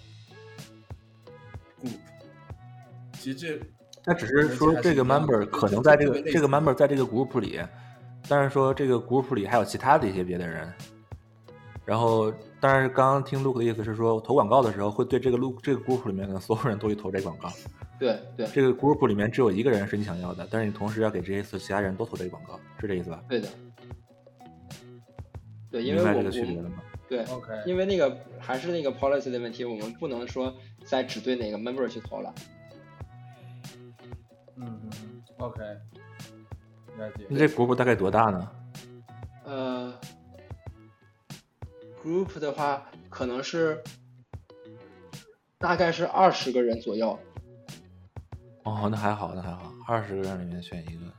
[1.78, 1.98] group，
[3.20, 3.60] 其实这
[4.06, 7.60] 那只是说这个 member 可能在这个这个 member 在这个 group 里，
[8.26, 10.72] 但是说这个 group 里还有其他的一些别的人。
[11.86, 17.48] 然后，但是刚刚听 Luke 的意思是说，投广告的时候会对这个 Luke 这个 group 里面的所有人都去投这广告。
[17.98, 23.22] 对对，这个 group 里面只有一个人是你想要的，但是你同时要给这些其他人都投这个广告，是这意思吧？
[23.28, 23.48] 对的。
[25.70, 26.22] 对，因为我我
[27.08, 30.52] 对，OK，因为那个还是那个 policy 的问题，我们不能说
[30.84, 32.34] 再只对哪个 member 去投了。
[34.56, 34.90] 嗯嗯
[35.38, 35.62] ，OK，
[36.98, 37.26] 了解。
[37.28, 38.50] 那这 group 大概多大呢？
[39.44, 39.94] 呃
[42.06, 43.82] ，group 的话可能是
[45.58, 47.18] 大概是二十个人左右。
[48.62, 51.12] 哦，那还好，那还好，二十个人里面选一个。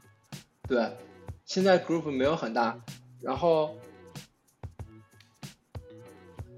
[0.66, 0.98] 对，
[1.44, 2.80] 现在 group 没有很大，
[3.22, 3.78] 然后。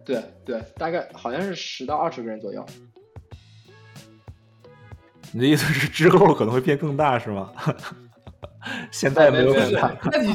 [0.06, 2.66] 对对，大概好像是十到二十个人左右。
[5.32, 7.54] 你的意思是之后可能会变更大是吗？
[8.92, 9.96] 现在没有很大。
[10.12, 10.34] 那你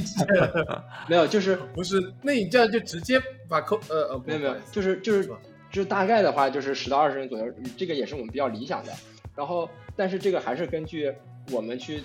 [1.09, 2.01] 没有，就是不是？
[2.22, 5.26] 那你这样就直接把扣呃呃，没有没有，就是就是
[5.70, 7.44] 就是大概的话就是十到二十人左右，
[7.76, 8.93] 这个也是我们比较理想的。
[9.35, 11.12] 然后，但是这个还是根据
[11.51, 12.02] 我们去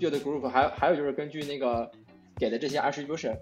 [0.00, 1.90] build group，还还有就是根据那个
[2.36, 3.36] 给的这些 attribution，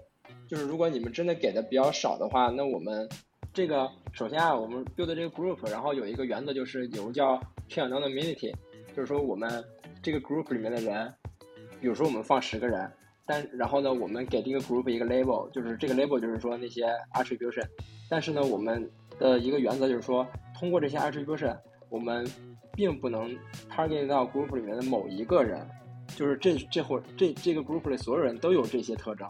[0.47, 3.07] 就是如果你们真的给的比较少的话，那我们。
[3.53, 7.37] 这个首先啊，我们 build 这个 group，然后有一个原则就是有个叫
[7.69, 8.53] k i n anonymity，
[8.95, 9.61] 就是说我们
[10.01, 11.13] 这个 group 里面的人，
[11.81, 12.89] 比如说我们放十个人，
[13.25, 17.65] 但然后呢，我们给这个 group 一个 label，就是这个 label 就是说那些 attribution，
[18.07, 18.89] 但是呢，我们
[19.19, 20.25] 的一个原则就是说，
[20.57, 21.57] 通过这些 attribution，
[21.89, 22.25] 我们
[22.73, 23.35] 并不能
[23.69, 25.67] target 到 group 里面的某一个人，
[26.15, 29.27] 就是这这会这这个 group 里所有人都有这些特征，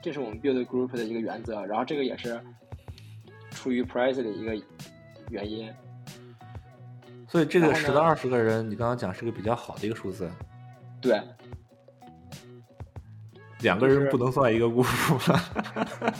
[0.00, 2.40] 这是我们 build group 的一个原则，然后这个也是。
[3.50, 4.54] 出于 price 的一个
[5.30, 5.68] 原因，
[7.26, 10.30] 所以这个十到二十个人，你刚刚讲是个比较好的一个数字。
[11.00, 11.20] 对，
[13.60, 15.40] 两个人不能算一个 group。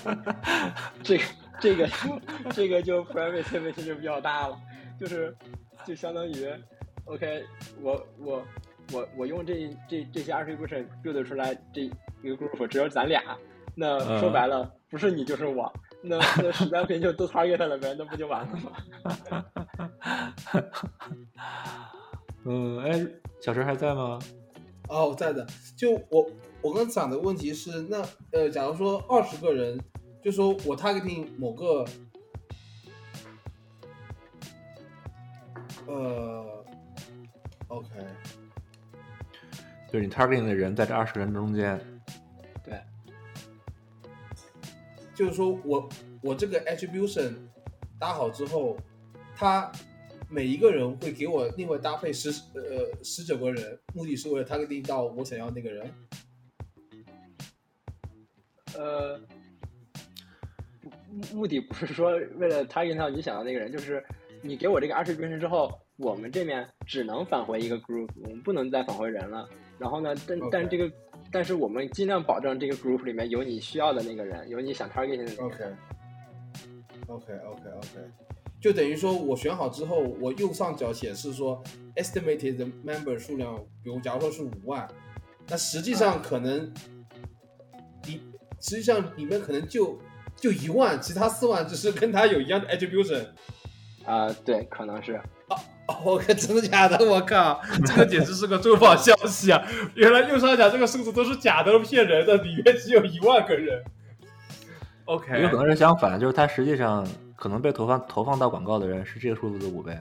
[1.03, 1.25] 这个
[1.61, 1.89] 这个
[2.51, 4.57] 这个就 private 问题就比较大了，
[4.99, 5.35] 就是
[5.85, 6.47] 就相当于
[7.05, 7.45] ，OK，
[7.81, 8.43] 我我
[8.93, 11.83] 我我用这这这些 attribution build 出来这
[12.23, 13.23] 一个 group，只有咱俩，
[13.75, 15.73] 那说白了，不是你就是我。
[16.01, 18.71] 那那实在不行就都 target 了呗，那不就完了吗？
[22.45, 23.05] 嗯，哎，
[23.41, 24.17] 小陈还在吗？
[24.89, 25.45] 哦，在的。
[25.77, 26.25] 就我
[26.61, 29.81] 我刚讲的问题是，那呃，假如说二十个人，
[30.23, 31.85] 就说我 targeting 某个，
[35.87, 36.65] 呃
[37.69, 37.89] ，OK，
[39.91, 41.81] 就是你 targeting 的人在这二十个人中间。
[42.65, 42.81] 对
[45.15, 45.89] 就是说我
[46.21, 47.35] 我这个 attribution
[48.01, 48.77] 搭好之后，
[49.37, 49.71] 他
[50.29, 55.89] 每一个人会给我另外搭配十呃十九个人，目的是为了 targeting 到我想要那个人。
[58.79, 59.19] 呃，
[61.11, 64.03] 目目的不是说为了 target 到你想要那个人，就是
[64.41, 69.49] 你给我这个 attribution 之后，我们这面只能返回一个 group，我们不能再返回人了。
[69.79, 70.89] 然后呢，但但这个，
[71.33, 75.77] 但是我们尽量保证这个 group 里面有你需要的那个人，有你想 target 的那个 OK 人。
[77.09, 78.11] OK OK OK，
[78.61, 81.61] 就等于说我选好之后，我右上角显示说
[81.97, 84.87] estimated member 数量，比如假如说是五万，
[85.49, 86.98] 那实际上可能你
[88.61, 89.99] 实际上里面可能就
[90.37, 93.27] 就一万，其他四万只是跟他有一样的 attribution。
[94.05, 95.21] 啊、对，可能是。
[95.49, 95.57] 哦，
[96.05, 97.05] 我靠，真的假的？
[97.05, 99.63] 我靠，这个简直是个重磅消息啊！
[99.95, 103.83] 原来右上角这个数字都是假的，骗人的，里面只有一万个人。
[105.07, 107.07] OK，有可能是相反，就是他实际上
[107.37, 109.99] 可能被投放投放到广告的人是这个数字的五倍。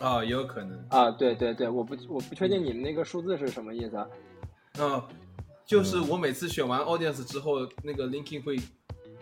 [0.00, 0.82] 啊，也有可能。
[0.88, 4.06] 啊，对对对，我不我不确定你们那个数字是什么意思啊。
[4.78, 5.02] 嗯，
[5.66, 8.58] 就是我每次选完 audience 之后，那个 linking 会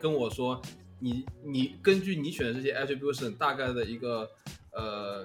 [0.01, 0.61] 跟我说，
[0.99, 4.29] 你你根据你选的这些 attribution 大概的一个
[4.73, 5.25] 呃，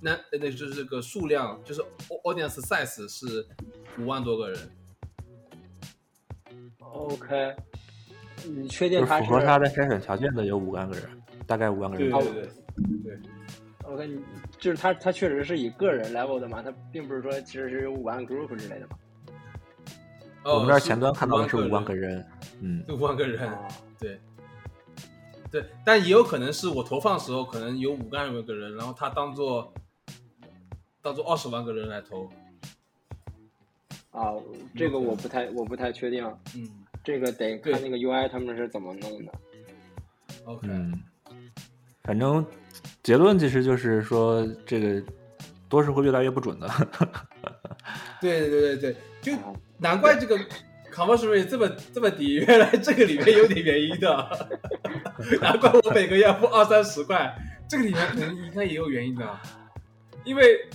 [0.00, 1.82] 那那就是这个数量，就是
[2.24, 3.46] audience size 是
[3.98, 4.58] 五万多个人。
[6.78, 7.56] OK，
[8.46, 11.08] 你确定他是符合他的筛选条件的有五万个人，
[11.46, 12.10] 大概五万个人。
[12.10, 13.18] 对对对对
[13.84, 14.22] ，OK，你
[14.58, 18.98] 就是他他确实是以个人 level 的嘛，他并不是说其实是有五万 group 之类的嘛。
[20.44, 22.26] 哦我们这儿前端看到的是五万个人，
[22.60, 24.18] 嗯，五万个人， 啊，对。
[25.50, 29.70] 对，但也有可能是我投放的时候，可能有五万个人，然后他当做
[31.02, 32.26] 当做二十万个人来投，
[34.12, 34.32] 啊，
[34.74, 36.24] 这个我不太我不太确定，
[36.56, 36.66] 嗯
[37.04, 39.32] 这个得看那个 UI 他们是怎么弄的。
[40.46, 41.02] ，OK，嗯，
[42.02, 42.44] 反正
[43.02, 45.02] 结论其实就是说，这个
[45.68, 46.66] 多是会越来越不准的。
[48.22, 49.52] 对对对对对，就啊
[49.82, 50.38] 难怪这个
[50.92, 54.48] conversion rate 这么这么低，原来这个里面有点原因的，
[55.42, 57.36] 难怪我每个月要付二三十块，
[57.68, 59.40] 这个里面可能应该也有原因的，
[60.24, 60.68] 因为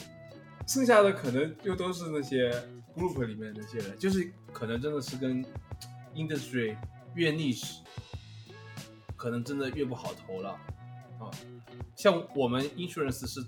[0.68, 2.52] 剩下的可能就都是那些
[2.96, 5.42] group 里面那些人，就是可能真的是跟
[6.14, 6.76] industry
[7.16, 7.78] 越 niche，
[9.16, 10.50] 可能真的越不好投了
[11.20, 11.32] 啊。
[11.96, 13.40] 像我们 insurance 是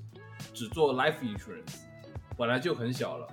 [0.54, 1.82] 只做 life insurance，
[2.38, 3.28] 本来就很小了。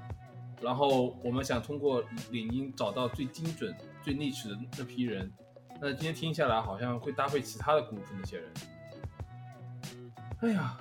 [0.61, 5.33] 然后我们想通过领英找到最精准、最 niche 的那批人，
[5.81, 8.51] 那今天听下来好像会搭配其他的 group 那些人。
[10.41, 10.79] 哎呀，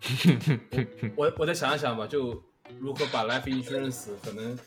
[1.16, 2.42] 我我我再想一想吧，就
[2.78, 4.58] 如何把 life insurance 可能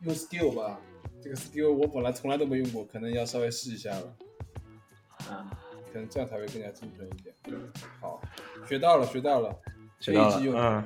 [0.00, 0.80] 用 skill 吧，
[1.22, 4.16] 这个 skill 我本来从来都没用过，可能要稍微试一下了，
[5.28, 5.50] 啊，
[5.92, 7.34] 可能这样才会更加精准一点。
[8.00, 8.20] 好，
[8.66, 9.54] 学到了，学到了，
[10.00, 10.84] 学到了，嗯。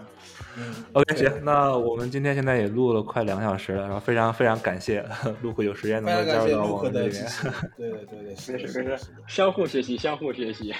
[0.57, 0.65] 嗯
[0.95, 5.05] OK，行，那我们今天现在也录了快两个小时了，然后非常非常感谢
[5.43, 7.27] 陆克有时间能够加入到我们这里面。
[7.27, 7.49] 持。
[7.77, 10.73] 对对对对， 没事没事是是，相互学习，相互学习。
[10.73, 10.77] 啊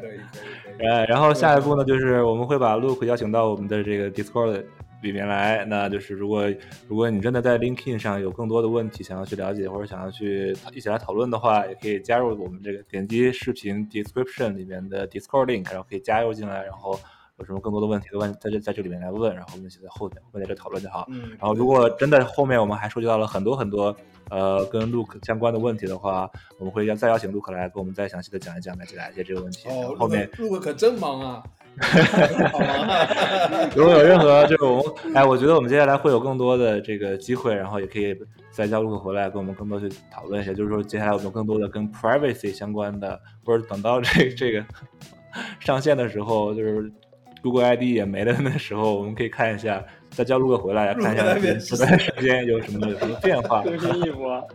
[0.00, 0.22] 可以可以
[0.78, 0.86] 可以。
[0.86, 4.64] 呃， 然后下一步呢，就是我们会把 Luke 邀请到我们的这个 Discord
[5.02, 5.64] 里面来。
[5.64, 6.48] 那就是如果
[6.88, 16.98] 如果你真的在 LinkedIn 上有更多的问题想要去了解，或者想要去一起来讨论的话，也可以加入我们这个点击视频 description 里面的 Discord link，然后可以加入进来，然后
[17.38, 21.06] 有什么更多的问题的问在这在这里面来问，然后我们一起在后面后面在这讨论就好。
[21.10, 23.94] 嗯，然后，如果真的后面我们还收集到了很多很多
[24.30, 29.68] 呃跟 Luke 相关的问题的话，我们会邀再邀请 Luke 来跟我们再详细的讲一讲，来解答一些这个问题。
[29.68, 31.42] 后，后面陆哥可真忙啊。
[33.74, 34.84] 如果有任何这种，
[35.14, 38.16] 哎，我觉得我们接下来会有更多的这个机会，然后也可以
[38.50, 44.64] 再叫 Luke 回来跟我们更多去讨论一下，就是说接下来我们有更多的跟 privacy 相关的，或者等到这这个
[45.60, 46.92] 上线的时候，就是
[47.42, 53.62] Google ID 也没了的时候，我们可以看一下，再叫 Luke 回来看一下这段时间有什么有什么变化。
[53.62, 54.46] 更新一波。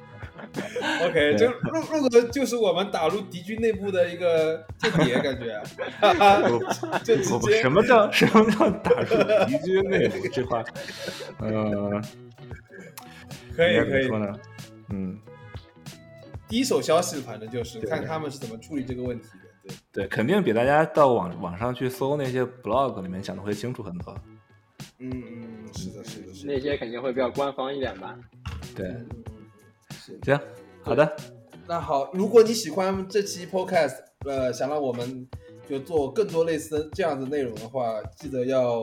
[1.08, 5.62] OK，就陆陆哥就是我们打入敌军内部的一个间谍，感觉，
[6.00, 10.28] 哈哈就直接什么叫什么叫打入敌军内部？
[10.30, 10.64] 这话，
[11.40, 12.04] 嗯、
[13.56, 14.40] 可以可以说，呢？
[14.90, 15.20] 嗯，
[16.48, 19.74] 第一手消息，反正就是看他们是怎么处理这个问题的。
[19.92, 24.16] 对，对，肯定比大家到网网上去搜那些 blog 里面讲的会清楚很多。
[25.00, 26.54] 嗯嗯，是的，是的，是的。
[26.54, 28.16] 那些肯定会比较官方一点吧。
[28.76, 28.96] 对。
[30.24, 30.40] 行，
[30.82, 31.16] 好的，
[31.68, 35.28] 那好，如果你喜欢这期 Podcast，呃，想让我们
[35.70, 38.82] 就做更多类似这样的内容的话，记得要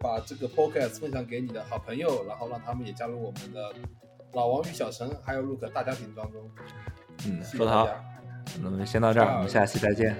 [0.00, 3.72] 把这个 Podcast 分享给你的好朋友，然后让他们也加入我们的
[4.32, 6.50] 老王与小陈还有 Look 大家庭当中。
[7.26, 7.88] 嗯，说得好。
[8.60, 10.14] 那我们先到这儿，我们下期再见。